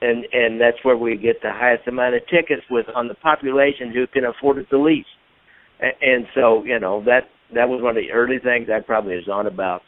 and 0.00 0.26
and 0.32 0.60
that's 0.60 0.78
where 0.82 0.96
we 0.96 1.16
get 1.16 1.40
the 1.40 1.52
highest 1.52 1.86
amount 1.86 2.16
of 2.16 2.22
tickets 2.26 2.62
with 2.68 2.86
on 2.94 3.06
the 3.06 3.14
population 3.14 3.92
who 3.92 4.06
can 4.08 4.24
afford 4.24 4.58
it 4.58 4.66
the 4.70 4.76
least. 4.76 5.08
And, 5.80 5.92
and 6.02 6.26
so 6.34 6.64
you 6.64 6.80
know 6.80 7.04
that 7.04 7.30
that 7.54 7.68
was 7.68 7.80
one 7.80 7.96
of 7.96 8.02
the 8.02 8.10
early 8.10 8.38
things 8.42 8.68
I 8.68 8.80
probably 8.80 9.14
was 9.14 9.28
on 9.28 9.46
about 9.46 9.82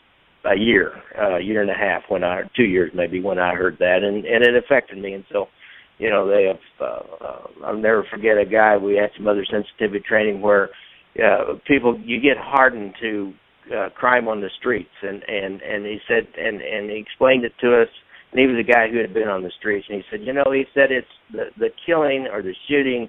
a 0.44 0.56
year, 0.58 0.92
a 1.18 1.34
uh, 1.34 1.38
year 1.38 1.62
and 1.62 1.70
a 1.70 1.74
half 1.74 2.02
when 2.08 2.24
I 2.24 2.42
two 2.56 2.64
years 2.64 2.90
maybe 2.94 3.20
when 3.20 3.38
I 3.38 3.54
heard 3.54 3.78
that, 3.78 4.00
and 4.02 4.24
and 4.24 4.44
it 4.44 4.56
affected 4.56 4.98
me. 4.98 5.14
And 5.14 5.24
so, 5.32 5.46
you 5.98 6.10
know, 6.10 6.28
they 6.28 6.44
have. 6.44 6.60
Uh, 6.80 7.24
uh, 7.24 7.66
I'll 7.66 7.76
never 7.76 8.04
forget 8.10 8.38
a 8.38 8.44
guy. 8.44 8.76
We 8.76 8.96
had 8.96 9.10
some 9.16 9.26
other 9.26 9.44
sensitivity 9.50 10.04
training 10.06 10.40
where 10.40 10.70
uh, 11.22 11.54
people 11.66 11.98
you 12.04 12.20
get 12.20 12.36
hardened 12.38 12.94
to 13.00 13.32
uh, 13.74 13.88
crime 13.94 14.28
on 14.28 14.40
the 14.40 14.50
streets, 14.58 14.94
and 15.02 15.22
and 15.28 15.62
and 15.62 15.86
he 15.86 15.98
said, 16.06 16.26
and 16.36 16.60
and 16.60 16.90
he 16.90 16.98
explained 16.98 17.44
it 17.44 17.52
to 17.60 17.82
us. 17.82 17.88
And 18.32 18.40
he 18.40 18.46
was 18.46 18.58
a 18.58 18.70
guy 18.70 18.90
who 18.90 18.98
had 18.98 19.14
been 19.14 19.28
on 19.28 19.42
the 19.42 19.52
streets, 19.58 19.86
and 19.88 19.98
he 19.98 20.04
said, 20.10 20.26
you 20.26 20.32
know, 20.32 20.50
he 20.52 20.64
said 20.74 20.90
it's 20.90 21.06
the 21.32 21.44
the 21.58 21.68
killing 21.86 22.26
or 22.30 22.42
the 22.42 22.54
shooting 22.68 23.08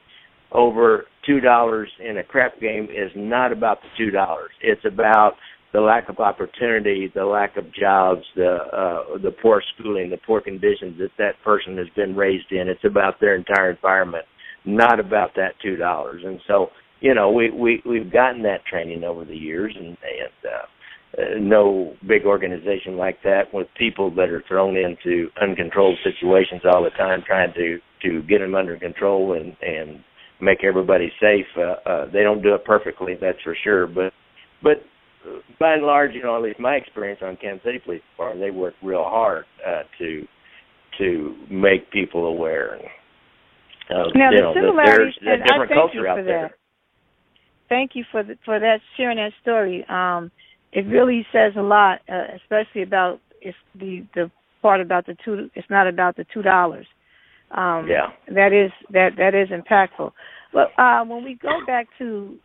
over 0.51 1.05
two 1.25 1.39
dollars 1.39 1.89
in 1.99 2.17
a 2.17 2.23
crap 2.23 2.59
game 2.61 2.85
is 2.85 3.11
not 3.15 3.51
about 3.51 3.79
the 3.81 3.87
two 3.97 4.11
dollars. 4.11 4.51
It's 4.61 4.85
about 4.85 5.33
the 5.75 5.81
lack 5.81 6.07
of 6.07 6.19
opportunity, 6.19 7.11
the 7.13 7.25
lack 7.25 7.57
of 7.57 7.65
jobs, 7.73 8.21
the 8.37 8.55
uh, 8.71 9.17
the 9.21 9.31
poor 9.41 9.61
schooling, 9.73 10.09
the 10.09 10.19
poor 10.25 10.39
conditions 10.39 10.97
that 10.97 11.11
that 11.17 11.33
person 11.43 11.75
has 11.77 11.87
been 11.97 12.15
raised 12.15 12.49
in. 12.51 12.69
It's 12.69 12.85
about 12.85 13.19
their 13.19 13.35
entire 13.35 13.71
environment, 13.71 14.23
not 14.63 15.01
about 15.01 15.31
that 15.35 15.55
two 15.61 15.75
dollars. 15.75 16.21
And 16.25 16.39
so, 16.47 16.67
you 17.01 17.13
know, 17.13 17.29
we 17.29 17.51
we 17.51 17.83
we've 17.85 18.09
gotten 18.09 18.41
that 18.43 18.65
training 18.65 19.03
over 19.03 19.25
the 19.25 19.35
years, 19.35 19.75
and 19.77 19.97
and 19.97 20.53
uh, 20.53 21.39
no 21.39 21.93
big 22.07 22.23
organization 22.23 22.95
like 22.95 23.21
that 23.23 23.53
with 23.53 23.67
people 23.77 24.09
that 24.15 24.29
are 24.29 24.43
thrown 24.47 24.77
into 24.77 25.27
uncontrolled 25.41 25.97
situations 26.05 26.61
all 26.63 26.85
the 26.85 26.89
time, 26.91 27.21
trying 27.27 27.53
to 27.53 27.79
to 28.01 28.21
get 28.29 28.39
them 28.39 28.55
under 28.55 28.77
control 28.77 29.33
and 29.33 29.57
and 29.61 30.01
make 30.39 30.63
everybody 30.63 31.11
safe. 31.19 31.47
Uh, 31.57 31.89
uh, 31.89 32.05
they 32.13 32.23
don't 32.23 32.41
do 32.41 32.55
it 32.55 32.63
perfectly, 32.63 33.15
that's 33.19 33.41
for 33.43 33.57
sure, 33.61 33.87
but 33.87 34.13
but 34.63 34.77
by 35.59 35.73
and 35.73 35.83
large, 35.83 36.13
you 36.13 36.23
know, 36.23 36.35
at 36.35 36.41
least 36.41 36.59
my 36.59 36.75
experience 36.75 37.21
on 37.23 37.37
Kansas 37.37 37.63
City 37.63 37.79
Police 37.83 38.01
Department, 38.13 38.41
they 38.41 38.51
work 38.51 38.73
real 38.83 39.03
hard 39.03 39.45
uh, 39.65 39.83
to 39.99 40.23
to 40.97 41.35
make 41.49 41.91
people 41.91 42.25
aware. 42.27 42.75
Uh, 43.89 44.05
now 44.15 44.31
you 44.31 44.37
the 44.37 44.41
know, 44.41 44.53
similarities, 44.53 45.13
there's 45.21 45.27
a 45.27 45.33
and 45.33 45.43
different 45.43 45.71
I 45.71 45.75
thank 45.75 45.81
culture 45.81 45.99
you 45.99 46.07
out 46.07 46.17
for 46.17 46.23
there. 46.23 46.55
Thank 47.67 47.91
you 47.95 48.03
for 48.11 48.23
the, 48.23 48.37
for 48.45 48.59
that 48.59 48.79
sharing 48.95 49.17
that 49.17 49.31
story. 49.41 49.85
Um, 49.89 50.31
it 50.71 50.85
really 50.87 51.25
says 51.31 51.53
a 51.57 51.61
lot, 51.61 51.99
uh, 52.11 52.35
especially 52.35 52.83
about 52.83 53.19
it's 53.41 53.57
the 53.79 54.05
the 54.15 54.31
part 54.61 54.81
about 54.81 55.05
the 55.05 55.15
two. 55.23 55.49
It's 55.55 55.69
not 55.69 55.87
about 55.87 56.15
the 56.15 56.25
two 56.33 56.41
dollars. 56.41 56.87
Um, 57.51 57.87
Yeah. 57.87 58.07
that 58.33 58.53
is 58.53 58.71
that 58.91 59.11
that 59.17 59.35
is 59.35 59.49
impactful. 59.49 60.11
But 60.53 60.71
uh, 60.77 61.03
when 61.05 61.23
we 61.23 61.35
go 61.35 61.65
back 61.65 61.87
to 61.99 62.37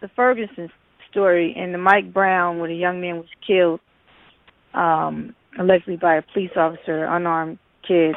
the 0.00 0.08
Ferguson 0.14 0.70
story 1.14 1.54
and 1.56 1.72
the 1.72 1.78
Mike 1.78 2.12
Brown, 2.12 2.58
where 2.58 2.68
the 2.68 2.74
young 2.74 3.00
man 3.00 3.16
was 3.18 3.28
killed, 3.46 3.80
um, 4.74 5.34
allegedly 5.58 5.96
by 5.96 6.16
a 6.16 6.22
police 6.32 6.50
officer, 6.56 7.04
unarmed 7.04 7.58
kid, 7.86 8.16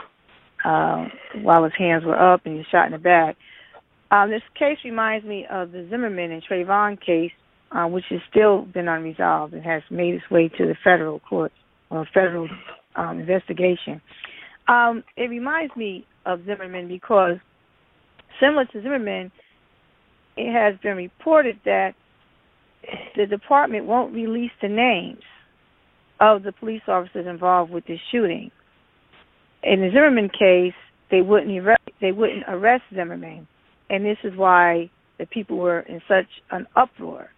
uh, 0.66 1.06
while 1.42 1.64
his 1.64 1.74
hands 1.78 2.04
were 2.04 2.20
up 2.20 2.42
and 2.46 2.56
he 2.56 2.58
was 2.58 2.68
shot 2.72 2.88
in 2.88 2.92
the 2.94 2.98
back. 2.98 3.38
Um, 4.10 4.32
this 4.32 4.42
case 4.58 4.78
reminds 4.84 5.26
me 5.26 5.46
of 5.52 5.72
the 5.72 5.86
Zimmerman 5.90 6.32
and 6.32 6.42
Trayvon 6.44 7.00
case, 7.00 7.32
uh, 7.72 7.86
which 7.86 8.06
has 8.10 8.22
still 8.30 8.64
been 8.64 8.88
unresolved 8.88 9.54
and 9.54 9.64
has 9.64 9.84
made 9.92 10.16
its 10.16 10.30
way 10.32 10.50
to 10.58 10.66
the 10.66 10.76
federal 10.84 11.20
court 11.20 11.52
or 11.90 12.08
federal 12.14 12.50
um, 12.96 13.20
investigation. 13.20 14.02
Um, 14.68 15.04
it 15.16 15.30
reminds 15.30 15.76
me 15.76 16.06
of 16.26 16.46
Zimmerman 16.46 16.88
because, 16.88 17.38
similar 18.40 18.66
to 18.66 18.82
Zimmerman, 18.82 19.32
it 20.36 20.52
has 20.52 20.80
been 20.82 20.98
reported 20.98 21.60
that 21.66 21.94
the 23.16 23.26
department 23.26 23.86
won't 23.86 24.14
release 24.14 24.52
the 24.62 24.70
names 24.70 25.24
of 26.20 26.44
the 26.44 26.52
police 26.52 26.82
officers 26.88 27.28
involved 27.28 27.72
with 27.72 27.86
this 27.86 28.00
shooting. 28.12 28.52
In 29.64 29.82
the 29.82 29.90
Zimmerman 29.90 30.30
case, 30.30 30.74
they 31.12 31.22
wouldn't 31.22 31.58
arrest, 31.58 31.82
they 32.02 32.12
wouldn't 32.12 32.44
arrest 32.48 32.84
Zimmerman, 32.94 33.48
and 33.90 34.06
this 34.06 34.18
is 34.24 34.36
why 34.36 34.90
the 35.20 35.26
people 35.26 35.58
were 35.58 35.80
in 35.82 36.02
such 36.08 36.28
an 36.52 36.68
uproar. 36.76 37.30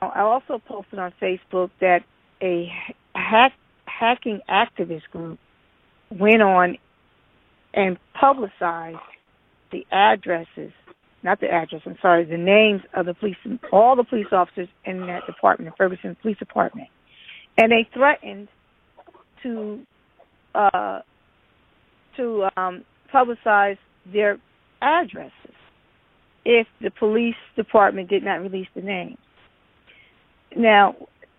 I 0.00 0.20
also 0.20 0.60
posted 0.66 0.98
on 0.98 1.12
Facebook 1.20 1.70
that 1.80 2.00
a 2.40 2.68
hack, 3.14 3.52
hacking 3.86 4.40
activist 4.48 5.02
group 5.10 5.38
went 6.10 6.40
on 6.40 6.78
and 7.74 7.98
publicized 8.18 8.98
the 9.72 9.84
addresses 9.92 10.72
not 11.22 11.40
the 11.40 11.50
address, 11.50 11.82
I'm 11.84 11.96
sorry, 12.00 12.24
the 12.24 12.36
names 12.36 12.82
of 12.94 13.06
the 13.06 13.14
police, 13.14 13.36
all 13.72 13.96
the 13.96 14.04
police 14.04 14.28
officers 14.32 14.68
in 14.84 15.00
that 15.06 15.26
department, 15.26 15.70
the 15.70 15.76
Ferguson 15.76 16.16
Police 16.22 16.38
Department. 16.38 16.88
And 17.56 17.72
they 17.72 17.88
threatened 17.92 18.48
to 19.42 19.80
uh, 20.54 21.00
to 22.16 22.48
um, 22.56 22.84
publicize 23.12 23.78
their 24.12 24.38
addresses 24.80 25.32
if 26.44 26.66
the 26.80 26.90
police 26.90 27.34
department 27.56 28.08
did 28.08 28.24
not 28.24 28.36
release 28.36 28.68
the 28.74 28.80
names. 28.80 29.18
Now, 30.56 30.94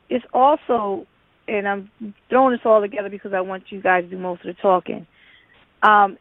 it's 0.09 0.25
also, 0.33 1.05
and 1.47 1.67
I'm 1.67 1.91
throwing 2.29 2.53
this 2.53 2.61
all 2.65 2.81
together 2.81 3.09
because 3.09 3.33
I 3.33 3.41
want 3.41 3.63
you 3.69 3.81
guys 3.81 4.03
to 4.03 4.09
do 4.09 4.17
most 4.17 4.45
of 4.45 4.55
the 4.55 4.61
talking. 4.61 5.07
Um, 5.81 6.17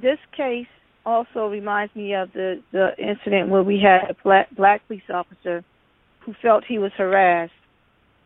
this 0.00 0.18
case 0.36 0.66
also 1.06 1.46
reminds 1.46 1.94
me 1.94 2.14
of 2.14 2.32
the 2.32 2.60
the 2.72 2.88
incident 2.98 3.48
where 3.48 3.62
we 3.62 3.80
had 3.82 4.10
a 4.10 4.14
black, 4.22 4.54
black 4.54 4.86
police 4.86 5.08
officer 5.08 5.64
who 6.24 6.34
felt 6.42 6.64
he 6.68 6.78
was 6.78 6.90
harassed 6.98 7.52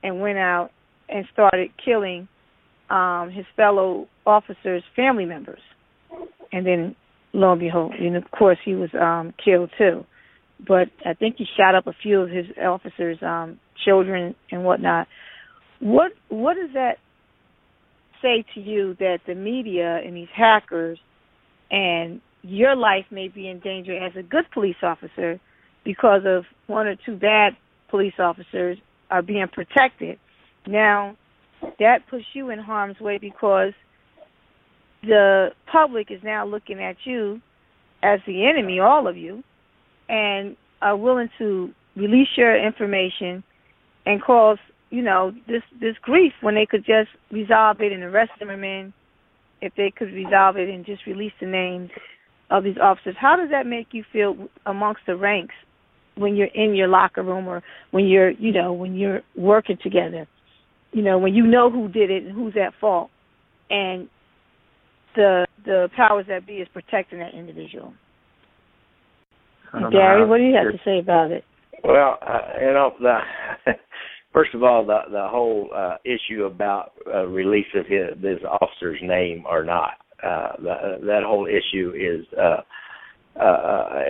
and 0.02 0.20
went 0.20 0.38
out 0.38 0.70
and 1.08 1.26
started 1.32 1.70
killing 1.84 2.26
um 2.88 3.30
his 3.30 3.44
fellow 3.54 4.08
officers' 4.26 4.82
family 4.96 5.26
members. 5.26 5.60
And 6.52 6.66
then 6.66 6.96
lo 7.32 7.52
and 7.52 7.60
behold, 7.60 7.92
and 7.94 8.16
of 8.16 8.28
course 8.30 8.58
he 8.64 8.74
was 8.74 8.90
um 8.98 9.34
killed 9.44 9.70
too. 9.78 10.04
But 10.66 10.88
I 11.04 11.14
think 11.14 11.36
he 11.36 11.46
shot 11.56 11.74
up 11.74 11.86
a 11.86 11.94
few 12.02 12.20
of 12.20 12.30
his 12.30 12.46
officers' 12.60 13.18
um 13.22 13.60
children 13.84 14.34
and 14.50 14.64
whatnot. 14.64 15.06
What 15.80 16.12
what 16.30 16.54
does 16.54 16.70
that 16.72 16.94
say 18.22 18.44
to 18.54 18.60
you 18.60 18.94
that 18.98 19.18
the 19.26 19.34
media 19.34 20.00
and 20.04 20.16
these 20.16 20.28
hackers 20.34 20.98
and 21.70 22.20
your 22.42 22.74
life 22.74 23.04
may 23.10 23.28
be 23.28 23.48
in 23.48 23.60
danger 23.60 23.96
as 23.96 24.12
a 24.16 24.22
good 24.22 24.44
police 24.52 24.76
officer 24.82 25.38
because 25.84 26.22
of 26.24 26.44
one 26.66 26.86
or 26.86 26.96
two 27.06 27.16
bad 27.16 27.56
police 27.88 28.14
officers 28.18 28.78
are 29.10 29.22
being 29.22 29.46
protected. 29.52 30.18
Now, 30.66 31.16
that 31.78 32.06
puts 32.08 32.24
you 32.32 32.50
in 32.50 32.58
harm's 32.58 33.00
way 33.00 33.18
because 33.18 33.72
the 35.02 35.48
public 35.70 36.10
is 36.10 36.20
now 36.22 36.46
looking 36.46 36.82
at 36.82 36.96
you 37.04 37.40
as 38.02 38.20
the 38.26 38.46
enemy, 38.46 38.80
all 38.80 39.06
of 39.06 39.16
you, 39.16 39.42
and 40.08 40.56
are 40.82 40.96
willing 40.96 41.28
to 41.38 41.70
release 41.96 42.28
your 42.36 42.56
information 42.56 43.42
and 44.06 44.22
cause, 44.22 44.58
you 44.90 45.02
know, 45.02 45.32
this 45.46 45.62
this 45.80 45.96
grief 46.02 46.32
when 46.40 46.54
they 46.54 46.66
could 46.66 46.84
just 46.84 47.10
resolve 47.30 47.80
it 47.80 47.92
and 47.92 48.02
arrest 48.02 48.30
Zimmerman 48.38 48.92
if 49.60 49.74
they 49.76 49.90
could 49.90 50.12
resolve 50.12 50.56
it 50.56 50.68
and 50.68 50.86
just 50.86 51.06
release 51.06 51.32
the 51.40 51.46
names 51.46 51.90
of 52.50 52.64
these 52.64 52.76
officers. 52.82 53.16
How 53.18 53.36
does 53.36 53.50
that 53.50 53.66
make 53.66 53.88
you 53.92 54.04
feel 54.12 54.48
amongst 54.66 55.02
the 55.06 55.16
ranks 55.16 55.54
when 56.16 56.36
you're 56.36 56.48
in 56.54 56.74
your 56.74 56.88
locker 56.88 57.22
room 57.22 57.46
or 57.46 57.62
when 57.92 58.06
you're, 58.06 58.30
you 58.30 58.52
know, 58.52 58.72
when 58.72 58.94
you're 58.94 59.20
working 59.36 59.78
together? 59.82 60.26
You 60.92 61.02
know, 61.02 61.18
when 61.18 61.34
you 61.34 61.46
know 61.46 61.70
who 61.70 61.88
did 61.88 62.10
it 62.10 62.24
and 62.24 62.34
who's 62.34 62.54
at 62.56 62.72
fault, 62.80 63.10
and 63.70 64.08
the 65.14 65.46
the 65.64 65.88
powers 65.96 66.24
that 66.28 66.46
be 66.46 66.54
is 66.54 66.68
protecting 66.72 67.20
that 67.20 67.34
individual. 67.34 67.92
Gary, 69.92 70.26
what 70.26 70.38
do 70.38 70.42
you 70.42 70.54
have 70.56 70.72
to 70.72 70.80
say 70.84 70.98
about 70.98 71.30
it? 71.30 71.44
Well, 71.84 72.18
uh, 72.26 72.40
you 72.60 72.72
know, 72.72 72.92
the 72.98 73.18
first 74.32 74.52
of 74.54 74.64
all, 74.64 74.84
the 74.84 75.02
the 75.12 75.28
whole 75.28 75.70
uh, 75.72 75.96
issue 76.04 76.44
about 76.44 76.92
uh, 77.06 77.26
release 77.26 77.66
of 77.76 77.86
his 77.86 78.20
this 78.20 78.40
officer's 78.60 78.98
name 79.00 79.44
or 79.48 79.64
not 79.64 79.92
uh, 80.22 80.52
that, 80.62 81.00
that 81.02 81.22
whole 81.24 81.46
issue 81.46 81.92
is 81.96 82.26
uh, 82.38 82.62
uh, 83.40 84.02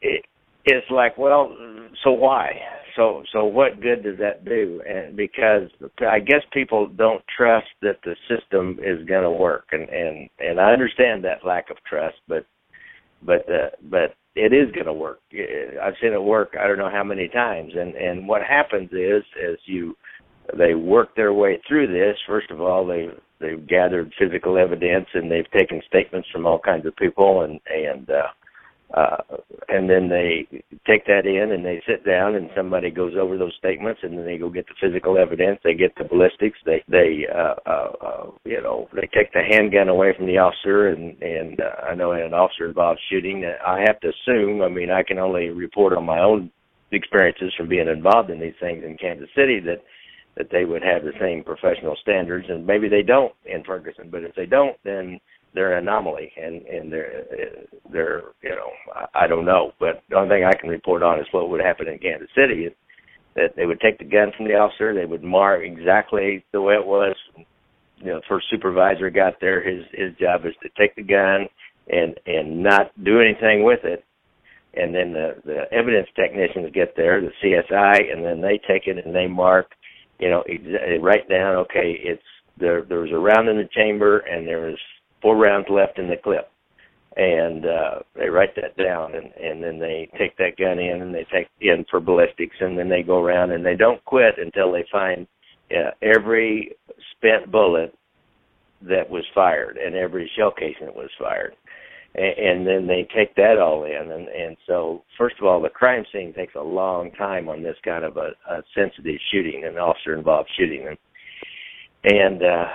it, 0.00 0.24
it's 0.64 0.90
like, 0.90 1.16
well, 1.18 1.54
so 2.04 2.12
why? 2.12 2.52
So 2.96 3.22
so 3.32 3.44
what 3.44 3.80
good 3.80 4.02
does 4.02 4.18
that 4.18 4.44
do? 4.44 4.82
And 4.86 5.16
because 5.16 5.70
I 6.00 6.18
guess 6.18 6.42
people 6.52 6.88
don't 6.88 7.22
trust 7.36 7.68
that 7.82 7.98
the 8.04 8.16
system 8.28 8.78
is 8.82 9.06
going 9.06 9.22
to 9.22 9.30
work, 9.30 9.66
and 9.72 9.88
and 9.88 10.28
and 10.40 10.60
I 10.60 10.72
understand 10.72 11.24
that 11.24 11.46
lack 11.46 11.70
of 11.70 11.76
trust, 11.88 12.16
but 12.26 12.44
but 13.22 13.48
uh, 13.48 13.70
but 13.88 14.14
it 14.34 14.52
is 14.52 14.72
going 14.72 14.86
to 14.86 14.92
work. 14.92 15.20
I've 15.32 15.94
seen 16.02 16.12
it 16.12 16.22
work. 16.22 16.54
I 16.60 16.66
don't 16.66 16.78
know 16.78 16.90
how 16.90 17.04
many 17.04 17.28
times, 17.28 17.72
and 17.76 17.94
and 17.94 18.26
what 18.26 18.42
happens 18.42 18.90
is 18.92 19.22
as 19.48 19.58
you 19.64 19.96
they 20.56 20.74
worked 20.74 21.16
their 21.16 21.32
way 21.32 21.60
through 21.66 21.88
this. 21.88 22.16
First 22.26 22.50
of 22.50 22.60
all, 22.60 22.86
they 22.86 23.08
they've 23.40 23.66
gathered 23.66 24.12
physical 24.18 24.58
evidence 24.58 25.06
and 25.14 25.30
they've 25.30 25.50
taken 25.50 25.80
statements 25.86 26.28
from 26.32 26.46
all 26.46 26.58
kinds 26.58 26.86
of 26.86 26.96
people 26.96 27.42
and 27.42 27.60
and 27.66 28.10
uh, 28.10 28.28
uh, 28.94 29.18
and 29.68 29.88
then 29.88 30.08
they 30.08 30.46
take 30.86 31.04
that 31.04 31.26
in 31.26 31.52
and 31.52 31.64
they 31.64 31.82
sit 31.86 32.06
down 32.06 32.34
and 32.34 32.48
somebody 32.56 32.90
goes 32.90 33.12
over 33.20 33.36
those 33.36 33.54
statements 33.58 34.00
and 34.02 34.16
then 34.16 34.24
they 34.24 34.38
go 34.38 34.48
get 34.48 34.66
the 34.66 34.74
physical 34.80 35.18
evidence. 35.18 35.58
They 35.62 35.74
get 35.74 35.94
the 35.96 36.04
ballistics. 36.04 36.58
They 36.64 36.82
they 36.88 37.26
uh, 37.32 37.54
uh, 37.66 37.92
uh 38.00 38.30
you 38.44 38.62
know 38.62 38.88
they 38.94 39.08
take 39.12 39.32
the 39.34 39.42
handgun 39.46 39.88
away 39.88 40.14
from 40.16 40.26
the 40.26 40.38
officer 40.38 40.88
and 40.88 41.20
and 41.22 41.60
uh, 41.60 41.90
I 41.90 41.94
know 41.94 42.12
an 42.12 42.32
officer 42.32 42.66
involved 42.66 43.00
shooting. 43.10 43.44
I 43.44 43.80
have 43.86 44.00
to 44.00 44.08
assume 44.08 44.62
I 44.62 44.68
mean 44.68 44.90
I 44.90 45.02
can 45.02 45.18
only 45.18 45.50
report 45.50 45.92
on 45.92 46.06
my 46.06 46.20
own 46.20 46.50
experiences 46.90 47.52
from 47.56 47.68
being 47.68 47.88
involved 47.88 48.30
in 48.30 48.40
these 48.40 48.56
things 48.58 48.82
in 48.84 48.96
Kansas 48.96 49.28
City 49.36 49.60
that 49.60 49.82
that 50.38 50.48
they 50.50 50.64
would 50.64 50.82
have 50.82 51.02
the 51.02 51.12
same 51.20 51.44
professional 51.44 51.96
standards 52.00 52.46
and 52.48 52.66
maybe 52.66 52.88
they 52.88 53.02
don't 53.02 53.34
in 53.44 53.62
Ferguson 53.64 54.08
but 54.10 54.22
if 54.22 54.34
they 54.34 54.46
don't 54.46 54.76
then 54.84 55.20
they're 55.54 55.76
an 55.76 55.88
anomaly 55.88 56.32
and 56.36 56.62
and 56.66 56.92
they're 56.92 57.24
they're 57.90 58.22
you 58.42 58.50
know 58.50 58.70
I, 58.94 59.24
I 59.24 59.26
don't 59.26 59.44
know. 59.44 59.72
But 59.80 60.02
the 60.08 60.16
only 60.16 60.28
thing 60.28 60.44
I 60.44 60.54
can 60.54 60.70
report 60.70 61.02
on 61.02 61.18
is 61.18 61.26
what 61.30 61.48
would 61.50 61.60
happen 61.60 61.88
in 61.88 61.98
Kansas 61.98 62.28
City 62.34 62.64
is 62.66 62.72
that 63.34 63.54
they 63.56 63.66
would 63.66 63.80
take 63.80 63.98
the 63.98 64.04
gun 64.04 64.32
from 64.36 64.46
the 64.46 64.54
officer 64.54 64.94
they 64.94 65.04
would 65.04 65.22
mark 65.22 65.62
exactly 65.64 66.44
the 66.52 66.60
way 66.60 66.74
it 66.74 66.86
was. 66.86 67.16
You 67.96 68.06
know 68.06 68.20
first 68.28 68.46
supervisor 68.50 69.10
got 69.10 69.40
there 69.40 69.62
his 69.62 69.84
his 69.92 70.14
job 70.18 70.44
is 70.44 70.54
to 70.62 70.68
take 70.78 70.94
the 70.94 71.02
gun 71.02 71.48
and 71.88 72.18
and 72.26 72.62
not 72.62 72.92
do 73.04 73.20
anything 73.20 73.64
with 73.64 73.80
it. 73.84 74.04
And 74.74 74.94
then 74.94 75.12
the 75.12 75.36
the 75.44 75.72
evidence 75.72 76.08
technicians 76.14 76.70
get 76.74 76.94
there 76.96 77.20
the 77.20 77.32
CSI 77.42 78.12
and 78.12 78.24
then 78.24 78.40
they 78.40 78.60
take 78.68 78.86
it 78.86 79.04
and 79.04 79.14
they 79.14 79.26
mark 79.26 79.70
you 80.18 80.28
know 80.28 80.42
ex- 80.48 80.62
write 81.00 81.28
down 81.28 81.56
okay 81.56 81.98
it's 82.02 82.22
there 82.58 82.82
there 82.82 83.00
was 83.00 83.12
a 83.12 83.18
round 83.18 83.48
in 83.48 83.56
the 83.56 83.68
chamber 83.74 84.18
and 84.18 84.46
there 84.46 84.66
was 84.66 84.78
four 85.22 85.36
rounds 85.36 85.66
left 85.70 85.98
in 85.98 86.08
the 86.08 86.16
clip. 86.16 86.50
And 87.16 87.66
uh 87.66 87.98
they 88.14 88.28
write 88.28 88.54
that 88.56 88.76
down 88.76 89.14
and 89.14 89.32
and 89.34 89.62
then 89.62 89.78
they 89.78 90.08
take 90.18 90.36
that 90.36 90.56
gun 90.56 90.78
in 90.78 91.02
and 91.02 91.14
they 91.14 91.26
take 91.32 91.48
in 91.60 91.84
for 91.90 92.00
ballistics 92.00 92.56
and 92.60 92.78
then 92.78 92.88
they 92.88 93.02
go 93.02 93.22
around 93.22 93.50
and 93.50 93.64
they 93.64 93.76
don't 93.76 94.04
quit 94.04 94.34
until 94.38 94.70
they 94.72 94.84
find 94.90 95.26
uh, 95.70 95.90
every 96.00 96.76
spent 97.16 97.50
bullet 97.50 97.94
that 98.82 99.08
was 99.10 99.24
fired 99.34 99.76
and 99.76 99.96
every 99.96 100.30
shell 100.36 100.52
casing 100.56 100.86
that 100.86 100.94
was 100.94 101.10
fired 101.18 101.54
and, 102.14 102.66
then 102.66 102.86
they 102.86 103.06
take 103.14 103.34
that 103.36 103.58
all 103.58 103.84
in. 103.84 104.10
And 104.12 104.28
and 104.28 104.56
so 104.66 105.04
first 105.16 105.36
of 105.40 105.46
all 105.46 105.60
the 105.60 105.68
crime 105.68 106.04
scene 106.12 106.32
takes 106.32 106.54
a 106.54 106.62
long 106.62 107.10
time 107.12 107.48
on 107.48 107.62
this 107.62 107.76
kind 107.84 108.04
of 108.04 108.16
a, 108.16 108.30
a 108.50 108.62
sensitive 108.74 109.20
shooting 109.30 109.64
an 109.64 109.78
officer 109.78 110.16
involved 110.16 110.50
shooting 110.58 110.86
and 110.88 110.98
and 112.04 112.42
uh, 112.42 112.66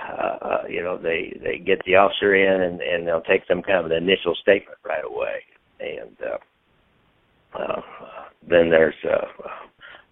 uh 0.42 0.62
you 0.68 0.82
know 0.82 0.98
they 0.98 1.36
they 1.42 1.58
get 1.58 1.80
the 1.86 1.96
officer 1.96 2.34
in 2.34 2.62
and 2.62 2.80
and 2.80 3.06
they'll 3.06 3.22
take 3.22 3.42
some 3.48 3.62
kind 3.62 3.84
of 3.84 3.90
an 3.90 3.92
initial 3.92 4.34
statement 4.40 4.78
right 4.84 5.04
away. 5.04 5.42
And 5.80 6.16
uh 6.22 7.58
uh 7.58 7.80
then 8.48 8.70
there's 8.70 8.94
uh 9.04 9.26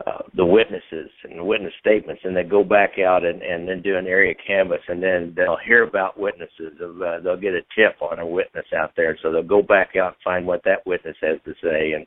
uh, 0.06 0.22
the 0.36 0.44
witnesses 0.44 1.10
and 1.24 1.38
the 1.38 1.44
witness 1.44 1.72
statements, 1.80 2.22
and 2.24 2.36
they 2.36 2.42
go 2.42 2.64
back 2.64 2.98
out 2.98 3.24
and, 3.24 3.42
and 3.42 3.68
then 3.68 3.82
do 3.82 3.96
an 3.96 4.06
area 4.06 4.34
canvas, 4.46 4.80
and 4.88 5.02
then 5.02 5.32
they'll 5.36 5.58
hear 5.64 5.84
about 5.84 6.18
witnesses. 6.18 6.80
Of, 6.80 7.00
Uh, 7.00 7.20
they'll 7.20 7.36
get 7.36 7.54
a 7.54 7.62
tip 7.76 8.00
on 8.00 8.18
a 8.18 8.26
witness 8.26 8.66
out 8.76 8.92
there, 8.96 9.16
so 9.22 9.30
they'll 9.30 9.42
go 9.42 9.62
back 9.62 9.96
out 9.96 10.14
and 10.14 10.22
find 10.24 10.46
what 10.46 10.62
that 10.64 10.84
witness 10.86 11.16
has 11.20 11.38
to 11.44 11.54
say, 11.62 11.92
and 11.92 12.06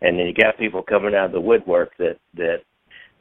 and 0.00 0.18
then 0.18 0.26
you 0.26 0.34
got 0.34 0.58
people 0.58 0.82
coming 0.82 1.14
out 1.14 1.26
of 1.26 1.32
the 1.32 1.40
woodwork 1.40 1.96
that 1.98 2.18
that 2.34 2.58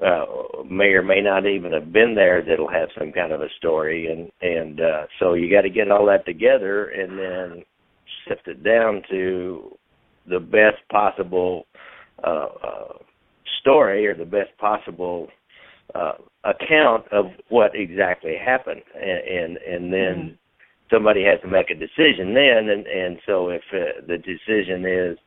uh, 0.03 0.63
may 0.70 0.93
or 0.93 1.01
may 1.01 1.22
not 1.22 1.45
even 1.47 1.74
have 1.74 1.91
been 1.91 2.13
there 2.13 2.43
that'll 2.43 2.70
have 2.70 2.89
some 2.97 3.11
kind 3.11 3.32
of 3.32 3.41
a 3.41 3.49
story 3.57 4.07
and 4.11 4.32
and 4.41 4.80
uh 4.80 5.07
so 5.18 5.34
you 5.34 5.49
got 5.49 5.61
to 5.61 5.72
get 5.72 5.89
all 5.89 6.05
that 6.05 6.24
together 6.26 6.89
and 6.89 7.18
then 7.18 7.63
sift 8.28 8.47
it 8.47 8.63
down 8.63 9.01
to 9.09 9.76
the 10.30 10.39
best 10.39 10.78
possible 10.91 11.65
uh, 12.24 12.45
uh 12.63 12.93
story 13.68 14.07
or 14.07 14.15
the 14.15 14.26
best 14.26 14.49
possible 14.59 15.28
uh 15.95 16.13
account 16.43 17.05
of 17.11 17.26
what 17.49 17.72
exactly 17.74 18.36
happened 18.43 18.82
and 18.95 19.20
and, 19.28 19.57
and 19.57 19.93
then 19.93 20.15
mm-hmm. 20.15 20.95
somebody 20.95 21.24
has 21.24 21.39
to 21.41 21.47
make 21.47 21.70
a 21.70 21.76
decision 21.76 22.34
then 22.34 22.70
and 22.70 22.88
and 22.88 23.18
so 23.26 23.49
if 23.49 23.61
uh, 23.74 24.01
the 24.07 24.18
decision 24.18 24.86
is 24.86 25.18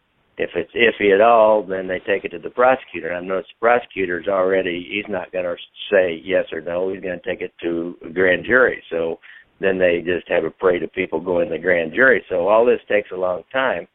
if 0.40 0.50
it's 0.54 0.72
iffy 0.72 1.14
at 1.14 1.20
all, 1.20 1.62
then 1.62 1.86
they 1.86 1.98
take 1.98 2.24
it 2.24 2.30
to 2.30 2.38
the 2.38 2.48
prosecutor. 2.48 3.12
I 3.12 3.20
know 3.20 3.40
the 3.40 3.44
prosecutor's 3.60 4.26
already 4.26 4.88
he's 4.90 5.10
not 5.10 5.30
going 5.32 5.44
to 5.44 5.54
say 5.90 6.20
yes 6.24 6.46
or 6.50 6.62
no. 6.62 6.90
He's 6.90 7.02
going 7.02 7.20
to 7.20 7.28
take 7.28 7.42
it 7.42 7.52
to 7.62 7.96
a 8.06 8.08
grand 8.08 8.46
jury. 8.46 8.82
So 8.90 9.18
then 9.60 9.78
they 9.78 10.02
just 10.04 10.26
have 10.28 10.44
a 10.44 10.50
parade 10.50 10.82
of 10.82 10.92
people 10.92 11.20
go 11.20 11.40
in 11.40 11.50
the 11.50 11.58
grand 11.58 11.92
jury. 11.92 12.24
So 12.30 12.48
all 12.48 12.64
this 12.64 12.80
takes 12.88 13.10
a 13.12 13.16
long 13.16 13.42
time, 13.52 13.86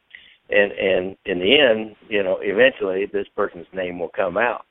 and 0.50 0.72
and 0.72 1.16
in 1.24 1.38
the 1.38 1.58
end, 1.58 1.96
you 2.08 2.22
know, 2.22 2.38
eventually 2.40 3.06
this 3.12 3.26
person's 3.34 3.66
name 3.72 3.98
will 3.98 4.10
come 4.14 4.36
out. 4.36 4.64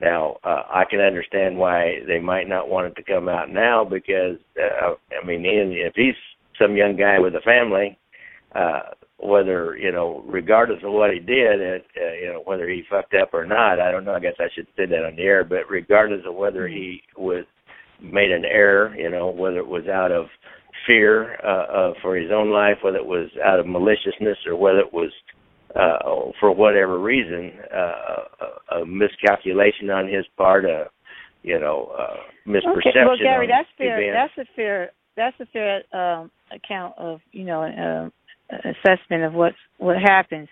Now 0.00 0.36
uh, 0.44 0.62
I 0.68 0.84
can 0.88 1.00
understand 1.00 1.56
why 1.56 1.98
they 2.06 2.18
might 2.18 2.48
not 2.48 2.68
want 2.68 2.88
it 2.88 2.96
to 2.96 3.02
come 3.02 3.28
out 3.28 3.50
now 3.50 3.84
because 3.84 4.36
uh, 4.60 4.94
I 5.22 5.26
mean, 5.26 5.44
if 5.44 5.94
he's 5.94 6.14
some 6.60 6.76
young 6.76 6.96
guy 6.96 7.18
with 7.18 7.34
a 7.34 7.40
family, 7.40 7.98
uh, 8.54 8.80
whether 9.18 9.76
you 9.76 9.92
know, 9.92 10.24
regardless 10.26 10.82
of 10.84 10.92
what 10.92 11.12
he 11.12 11.20
did, 11.20 11.60
it, 11.60 11.86
uh, 11.96 12.12
you 12.14 12.32
know, 12.32 12.42
whether 12.44 12.68
he 12.68 12.82
fucked 12.90 13.14
up 13.14 13.32
or 13.32 13.46
not, 13.46 13.80
I 13.80 13.90
don't 13.90 14.04
know. 14.04 14.14
I 14.14 14.20
guess 14.20 14.36
I 14.38 14.48
should 14.54 14.66
say 14.76 14.86
that 14.86 15.04
on 15.04 15.16
the 15.16 15.22
air. 15.22 15.44
But 15.44 15.70
regardless 15.70 16.22
of 16.26 16.34
whether 16.34 16.68
he 16.68 17.02
was 17.16 17.44
made 18.00 18.30
an 18.30 18.44
error, 18.44 18.94
you 18.96 19.10
know, 19.10 19.30
whether 19.30 19.58
it 19.58 19.66
was 19.66 19.86
out 19.86 20.12
of 20.12 20.26
fear 20.86 21.36
uh, 21.44 21.48
uh, 21.48 21.92
for 22.02 22.16
his 22.16 22.30
own 22.32 22.50
life, 22.50 22.76
whether 22.82 22.98
it 22.98 23.06
was 23.06 23.28
out 23.44 23.58
of 23.58 23.66
maliciousness, 23.66 24.38
or 24.46 24.56
whether 24.56 24.80
it 24.80 24.92
was 24.92 25.10
uh, 25.74 26.30
for 26.40 26.52
whatever 26.52 26.98
reason, 27.00 27.52
uh, 27.74 28.76
a, 28.76 28.80
a 28.80 28.86
miscalculation 28.86 29.90
on 29.90 30.06
his 30.06 30.24
part, 30.36 30.64
a 30.64 30.86
you 31.42 31.60
know, 31.60 31.92
uh, 31.98 32.16
misperception. 32.46 32.78
Okay. 32.78 33.04
Well, 33.06 33.16
Gary, 33.22 33.46
that's 33.46 33.68
fair. 33.78 34.12
That's 34.12 34.48
a 34.48 34.52
fair. 34.54 34.90
That's 35.16 35.36
a 35.40 35.46
fair 35.46 35.82
um, 35.94 36.30
account 36.52 36.94
of 36.98 37.20
you 37.32 37.44
know. 37.44 37.62
Uh, 37.62 38.10
assessment 38.50 39.24
of 39.24 39.32
what 39.32 39.52
what 39.78 39.96
happens. 39.96 40.48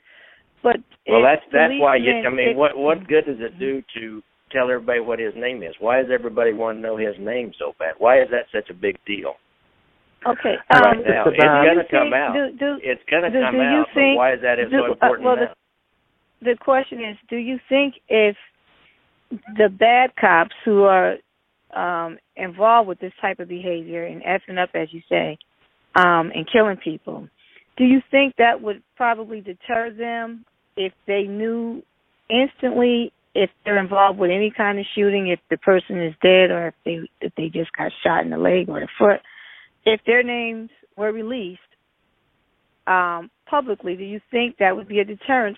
But 0.63 0.77
well, 1.09 1.23
that's 1.23 1.43
that's 1.53 1.75
why 1.79 1.97
you. 1.97 2.11
I 2.27 2.31
mean, 2.31 2.51
it, 2.51 2.57
what 2.57 2.77
what 2.77 3.07
good 3.07 3.27
does 3.27 3.39
it 3.39 3.59
do 3.59 3.83
to 3.99 4.23
tell 4.51 4.71
everybody 4.71 5.01
what 5.01 5.19
his 5.19 5.35
name 5.37 5.63
is? 5.63 5.75
Why 5.79 6.01
does 6.01 6.11
everybody 6.13 6.53
want 6.53 6.79
to 6.79 6.83
know 6.83 6.97
his 6.97 7.15
name 7.19 7.53
so 7.59 7.73
bad? 7.79 7.95
Why 7.99 8.21
is 8.21 8.29
that 8.31 8.47
such 8.53 8.71
a 8.71 8.75
big 8.75 8.97
deal? 9.07 9.35
Okay, 10.27 10.55
right 10.71 10.97
um, 10.97 11.03
now 11.07 11.25
it's 11.27 11.37
going 11.37 11.79
to 11.79 11.91
come 11.91 12.13
out. 12.15 12.35
Do, 12.35 12.57
do, 12.59 12.79
it's 12.83 13.03
going 13.11 13.23
to 13.23 13.31
come 13.31 13.55
do 13.55 13.61
out. 13.61 13.87
Think, 13.95 14.19
why 14.19 14.35
is 14.35 14.41
that 14.43 14.57
do, 14.57 14.71
so 14.71 14.93
important 14.93 15.27
uh, 15.27 15.29
well. 15.29 15.37
The, 16.41 16.53
the 16.53 16.57
question 16.59 16.99
is, 16.99 17.17
do 17.29 17.37
you 17.37 17.59
think 17.69 17.95
if 18.09 18.37
the 19.57 19.69
bad 19.69 20.11
cops 20.21 20.55
who 20.65 20.85
are 20.85 21.17
um 21.75 22.19
involved 22.37 22.89
with 22.89 23.01
this 23.01 23.13
type 23.21 23.41
of 23.41 23.49
behavior 23.49 24.05
and 24.05 24.23
effing 24.23 24.63
up, 24.63 24.71
as 24.75 24.89
you 24.93 25.01
say, 25.09 25.37
um, 25.97 26.31
and 26.35 26.49
killing 26.51 26.77
people, 26.77 27.29
do 27.77 27.85
you 27.85 28.01
think 28.11 28.35
that 28.39 28.61
would 28.61 28.83
probably 28.97 29.41
deter 29.41 29.93
them 29.93 30.45
if 30.77 30.93
they 31.07 31.23
knew 31.23 31.83
instantly 32.31 33.13
if 33.35 33.51
they're 33.65 33.83
involved 33.83 34.19
with 34.19 34.31
any 34.31 34.53
kind 34.57 34.79
of 34.79 34.87
shooting, 34.95 35.29
if 35.29 35.41
the 35.51 35.57
person 35.59 36.01
is 36.01 36.15
dead 36.23 36.51
or 36.51 36.69
if 36.69 36.75
they 36.85 36.99
if 37.21 37.33
they 37.37 37.49
just 37.49 37.73
got 37.77 37.91
shot 38.05 38.25
in 38.25 38.31
the 38.31 38.39
leg 38.39 38.69
or 38.69 38.81
the 38.81 38.89
foot, 38.99 39.21
if 39.85 40.01
their 40.07 40.23
names 40.23 40.71
were 40.97 41.13
released 41.13 41.61
um, 42.87 43.31
publicly, 43.47 43.97
do 43.97 44.05
you 44.05 44.21
think 44.31 44.57
that 44.59 44.77
would 44.77 44.89
be 44.89 45.01
a 45.01 45.05
deterrent 45.05 45.57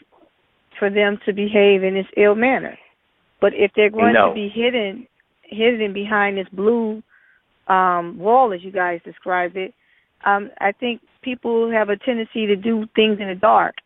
for 0.79 0.91
them 0.91 1.19
to 1.27 1.33
behave 1.33 1.83
in 1.83 1.95
this 1.95 2.07
ill 2.17 2.35
manner? 2.35 2.79
But 3.41 3.53
if 3.55 3.71
they're 3.77 3.91
going 3.91 4.15
no. 4.15 4.29
to 4.29 4.35
be 4.35 4.49
hidden 4.49 5.07
hidden 5.49 5.93
behind 5.93 6.37
this 6.37 6.49
blue 6.53 7.03
um, 7.69 8.19
wall, 8.19 8.53
as 8.53 8.65
you 8.65 8.73
guys 8.73 9.01
described 9.05 9.57
it, 9.57 9.73
um, 10.25 10.51
I 10.59 10.73
think 10.73 11.01
people 11.23 11.71
have 11.71 11.89
a 11.89 11.97
tendency 11.97 12.47
to 12.47 12.57
do 12.57 12.87
things 12.97 13.19
in 13.21 13.29
the 13.29 13.35
dark 13.35 13.77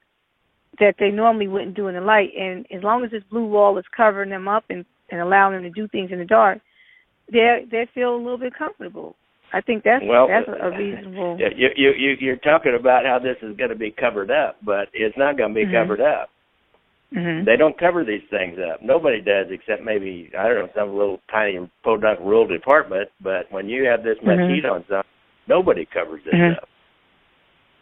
that 0.79 0.95
they 0.99 1.11
normally 1.11 1.49
wouldn't 1.49 1.77
do 1.77 1.89
in 1.89 1.95
the 1.95 2.01
light. 2.01 2.31
And 2.39 2.67
as 2.75 2.83
long 2.83 3.05
as 3.05 3.11
this 3.11 3.23
blue 3.31 3.47
wall 3.47 3.77
is 3.79 3.85
covering 3.95 4.31
them 4.31 4.49
up 4.49 4.65
and, 4.71 4.85
and 5.11 5.21
allowing 5.21 5.55
them 5.55 5.65
to 5.65 5.71
do 5.71 5.87
things 5.89 6.11
in 6.13 6.19
the 6.19 6.25
dark, 6.25 6.61
they 7.31 7.67
they 7.71 7.87
feel 7.95 8.15
a 8.15 8.17
little 8.17 8.39
bit 8.39 8.55
comfortable. 8.57 9.17
I 9.53 9.61
think 9.61 9.83
that's 9.85 10.05
well, 10.07 10.29
that's 10.29 10.49
a, 10.49 10.67
a 10.67 10.71
reasonable. 10.77 11.39
You 11.39 11.69
you 11.77 11.91
you 11.97 12.17
you're 12.21 12.37
talking 12.37 12.77
about 12.79 13.05
how 13.05 13.19
this 13.19 13.37
is 13.43 13.57
going 13.57 13.71
to 13.71 13.77
be 13.77 13.91
covered 13.91 14.31
up, 14.31 14.57
but 14.65 14.89
it's 14.93 15.17
not 15.19 15.37
going 15.37 15.51
to 15.51 15.55
be 15.55 15.65
mm-hmm. 15.65 15.75
covered 15.75 16.01
up. 16.01 16.31
Mm-hmm. 17.15 17.45
They 17.45 17.57
don't 17.57 17.77
cover 17.77 18.05
these 18.05 18.23
things 18.31 18.59
up. 18.59 18.81
Nobody 18.83 19.21
does, 19.21 19.47
except 19.51 19.83
maybe 19.83 20.31
I 20.39 20.47
don't 20.47 20.55
know 20.55 20.69
some 20.77 20.97
little 20.97 21.19
tiny 21.31 21.59
podunk 21.83 22.21
rural 22.21 22.47
department. 22.47 23.09
But 23.21 23.51
when 23.51 23.69
you 23.69 23.85
have 23.85 24.05
this 24.05 24.17
much 24.23 24.39
mm-hmm. 24.39 24.55
heat 24.55 24.65
on 24.65 24.85
something, 24.89 25.11
nobody 25.49 25.87
covers 25.93 26.23
this 26.25 26.35
Mhm. 26.35 26.57
up. 26.57 26.69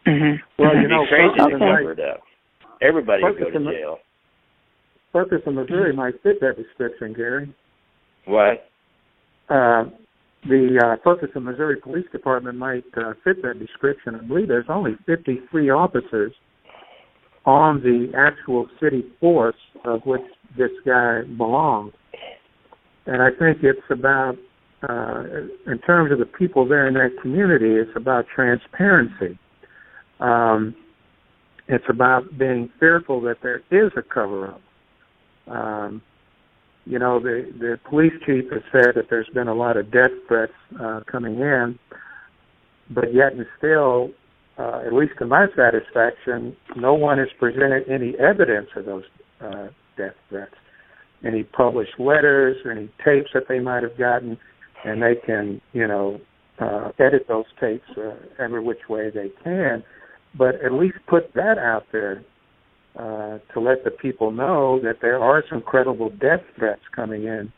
Mm-hmm. 0.07 0.35
Well, 0.57 0.71
It'd 0.71 0.81
you 0.81 0.87
know, 0.87 1.03
be 1.03 1.09
crazy 1.09 1.37
to 1.37 1.59
cover 1.59 1.91
it 1.91 1.99
up. 1.99 2.21
Everybody 2.81 3.23
would 3.23 3.37
go 3.37 3.45
to 3.45 3.51
Ferguson- 3.51 3.71
jail. 3.71 3.99
Ferguson, 5.11 5.55
Missouri 5.55 5.93
might 5.93 6.21
fit 6.23 6.39
that 6.41 6.55
description, 6.55 7.13
Gary. 7.13 7.53
What? 8.25 8.69
uh, 9.49 9.85
the 10.43 10.79
uh, 10.83 10.95
Ferguson 11.03 11.43
Missouri 11.43 11.77
Police 11.81 12.05
Department 12.11 12.57
might 12.57 12.85
uh, 12.97 13.13
fit 13.23 13.41
that 13.43 13.59
description. 13.59 14.15
I 14.15 14.23
believe 14.25 14.47
there's 14.47 14.65
only 14.69 14.95
53 15.05 15.69
officers 15.69 16.33
on 17.45 17.81
the 17.81 18.11
actual 18.17 18.67
city 18.81 19.03
force 19.19 19.55
of 19.85 20.01
which 20.05 20.21
this 20.57 20.71
guy 20.85 21.21
belongs. 21.37 21.93
And 23.05 23.21
I 23.21 23.29
think 23.29 23.63
it's 23.63 23.79
about, 23.89 24.35
uh, 24.87 25.23
in 25.67 25.79
terms 25.85 26.11
of 26.11 26.19
the 26.19 26.29
people 26.37 26.67
there 26.67 26.87
in 26.87 26.93
that 26.93 27.21
community, 27.21 27.75
it's 27.75 27.91
about 27.95 28.25
transparency. 28.33 29.37
Um, 30.19 30.75
it's 31.67 31.85
about 31.89 32.37
being 32.37 32.69
fearful 32.79 33.21
that 33.21 33.37
there 33.41 33.61
is 33.71 33.91
a 33.97 34.01
cover 34.01 34.47
up. 34.47 34.61
Um, 35.47 36.01
you 36.89 36.97
know, 36.97 37.19
the 37.19 37.45
the 37.59 37.79
police 37.87 38.13
chief 38.25 38.45
has 38.51 38.63
said 38.71 38.95
that 38.95 39.11
there's 39.11 39.29
been 39.31 39.47
a 39.47 39.53
lot 39.53 39.77
of 39.77 39.91
death 39.91 40.09
threats 40.27 40.53
uh, 40.81 41.01
coming 41.09 41.35
in, 41.35 41.77
but 42.89 43.13
yet 43.13 43.33
and 43.33 43.45
still, 43.59 44.09
uh, 44.57 44.81
at 44.83 44.91
least 44.91 45.13
to 45.19 45.27
my 45.27 45.45
satisfaction, 45.55 46.57
no 46.75 46.95
one 46.95 47.19
has 47.19 47.27
presented 47.39 47.87
any 47.87 48.15
evidence 48.17 48.69
of 48.75 48.85
those 48.85 49.03
uh, 49.39 49.67
death 49.97 50.15
threats, 50.29 50.55
any 51.23 51.43
published 51.43 51.99
letters 51.99 52.57
any 52.65 52.89
tapes 53.05 53.29
that 53.35 53.43
they 53.47 53.59
might 53.59 53.83
have 53.83 53.95
gotten, 53.95 54.35
and 54.83 55.03
they 55.03 55.13
can, 55.13 55.61
you 55.73 55.87
know, 55.87 56.19
uh, 56.59 56.89
edit 56.97 57.27
those 57.27 57.45
tapes 57.61 57.85
uh, 57.97 58.15
every 58.39 58.63
which 58.63 58.89
way 58.89 59.11
they 59.11 59.29
can, 59.43 59.83
but 60.35 60.55
at 60.65 60.73
least 60.73 60.97
put 61.07 61.31
that 61.35 61.59
out 61.59 61.85
there 61.91 62.25
uh, 62.99 63.39
to 63.53 63.61
let 63.61 63.85
the 63.85 63.91
people 63.91 64.29
know 64.29 64.77
that 64.83 64.97
there 65.01 65.19
are 65.19 65.41
some 65.49 65.61
credible 65.61 66.09
death 66.09 66.41
threats 66.57 66.81
coming 66.93 67.23
in 67.23 67.49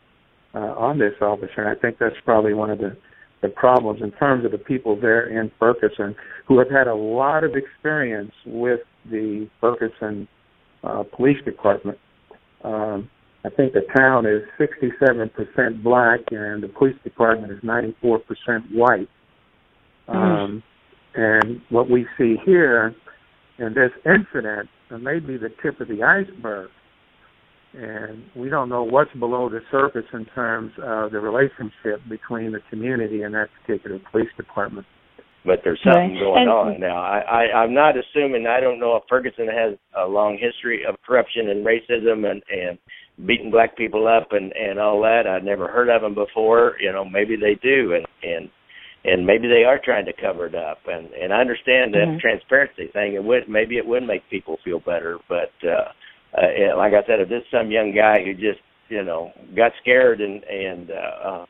uh, 0.54 0.58
on 0.78 1.00
this 1.00 1.14
officer. 1.20 1.54
And 1.56 1.68
I 1.68 1.74
think 1.74 1.98
that's 1.98 2.14
probably 2.24 2.54
one 2.54 2.70
of 2.70 2.78
the, 2.78 2.96
the 3.40 3.48
problems 3.48 4.02
in 4.02 4.12
terms 4.12 4.44
of 4.44 4.52
the 4.52 4.58
people 4.58 4.94
there 5.00 5.26
in 5.26 5.50
Ferguson 5.58 6.14
who 6.46 6.60
have 6.60 6.70
had 6.70 6.86
a 6.86 6.94
lot 6.94 7.42
of 7.42 7.56
experience 7.56 8.30
with 8.46 8.80
the 9.10 9.48
Ferguson 9.60 10.28
uh, 10.84 11.02
Police 11.16 11.42
Department. 11.44 11.98
Um, 12.62 13.10
I 13.44 13.50
think 13.50 13.72
the 13.72 13.82
town 13.96 14.26
is 14.26 14.42
67% 14.60 15.82
black 15.82 16.20
and 16.30 16.62
the 16.62 16.68
police 16.68 16.94
department 17.02 17.52
is 17.52 17.58
94% 17.62 18.20
white. 18.72 19.08
Mm. 20.08 20.14
Um, 20.14 20.62
and 21.14 21.60
what 21.68 21.90
we 21.90 22.06
see 22.16 22.36
here 22.44 22.94
in 23.58 23.74
this 23.74 23.90
incident 24.04 24.68
may 25.00 25.18
be 25.18 25.36
the 25.36 25.50
tip 25.62 25.80
of 25.80 25.88
the 25.88 26.02
iceberg. 26.02 26.70
And 27.74 28.24
we 28.36 28.50
don't 28.50 28.68
know 28.68 28.82
what's 28.82 29.12
below 29.18 29.48
the 29.48 29.60
surface 29.70 30.04
in 30.12 30.26
terms 30.34 30.72
of 30.82 31.12
the 31.12 31.20
relationship 31.20 32.06
between 32.08 32.52
the 32.52 32.60
community 32.68 33.22
and 33.22 33.34
that 33.34 33.48
particular 33.60 33.98
police 34.10 34.28
department. 34.36 34.86
But 35.44 35.60
there's 35.64 35.80
something 35.82 36.14
right. 36.14 36.20
going 36.20 36.42
and, 36.42 36.50
on 36.50 36.80
now. 36.80 37.02
I, 37.02 37.18
I, 37.18 37.62
I'm 37.62 37.74
not 37.74 37.94
assuming. 37.96 38.46
I 38.46 38.60
don't 38.60 38.78
know 38.78 38.94
if 38.96 39.02
Ferguson 39.08 39.48
has 39.48 39.76
a 39.98 40.06
long 40.06 40.38
history 40.38 40.84
of 40.86 40.96
corruption 41.04 41.48
and 41.48 41.66
racism 41.66 42.30
and 42.30 42.42
and 42.48 42.78
beating 43.26 43.50
black 43.50 43.76
people 43.76 44.06
up 44.06 44.28
and 44.30 44.52
and 44.52 44.78
all 44.78 45.00
that. 45.02 45.26
I'd 45.26 45.44
never 45.44 45.66
heard 45.66 45.88
of 45.88 46.02
them 46.02 46.14
before. 46.14 46.76
You 46.78 46.92
know, 46.92 47.04
maybe 47.04 47.34
they 47.34 47.58
do, 47.60 47.94
and 47.94 48.06
and 48.22 48.50
and 49.04 49.26
maybe 49.26 49.48
they 49.48 49.64
are 49.64 49.80
trying 49.82 50.06
to 50.06 50.12
cover 50.12 50.46
it 50.46 50.54
up 50.54 50.78
and 50.86 51.12
and 51.12 51.32
I 51.32 51.40
understand 51.40 51.94
that 51.94 52.06
mm-hmm. 52.06 52.18
transparency 52.18 52.88
thing 52.92 53.14
it 53.14 53.24
would 53.24 53.48
maybe 53.48 53.76
it 53.76 53.86
would 53.86 54.04
make 54.04 54.28
people 54.30 54.58
feel 54.64 54.80
better 54.80 55.18
but 55.28 55.52
uh, 55.64 55.90
uh 56.38 56.76
like 56.76 56.92
I 56.92 57.06
said 57.06 57.20
if 57.20 57.28
this 57.28 57.42
some 57.50 57.70
young 57.70 57.92
guy 57.94 58.24
who 58.24 58.34
just 58.34 58.60
you 58.88 59.04
know 59.04 59.32
got 59.56 59.72
scared 59.80 60.20
and 60.20 60.42
and 60.44 60.90
uh, 60.90 61.28
uh 61.28 61.46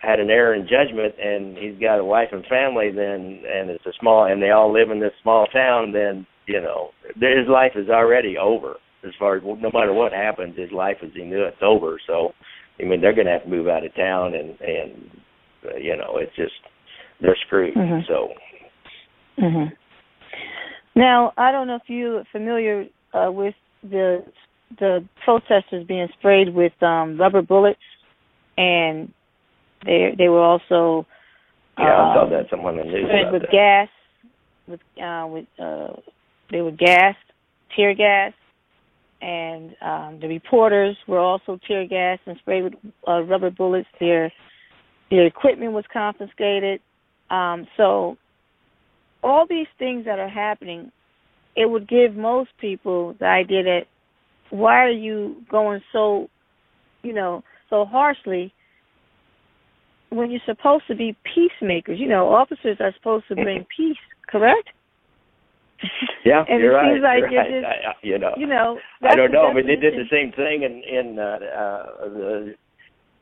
had 0.00 0.20
an 0.20 0.30
error 0.30 0.54
in 0.54 0.68
judgment 0.68 1.14
and 1.18 1.56
he's 1.56 1.80
got 1.80 1.98
a 1.98 2.04
wife 2.04 2.28
and 2.32 2.44
family 2.46 2.90
then 2.90 3.42
and 3.46 3.70
it's 3.70 3.86
a 3.86 3.92
small 4.00 4.26
and 4.26 4.42
they 4.42 4.50
all 4.50 4.72
live 4.72 4.90
in 4.90 5.00
this 5.00 5.14
small 5.22 5.46
town 5.46 5.92
then 5.92 6.26
you 6.46 6.60
know 6.60 6.90
his 7.14 7.48
life 7.48 7.72
is 7.76 7.88
already 7.88 8.36
over 8.36 8.76
as 9.04 9.12
far 9.18 9.36
as 9.36 9.42
no 9.44 9.70
matter 9.72 9.92
what 9.92 10.12
happens 10.12 10.56
his 10.58 10.72
life 10.72 10.96
as 11.02 11.10
he 11.14 11.22
knew 11.22 11.44
it's 11.44 11.62
over 11.62 11.98
so 12.06 12.32
I 12.80 12.84
mean 12.84 13.00
they're 13.00 13.14
going 13.14 13.26
to 13.26 13.32
have 13.32 13.44
to 13.44 13.48
move 13.48 13.68
out 13.68 13.86
of 13.86 13.94
town 13.94 14.34
and 14.34 14.60
and 14.60 15.10
uh, 15.74 15.76
you 15.76 15.96
know, 15.96 16.18
it's 16.18 16.34
just 16.36 16.52
they're 17.20 17.36
screwed. 17.46 17.74
Mm-hmm. 17.74 18.00
So. 18.08 18.28
Mhm. 19.38 19.72
Now, 20.94 21.32
I 21.36 21.52
don't 21.52 21.66
know 21.66 21.76
if 21.76 21.82
you're 21.88 22.24
familiar 22.32 22.86
uh, 23.12 23.30
with 23.30 23.54
the 23.82 24.24
the 24.78 25.06
protesters 25.24 25.86
being 25.86 26.08
sprayed 26.18 26.52
with 26.52 26.72
um 26.82 27.18
rubber 27.20 27.42
bullets, 27.42 27.78
and 28.56 29.12
they 29.84 30.14
they 30.16 30.28
were 30.28 30.42
also 30.42 31.06
yeah, 31.78 31.84
I 31.84 32.14
saw 32.14 32.24
um, 32.24 32.30
that 32.30 32.46
someone 32.50 32.78
in 32.78 32.86
the 32.86 32.92
news 32.92 33.32
with 33.32 33.42
that. 33.42 33.50
gas, 33.50 33.88
with 34.66 34.80
uh, 35.02 35.26
with 35.28 35.46
uh, 35.62 36.00
they 36.50 36.62
were 36.62 36.70
gassed, 36.70 37.18
tear 37.76 37.94
gas, 37.94 38.32
and 39.20 39.76
um, 39.82 40.18
the 40.20 40.28
reporters 40.28 40.96
were 41.06 41.18
also 41.18 41.58
tear 41.68 41.86
gassed 41.86 42.22
and 42.26 42.38
sprayed 42.38 42.64
with 42.64 42.74
uh, 43.06 43.22
rubber 43.22 43.50
bullets. 43.50 43.88
Their 44.00 44.32
their 45.10 45.26
equipment 45.26 45.72
was 45.72 45.84
confiscated. 45.92 46.80
Um, 47.30 47.66
so 47.76 48.16
all 49.22 49.46
these 49.48 49.66
things 49.78 50.04
that 50.04 50.18
are 50.18 50.28
happening, 50.28 50.90
it 51.56 51.68
would 51.68 51.88
give 51.88 52.14
most 52.14 52.50
people 52.60 53.14
the 53.18 53.26
idea 53.26 53.62
that 53.62 53.80
why 54.50 54.84
are 54.84 54.90
you 54.90 55.42
going 55.50 55.80
so, 55.92 56.28
you 57.02 57.12
know, 57.12 57.42
so 57.68 57.84
harshly 57.84 58.52
when 60.10 60.30
you're 60.30 60.40
supposed 60.46 60.84
to 60.88 60.94
be 60.94 61.16
peacemakers? 61.34 61.98
You 61.98 62.08
know, 62.08 62.28
officers 62.28 62.76
are 62.80 62.92
supposed 62.96 63.26
to 63.28 63.34
bring 63.46 63.66
peace, 63.76 63.96
correct? 64.28 64.68
Yeah, 66.24 66.44
and 66.48 66.60
you're 66.60 66.72
it 66.72 67.02
right. 67.02 67.22
like 67.22 67.30
you're 67.30 67.42
right. 67.42 67.50
Just, 67.50 67.66
I, 67.66 67.92
you 68.02 68.18
know, 68.18 68.34
you 68.36 68.46
know, 68.46 68.78
I 69.02 69.14
don't 69.14 69.32
know. 69.32 69.52
Mean, 69.52 69.66
they 69.66 69.76
did 69.76 69.94
the 69.94 70.08
same 70.10 70.32
thing 70.32 70.62
in 70.62 70.82
in 70.82 71.18
uh, 71.18 71.22
uh, 71.22 72.08
the 72.08 72.54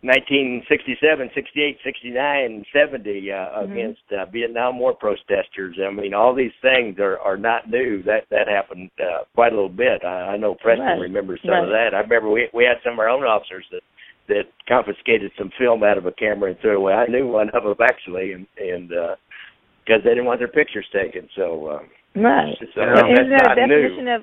1967, 0.05 1.30
68, 1.32 1.78
69, 1.82 2.64
70 2.76 3.32
uh, 3.32 3.34
mm-hmm. 3.34 3.72
against 3.72 4.05
uh, 4.12 4.26
Vietnam 4.30 4.78
War 4.78 4.92
protesters. 4.92 5.80
I 5.80 5.90
mean, 5.90 6.12
all 6.12 6.34
these 6.34 6.52
things 6.61 6.98
are 6.98 7.18
are 7.20 7.38
not 7.38 7.70
new. 7.70 8.02
That 8.02 8.28
that 8.30 8.46
happened 8.46 8.90
uh, 9.00 9.24
quite 9.34 9.52
a 9.52 9.57
little 9.57 9.72
bit. 9.72 10.05
I, 10.05 10.34
I 10.34 10.36
know 10.36 10.57
Preston 10.61 10.84
right. 10.84 11.00
remembers 11.00 11.40
some 11.40 11.52
right. 11.52 11.64
of 11.64 11.70
that. 11.70 11.96
I 11.96 12.00
remember 12.00 12.28
we 12.28 12.50
we 12.52 12.64
had 12.64 12.84
some 12.84 12.92
of 12.92 12.98
our 12.98 13.09
own 13.09 13.24
officers 13.24 13.64
that 13.72 13.80
that 14.28 14.44
confiscated 14.68 15.32
some 15.38 15.50
film 15.59 15.82
out 15.82 15.96
of 15.96 16.05
a 16.05 16.12
camera 16.12 16.50
and 16.50 16.61
threw 16.61 16.72
it 16.72 16.76
away. 16.76 16.92
I 16.92 17.07
knew 17.07 17.26
one 17.26 17.48
of 17.55 17.64
them 17.64 17.76
actually, 17.80 18.32
and 18.32 18.46
and 18.61 18.88
because 18.88 20.00
uh, 20.00 20.05
they 20.05 20.11
didn't 20.11 20.26
want 20.26 20.40
their 20.40 20.48
pictures 20.52 20.86
taken. 20.92 21.30
So 21.34 21.80
uh, 21.80 22.20
right, 22.20 22.52
so 22.74 22.80
well, 22.80 23.09
isn't 23.09 23.30
that 23.30 23.52
a 23.52 23.55
definition 23.57 24.05
new. 24.05 24.14
of? 24.16 24.22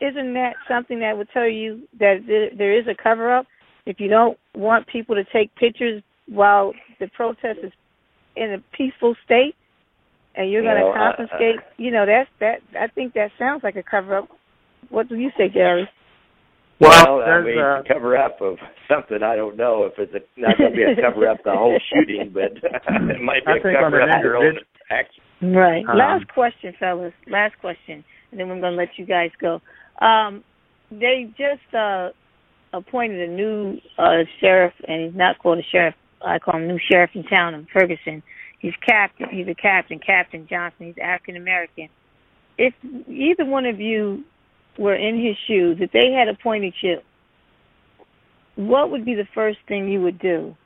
Isn't 0.00 0.32
that 0.34 0.54
something 0.66 1.00
that 1.00 1.16
would 1.16 1.28
tell 1.34 1.48
you 1.48 1.86
that 2.00 2.24
there 2.56 2.72
is 2.72 2.86
a 2.88 2.96
cover 2.96 3.30
up? 3.30 3.46
If 3.86 4.00
you 4.00 4.08
don't 4.08 4.36
want 4.54 4.86
people 4.88 5.14
to 5.14 5.24
take 5.32 5.54
pictures 5.54 6.02
while 6.28 6.72
the 7.00 7.08
protest 7.08 7.60
is 7.62 7.72
in 8.36 8.52
a 8.52 8.76
peaceful 8.76 9.14
state 9.24 9.54
and 10.34 10.50
you're 10.50 10.62
going 10.62 10.76
to 10.76 10.92
confiscate, 10.92 11.58
uh, 11.58 11.70
you 11.78 11.90
know, 11.90 12.04
that's 12.04 12.28
that. 12.40 12.78
I 12.78 12.88
think 12.88 13.14
that 13.14 13.30
sounds 13.38 13.62
like 13.62 13.76
a 13.76 13.82
cover 13.82 14.18
up. 14.18 14.28
What 14.90 15.08
do 15.08 15.16
you 15.16 15.30
say, 15.38 15.48
Gary? 15.48 15.88
Well, 16.78 17.18
well 17.18 17.26
I 17.26 17.40
mean, 17.42 17.58
uh, 17.58 17.82
cover 17.88 18.18
up 18.18 18.40
of 18.42 18.58
something. 18.86 19.22
I 19.22 19.34
don't 19.34 19.56
know 19.56 19.84
if 19.84 19.94
it's 19.98 20.12
a, 20.14 20.40
not 20.40 20.58
going 20.58 20.72
to 20.72 20.76
be 20.76 20.82
a 20.82 20.94
cover 21.00 21.26
up 21.28 21.38
the 21.44 21.52
whole 21.52 21.78
shooting, 21.92 22.30
but 22.34 22.52
it 22.62 23.22
might 23.22 23.46
be 23.46 23.52
I 23.52 23.56
a 23.56 23.82
cover 23.82 24.02
up 24.02 24.22
your 24.22 24.36
own 24.36 24.58
action. 24.90 25.22
Right. 25.40 25.84
Um, 25.88 25.96
Last 25.96 26.28
question, 26.28 26.74
fellas. 26.78 27.14
Last 27.28 27.54
question, 27.60 28.04
and 28.30 28.38
then 28.38 28.48
we're 28.48 28.60
going 28.60 28.72
to 28.72 28.78
let 28.78 28.90
you 28.96 29.06
guys 29.06 29.30
go. 29.40 29.60
Um, 30.04 30.44
they 30.90 31.32
just 31.38 31.74
uh, 31.74 32.10
appointed 32.76 33.28
a 33.28 33.32
new 33.32 33.78
uh 33.98 34.24
sheriff, 34.40 34.74
and 34.86 35.06
he's 35.06 35.16
not 35.16 35.38
called 35.38 35.58
a 35.58 35.62
sheriff. 35.70 35.94
I 36.24 36.38
call 36.38 36.56
him 36.56 36.68
new 36.68 36.78
sheriff 36.90 37.10
in 37.14 37.24
town 37.24 37.54
in 37.54 37.66
Ferguson. 37.72 38.22
He's 38.58 38.74
captain. 38.86 39.28
He's 39.30 39.48
a 39.48 39.54
captain, 39.54 40.00
Captain 40.04 40.46
Johnson. 40.48 40.86
He's 40.86 41.02
African 41.02 41.36
American. 41.36 41.88
If 42.58 42.74
either 43.08 43.44
one 43.44 43.66
of 43.66 43.80
you 43.80 44.24
were 44.78 44.94
in 44.94 45.22
his 45.22 45.36
shoes, 45.46 45.78
if 45.80 45.92
they 45.92 46.12
had 46.12 46.28
appointed 46.28 46.74
you, 46.80 46.98
what 48.56 48.90
would 48.90 49.04
be 49.04 49.14
the 49.14 49.28
first 49.34 49.58
thing 49.68 49.88
you 49.88 50.00
would 50.00 50.18
do 50.18 50.56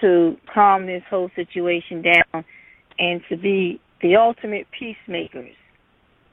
to 0.00 0.36
calm 0.52 0.86
this 0.86 1.02
whole 1.08 1.30
situation 1.34 2.02
down 2.02 2.44
and 2.98 3.22
to 3.28 3.36
be 3.36 3.80
the 4.02 4.16
ultimate 4.16 4.66
peacemakers 4.78 5.54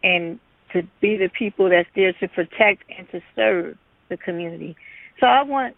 and 0.03 0.39
to 0.73 0.83
be 0.99 1.15
the 1.17 1.29
people 1.37 1.69
that's 1.69 1.87
there 1.95 2.13
to 2.13 2.27
protect 2.27 2.83
and 2.97 3.09
to 3.11 3.21
serve 3.35 3.77
the 4.09 4.17
community? 4.17 4.75
So 5.21 5.27
I 5.27 5.43
want, 5.43 5.75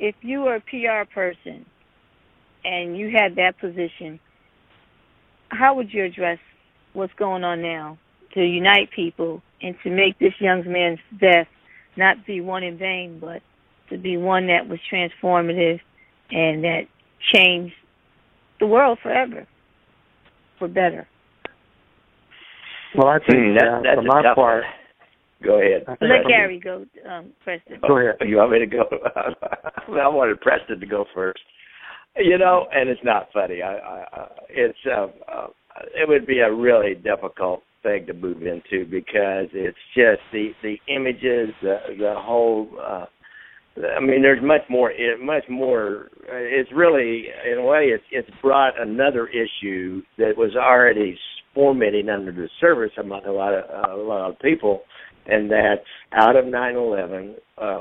if 0.00 0.16
you 0.20 0.40
were 0.40 0.56
a 0.56 0.60
PR 0.60 1.10
person 1.12 1.64
and 2.64 2.98
you 2.98 3.10
had 3.16 3.36
that 3.36 3.58
position, 3.60 4.20
how 5.48 5.74
would 5.74 5.92
you 5.94 6.04
address 6.04 6.38
what's 6.92 7.12
going 7.14 7.44
on 7.44 7.62
now 7.62 7.98
to 8.34 8.40
unite 8.44 8.90
people 8.94 9.42
and 9.62 9.76
to 9.84 9.90
make 9.90 10.18
this 10.18 10.34
young 10.40 10.64
man's 10.70 10.98
death 11.20 11.46
not 11.96 12.26
be 12.26 12.40
one 12.40 12.64
in 12.64 12.78
vain, 12.78 13.18
but 13.20 13.42
to 13.90 13.98
be 13.98 14.16
one 14.16 14.48
that 14.48 14.68
was 14.68 14.78
transformative 14.92 15.80
and 16.30 16.64
that 16.64 16.82
changed 17.32 17.74
the 18.58 18.66
world 18.66 18.98
forever 19.02 19.46
for 20.58 20.68
better. 20.68 21.06
Well, 22.94 23.08
I 23.08 23.18
think 23.18 23.38
Hmm, 23.38 23.54
that, 23.54 23.68
uh, 23.68 23.80
that's 23.82 23.94
for 23.96 24.02
my 24.02 24.34
part, 24.34 24.64
one. 24.64 24.72
Go 25.42 25.60
ahead. 25.60 25.84
Let 26.00 26.26
Gary 26.28 26.60
go, 26.62 26.84
um, 27.08 27.32
Preston. 27.42 27.78
Go 27.86 27.98
ahead. 27.98 28.16
You 28.26 28.36
want 28.36 28.52
me 28.52 28.58
to 28.58 28.66
go? 28.66 28.82
I 29.16 30.08
wanted 30.08 30.40
Preston 30.40 30.80
to 30.80 30.86
go 30.86 31.04
first. 31.14 31.40
You 32.16 32.38
know, 32.38 32.66
and 32.72 32.88
it's 32.88 33.00
not 33.04 33.28
funny. 33.32 33.62
I, 33.62 33.74
I, 33.76 34.04
I 34.12 34.26
it's 34.50 34.78
uh, 34.86 35.06
uh, 35.30 35.46
it 35.94 36.08
would 36.08 36.26
be 36.26 36.40
a 36.40 36.52
really 36.52 36.94
difficult 36.94 37.62
thing 37.82 38.04
to 38.06 38.12
move 38.12 38.42
into 38.42 38.84
because 38.90 39.46
it's 39.54 39.78
just 39.94 40.20
the 40.32 40.50
the 40.62 40.76
images, 40.94 41.54
the 41.62 41.78
the 41.98 42.14
whole. 42.18 42.68
uh 42.82 43.06
I 43.96 44.00
mean, 44.00 44.20
there's 44.20 44.42
much 44.42 44.62
more. 44.68 44.90
It, 44.90 45.20
much 45.22 45.44
more. 45.48 46.10
uh, 46.28 46.34
It's 46.34 46.68
really, 46.74 47.26
in 47.50 47.58
a 47.58 47.62
way, 47.64 47.84
it's 47.94 48.04
it's 48.10 48.28
brought 48.42 48.78
another 48.78 49.28
issue 49.28 50.02
that 50.18 50.36
was 50.36 50.54
already 50.56 51.16
formatting 51.54 52.08
under 52.10 52.32
the 52.32 52.48
surface 52.60 52.90
among 52.98 53.24
a 53.26 53.32
lot 53.32 53.54
of 53.54 53.64
uh, 53.70 53.94
a 53.94 53.96
lot 53.96 54.28
of 54.30 54.38
people, 54.40 54.82
and 55.26 55.50
that's 55.50 55.86
out 56.12 56.36
of 56.36 56.44
9/11. 56.44 57.34
Uh, 57.58 57.80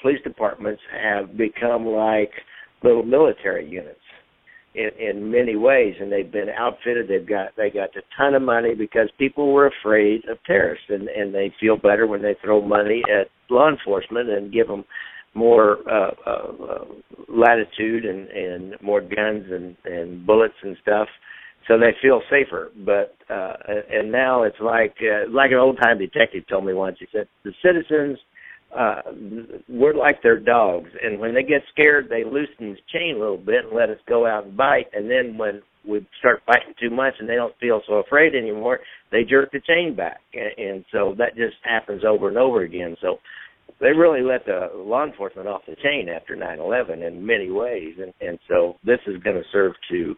police 0.00 0.20
departments 0.24 0.82
have 0.92 1.36
become 1.36 1.86
like 1.86 2.32
little 2.82 3.02
military 3.02 3.68
units 3.68 4.00
in 4.74 4.90
in 4.98 5.30
many 5.30 5.56
ways, 5.56 5.94
and 6.00 6.12
they've 6.12 6.30
been 6.30 6.50
outfitted. 6.50 7.08
They've 7.08 7.26
got 7.26 7.56
they 7.56 7.70
got 7.70 7.96
a 7.96 8.02
ton 8.16 8.34
of 8.34 8.42
money 8.42 8.74
because 8.74 9.08
people 9.18 9.52
were 9.52 9.66
afraid 9.80 10.24
of 10.28 10.38
terrorists, 10.44 10.86
and 10.88 11.08
and 11.08 11.34
they 11.34 11.52
feel 11.58 11.76
better 11.76 12.06
when 12.06 12.22
they 12.22 12.36
throw 12.42 12.60
money 12.60 13.02
at 13.10 13.28
law 13.50 13.68
enforcement 13.68 14.28
and 14.28 14.52
give 14.52 14.68
them 14.68 14.84
more 15.34 15.78
uh, 15.90 16.10
uh, 16.26 16.52
uh, 16.70 16.84
latitude 17.28 18.04
and 18.04 18.28
and 18.28 18.74
more 18.82 19.00
guns 19.00 19.44
and 19.50 19.76
and 19.84 20.26
bullets 20.26 20.54
and 20.62 20.76
stuff. 20.82 21.08
So 21.68 21.78
they 21.78 21.94
feel 22.00 22.22
safer, 22.30 22.70
but 22.84 23.16
uh 23.30 23.54
and 23.90 24.12
now 24.12 24.44
it's 24.44 24.60
like 24.60 24.96
uh, 25.00 25.30
like 25.30 25.50
an 25.50 25.58
old 25.58 25.78
time 25.82 25.98
detective 25.98 26.44
told 26.48 26.64
me 26.64 26.74
once. 26.74 26.96
He 27.00 27.06
said 27.12 27.28
the 27.44 27.52
citizens 27.64 28.18
uh 28.76 29.02
we're 29.68 29.94
like 29.94 30.22
their 30.22 30.40
dogs 30.40 30.90
and 31.02 31.20
when 31.20 31.34
they 31.34 31.42
get 31.42 31.62
scared 31.72 32.08
they 32.08 32.24
loosen 32.24 32.74
the 32.74 32.76
chain 32.92 33.16
a 33.16 33.20
little 33.20 33.38
bit 33.38 33.64
and 33.66 33.76
let 33.76 33.90
us 33.90 33.98
go 34.08 34.26
out 34.26 34.46
and 34.46 34.56
bite. 34.56 34.86
And 34.92 35.10
then 35.10 35.38
when 35.38 35.62
we 35.88 36.06
start 36.18 36.42
fighting 36.46 36.74
too 36.80 36.90
much 36.90 37.14
and 37.20 37.28
they 37.28 37.36
don't 37.36 37.54
feel 37.58 37.80
so 37.86 37.94
afraid 37.94 38.34
anymore 38.34 38.80
they 39.10 39.24
jerk 39.24 39.50
the 39.52 39.60
chain 39.60 39.94
back. 39.96 40.20
And, 40.34 40.68
and 40.68 40.84
so 40.92 41.14
that 41.18 41.36
just 41.36 41.56
happens 41.62 42.02
over 42.04 42.28
and 42.28 42.38
over 42.38 42.62
again. 42.62 42.96
So 43.00 43.18
they 43.80 43.88
really 43.88 44.22
let 44.22 44.44
the 44.46 44.70
law 44.74 45.04
enforcement 45.04 45.48
off 45.48 45.62
the 45.66 45.76
chain 45.76 46.08
after 46.08 46.36
9/11 46.36 47.06
in 47.06 47.24
many 47.24 47.50
ways. 47.50 47.94
And 48.00 48.12
and 48.20 48.38
so 48.48 48.76
this 48.84 49.00
is 49.06 49.22
going 49.22 49.36
to 49.36 49.48
serve 49.52 49.72
to 49.90 50.16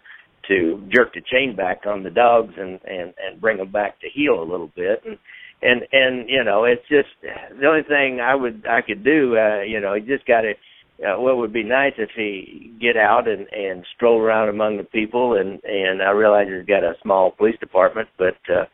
to 0.49 0.83
jerk 0.93 1.15
the 1.15 1.21
chain 1.21 1.55
back 1.55 1.83
on 1.87 2.03
the 2.03 2.11
dogs 2.11 2.55
and 2.57 2.81
and 2.85 3.15
and 3.19 3.41
bring 3.41 3.59
them 3.59 3.71
back 3.71 4.01
to 4.01 4.09
heel 4.13 4.43
a 4.43 4.51
little 4.51 4.71
bit. 4.75 5.03
And 5.05 5.19
and 5.63 5.83
and 5.93 6.29
you 6.29 6.45
know 6.45 6.65
it's 6.65 6.87
just 6.89 7.09
the 7.23 7.67
only 7.67 7.83
thing 7.83 8.21
I 8.21 8.35
would 8.35 8.65
I 8.67 8.81
could 8.83 9.05
do 9.05 9.37
uh 9.37 9.63
you 9.63 9.81
know 9.81 9.95
you 9.95 10.07
just 10.07 10.27
got 10.27 10.43
to 10.43 10.53
uh, 11.01 11.21
what 11.21 11.37
would 11.37 11.53
be 11.53 11.63
nice 11.63 11.93
if 11.97 12.11
he 12.17 12.73
get 12.81 12.97
out 12.97 13.29
and 13.29 13.47
and 13.53 13.85
stroll 13.95 14.21
around 14.21 14.49
among 14.49 14.77
the 14.77 14.85
people. 14.85 15.35
And 15.35 15.63
and 15.65 16.03
I 16.03 16.11
realize 16.11 16.47
he's 16.49 16.67
got 16.67 16.85
a 16.85 16.95
small 17.03 17.31
police 17.33 17.59
department 17.61 18.09
but 18.19 18.39
uh 18.49 18.65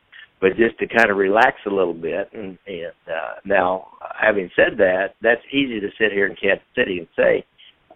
but 0.41 0.57
just 0.57 0.79
to 0.79 0.87
kind 0.87 1.11
of 1.11 1.17
relax 1.17 1.57
a 1.67 1.71
little 1.71 1.95
bit. 1.95 2.31
And 2.33 2.59
and 2.67 2.93
uh 3.09 3.41
now 3.45 3.89
having 4.19 4.51
said 4.55 4.79
that 4.79 5.15
that's 5.23 5.45
easy 5.53 5.81
to 5.81 5.89
sit 5.99 6.13
here 6.13 6.27
in 6.27 6.37
Kansas 6.37 6.67
City 6.77 6.99
and 6.99 7.09
say 7.17 7.45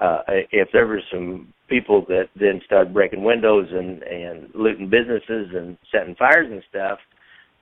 uh 0.01 0.23
if 0.53 0.69
there 0.73 0.87
were 0.87 1.03
some 1.13 1.53
people 1.69 2.05
that 2.09 2.29
then 2.39 2.61
started 2.65 2.95
breaking 2.95 3.23
windows 3.25 3.69
and 3.71 4.03
and 4.03 4.49
looting 4.55 4.89
businesses 4.89 5.49
and 5.55 5.77
setting 5.93 6.15
fires 6.17 6.49
and 6.51 6.63
stuff 6.69 6.99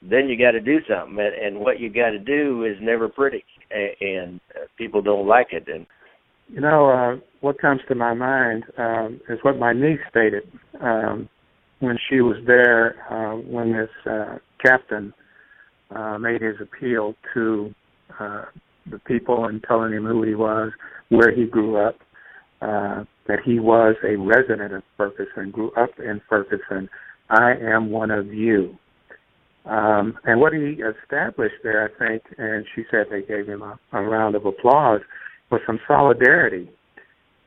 then 0.03 0.29
you 0.29 0.39
got 0.39 0.53
to 0.53 0.61
do 0.61 0.79
something. 0.89 1.19
And, 1.19 1.35
and 1.35 1.61
what 1.61 1.81
you 1.81 1.91
got 1.91 2.11
to 2.11 2.19
do 2.19 2.65
is 2.65 2.77
never 2.81 3.09
pretty 3.09 3.45
and, 3.71 3.91
and 4.01 4.41
uh, 4.55 4.67
people 4.77 5.03
don't 5.03 5.27
like 5.27 5.49
it. 5.53 5.67
And 5.73 5.87
You 6.49 6.61
know, 6.61 6.91
uh, 6.91 7.17
what 7.41 7.61
comes 7.61 7.81
to 7.89 7.95
my 7.95 8.15
mind 8.15 8.65
um, 8.79 9.21
is 9.29 9.39
what 9.43 9.59
my 9.59 9.73
niece 9.73 10.01
stated 10.11 10.45
um, 10.81 11.29
when 11.81 11.99
she 12.09 12.21
was 12.21 12.37
there 12.47 12.97
uh, 13.11 13.37
when 13.37 13.73
this 13.73 13.91
uh, 14.11 14.39
captain 14.65 15.13
uh, 15.95 16.19
made 16.19 16.43
his 16.43 16.57
appeal 16.61 17.15
to 17.35 17.75
uh, 18.19 18.45
the 18.91 18.99
people 19.01 19.47
and 19.47 19.63
telling 19.65 19.93
him 19.93 20.05
who 20.05 20.23
he 20.23 20.35
was, 20.35 20.71
where 21.09 21.35
he 21.35 21.47
grew 21.47 21.77
up, 21.77 21.97
uh, 22.61 23.05
that 23.29 23.39
he 23.45 23.59
was 23.59 23.97
a 24.05 24.17
resident 24.17 24.73
of 24.73 24.83
Ferguson, 24.97 25.51
grew 25.51 25.71
up 25.73 25.91
in 25.99 26.21
Ferguson. 26.29 26.89
I 27.29 27.53
am 27.53 27.91
one 27.91 28.11
of 28.11 28.33
you. 28.33 28.77
Um, 29.65 30.17
and 30.25 30.41
what 30.41 30.53
he 30.53 30.81
established 30.81 31.57
there, 31.65 31.85
I 31.85 31.99
think, 31.99 32.23
and 32.39 32.65
she 32.75 32.85
said 32.91 33.07
they 33.11 33.23
gave 33.23 33.47
him 33.49 33.63
a, 33.63 33.79
a 33.93 34.01
round 34.01 34.37
of 34.37 34.47
applause, 34.47 35.01
was 35.51 35.61
some 35.67 35.81
solidarity. 35.89 36.71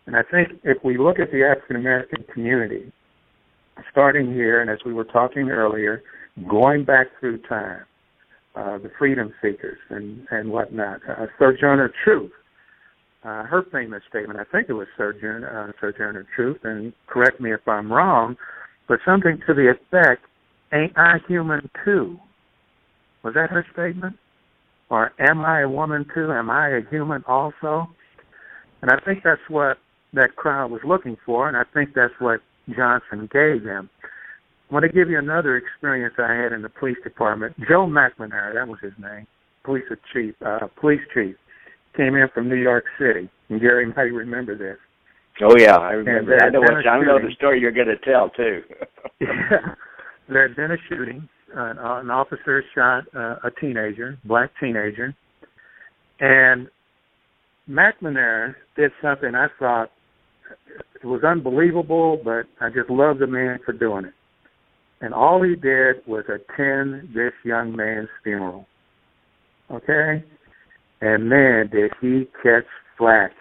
And 0.06 0.16
I 0.16 0.24
think 0.24 0.60
if 0.64 0.84
we 0.84 0.98
look 0.98 1.20
at 1.20 1.32
the 1.32 1.44
African 1.46 1.78
American 1.78 2.26
community, 2.34 2.92
starting 3.92 4.34
here, 4.34 4.62
and 4.62 4.70
as 4.70 4.80
we 4.86 4.94
were 4.94 5.06
talking 5.06 5.50
earlier, 5.50 6.04
going 6.50 6.84
back 6.84 7.08
through 7.20 7.40
time, 7.44 7.86
uh, 8.56 8.78
the 8.80 8.92
freedom 8.98 9.34
seekers 9.42 9.78
and, 9.90 10.28
and 10.32 10.50
whatnot, 10.50 11.00
uh, 11.08 11.28
Sojourner 11.38 11.94
Truth, 12.04 12.32
uh, 13.24 13.44
her 13.44 13.64
famous 13.72 14.02
statement, 14.10 14.40
I 14.40 14.46
think 14.50 14.70
it 14.70 14.74
was 14.74 14.88
Sojourner, 14.98 15.70
uh, 15.70 15.72
Sojourner 15.82 16.26
Truth, 16.36 16.60
and 16.64 16.94
correct 17.08 17.42
me 17.42 17.54
if 17.54 17.68
I'm 17.68 17.92
wrong, 17.92 18.38
but 18.88 19.00
something 19.06 19.40
to 19.46 19.54
the 19.54 19.72
effect, 19.72 20.24
ain't 20.74 20.98
I 20.98 21.18
human 21.28 21.70
too? 21.84 22.18
Was 23.24 23.34
that 23.34 23.50
her 23.50 23.66
statement? 23.74 24.16
Or 24.90 25.12
am 25.20 25.42
I 25.42 25.62
a 25.62 25.70
woman 25.70 26.06
too? 26.14 26.32
Am 26.32 26.50
I 26.50 26.70
a 26.70 26.82
human 26.90 27.24
also? 27.28 27.88
And 28.82 28.90
I 28.90 28.98
think 29.06 29.24
that's 29.24 29.42
what 29.50 29.78
that 30.14 30.36
crowd 30.36 30.72
was 30.72 30.82
looking 30.86 31.18
for, 31.26 31.48
and 31.48 31.58
I 31.58 31.64
think 31.74 31.94
that's 31.94 32.14
what 32.20 32.40
Johnson 32.76 33.30
gave 33.32 33.64
them. 33.64 33.90
I 34.70 34.74
want 34.74 34.84
to 34.84 34.92
give 34.92 35.10
you 35.10 35.20
another 35.20 35.58
experience 35.58 36.16
I 36.18 36.34
had 36.34 36.54
in 36.54 36.62
the 36.62 36.70
police 36.70 36.98
department. 37.04 37.56
Joe 37.68 37.86
McNamara, 37.86 38.54
that 38.54 38.68
was 38.68 38.80
his 38.82 38.94
name, 39.00 39.28
police 39.64 39.84
chief, 40.14 40.36
uh, 40.46 40.68
police 40.80 41.02
chief, 41.14 41.36
came 41.96 42.16
in 42.16 42.28
from 42.34 42.48
New 42.50 42.56
York 42.56 42.86
City, 43.00 43.30
and 43.50 43.60
Gary 43.60 43.86
might 43.88 44.14
remember 44.14 44.58
this. 44.58 44.78
oh 45.42 45.56
yeah 45.58 45.76
i 45.78 45.92
remember 45.92 46.36
i 46.44 46.50
know 46.50 46.60
what 46.60 46.86
i 46.88 47.00
know 47.02 47.18
the 47.20 47.34
story 47.36 47.60
you're 47.62 47.72
going 47.72 47.88
to 47.88 47.98
tell 47.98 48.30
too 48.32 48.62
Yeah. 49.22 49.28
There 50.28 50.48
had 50.48 50.56
been 50.56 50.72
a 50.72 50.78
shooting. 50.88 51.28
Uh, 51.56 51.74
an 52.02 52.12
officer 52.12 52.64
shot 52.76 53.04
uh, 53.16 53.36
a 53.44 53.52
teenager, 53.60 54.18
black 54.26 54.52
teenager, 54.60 55.16
and 56.20 56.68
McNamara 57.68 58.54
did 58.76 58.92
something 59.02 59.34
I 59.34 59.48
thought 59.58 59.90
it 61.02 61.06
was 61.08 61.24
unbelievable, 61.24 62.22
but 62.24 62.44
I 62.62 62.70
just 62.70 62.90
love 62.90 63.18
the 63.20 63.28
man 63.28 63.60
for 63.66 63.74
doing 63.74 64.06
it. 64.06 64.14
And 65.02 65.14
all 65.14 65.42
he 65.42 65.56
did 65.56 65.98
was 66.06 66.26
attend 66.28 67.10
this 67.16 67.34
young 67.44 67.76
man's 67.76 68.10
funeral. 68.24 68.68
Okay? 69.72 70.24
And 71.02 71.30
man, 71.30 71.70
did 71.72 71.92
he 72.02 72.28
catch 72.44 72.66
flack 72.98 73.32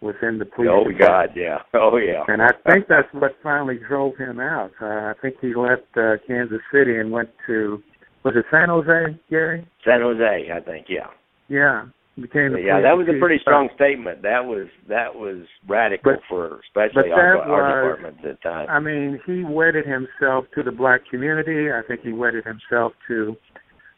within 0.00 0.38
the 0.38 0.44
police 0.44 0.70
oh 0.72 0.84
department. 0.88 0.98
god 1.00 1.28
yeah 1.34 1.58
oh 1.74 1.96
yeah 1.96 2.22
And 2.28 2.40
I 2.40 2.50
think 2.70 2.86
that's 2.88 3.08
what 3.12 3.32
finally 3.42 3.78
drove 3.88 4.16
him 4.16 4.38
out. 4.38 4.70
Uh, 4.80 4.86
I 5.10 5.12
think 5.20 5.36
he 5.40 5.54
left 5.54 5.82
uh, 5.96 6.14
Kansas 6.26 6.60
City 6.72 6.96
and 6.98 7.10
went 7.10 7.30
to 7.48 7.82
was 8.24 8.34
it 8.36 8.44
San 8.50 8.68
Jose, 8.68 9.18
Gary? 9.30 9.66
san 9.84 10.00
jose 10.02 10.48
i 10.52 10.60
think 10.60 10.86
yeah 10.88 11.06
Yeah, 11.48 11.86
became 12.16 12.52
the 12.52 12.60
yeah 12.64 12.80
that 12.80 12.96
was 12.96 13.06
a 13.08 13.18
pretty 13.18 13.38
strong 13.40 13.68
statement 13.74 14.22
that 14.22 14.44
was 14.44 14.66
that 14.88 15.14
was 15.14 15.46
radical 15.68 16.12
But- 16.14 16.20
for 16.28 16.60
especially 16.68 17.10
our, 17.10 17.38
our 17.38 17.88
was- 17.88 17.96
department 18.02 18.16
at 18.26 18.42
the 18.42 18.48
time 18.48 18.66
I 18.68 18.78
mean, 18.80 19.18
he 19.26 19.42
wedded 19.44 19.84
himself 19.86 20.44
to 20.54 20.62
the 20.62 20.72
black 20.72 21.00
community. 21.10 21.72
I 21.72 21.80
think 21.88 22.02
he 22.02 22.12
wedded 22.12 22.44
himself 22.44 22.92
to 23.08 23.34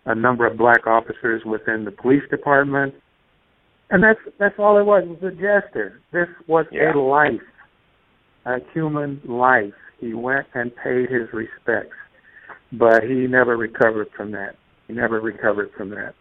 a 0.06 0.14
number 0.14 0.46
of 0.46 0.56
black 0.56 0.86
officers 0.86 1.42
within 1.44 1.84
the 1.84 1.90
police 1.90 2.22
department. 2.30 2.94
And 3.90 4.02
that's 4.02 4.20
that's 4.38 4.54
all 4.58 4.78
it 4.78 4.84
was. 4.84 5.04
It 5.04 5.22
was 5.22 5.32
a 5.32 5.34
gesture. 5.34 6.00
This 6.12 6.28
was 6.46 6.66
Yeah. 6.70 6.94
a 6.94 6.98
life, 6.98 7.40
a 8.46 8.58
human 8.72 9.20
life. 9.24 9.74
He 9.98 10.14
went 10.14 10.46
and 10.54 10.74
paid 10.76 11.10
his 11.10 11.28
respects, 11.32 11.96
but 12.72 13.02
he 13.02 13.26
never 13.26 13.56
recovered 13.56 14.08
from 14.16 14.30
that. 14.32 14.54
He 14.86 14.94
never 14.94 15.20
recovered 15.20 15.70
from 15.76 15.90
that. 15.90 16.14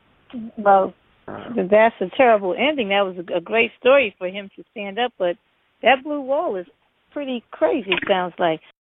Well, 0.58 0.94
Uh, 1.28 1.54
that's 1.70 2.02
a 2.02 2.10
terrible 2.18 2.56
ending. 2.58 2.90
That 2.90 3.06
was 3.06 3.16
a, 3.18 3.38
a 3.38 3.42
great 3.42 3.72
story 3.80 4.16
for 4.18 4.28
him 4.28 4.50
to 4.56 4.64
stand 4.72 4.98
up, 4.98 5.14
but 5.20 5.38
that 5.84 6.04
blue 6.04 6.22
wall 6.22 6.56
is 6.56 6.66
pretty 7.12 7.44
crazy. 7.52 7.92
Sounds 8.08 8.34
like. 8.40 8.62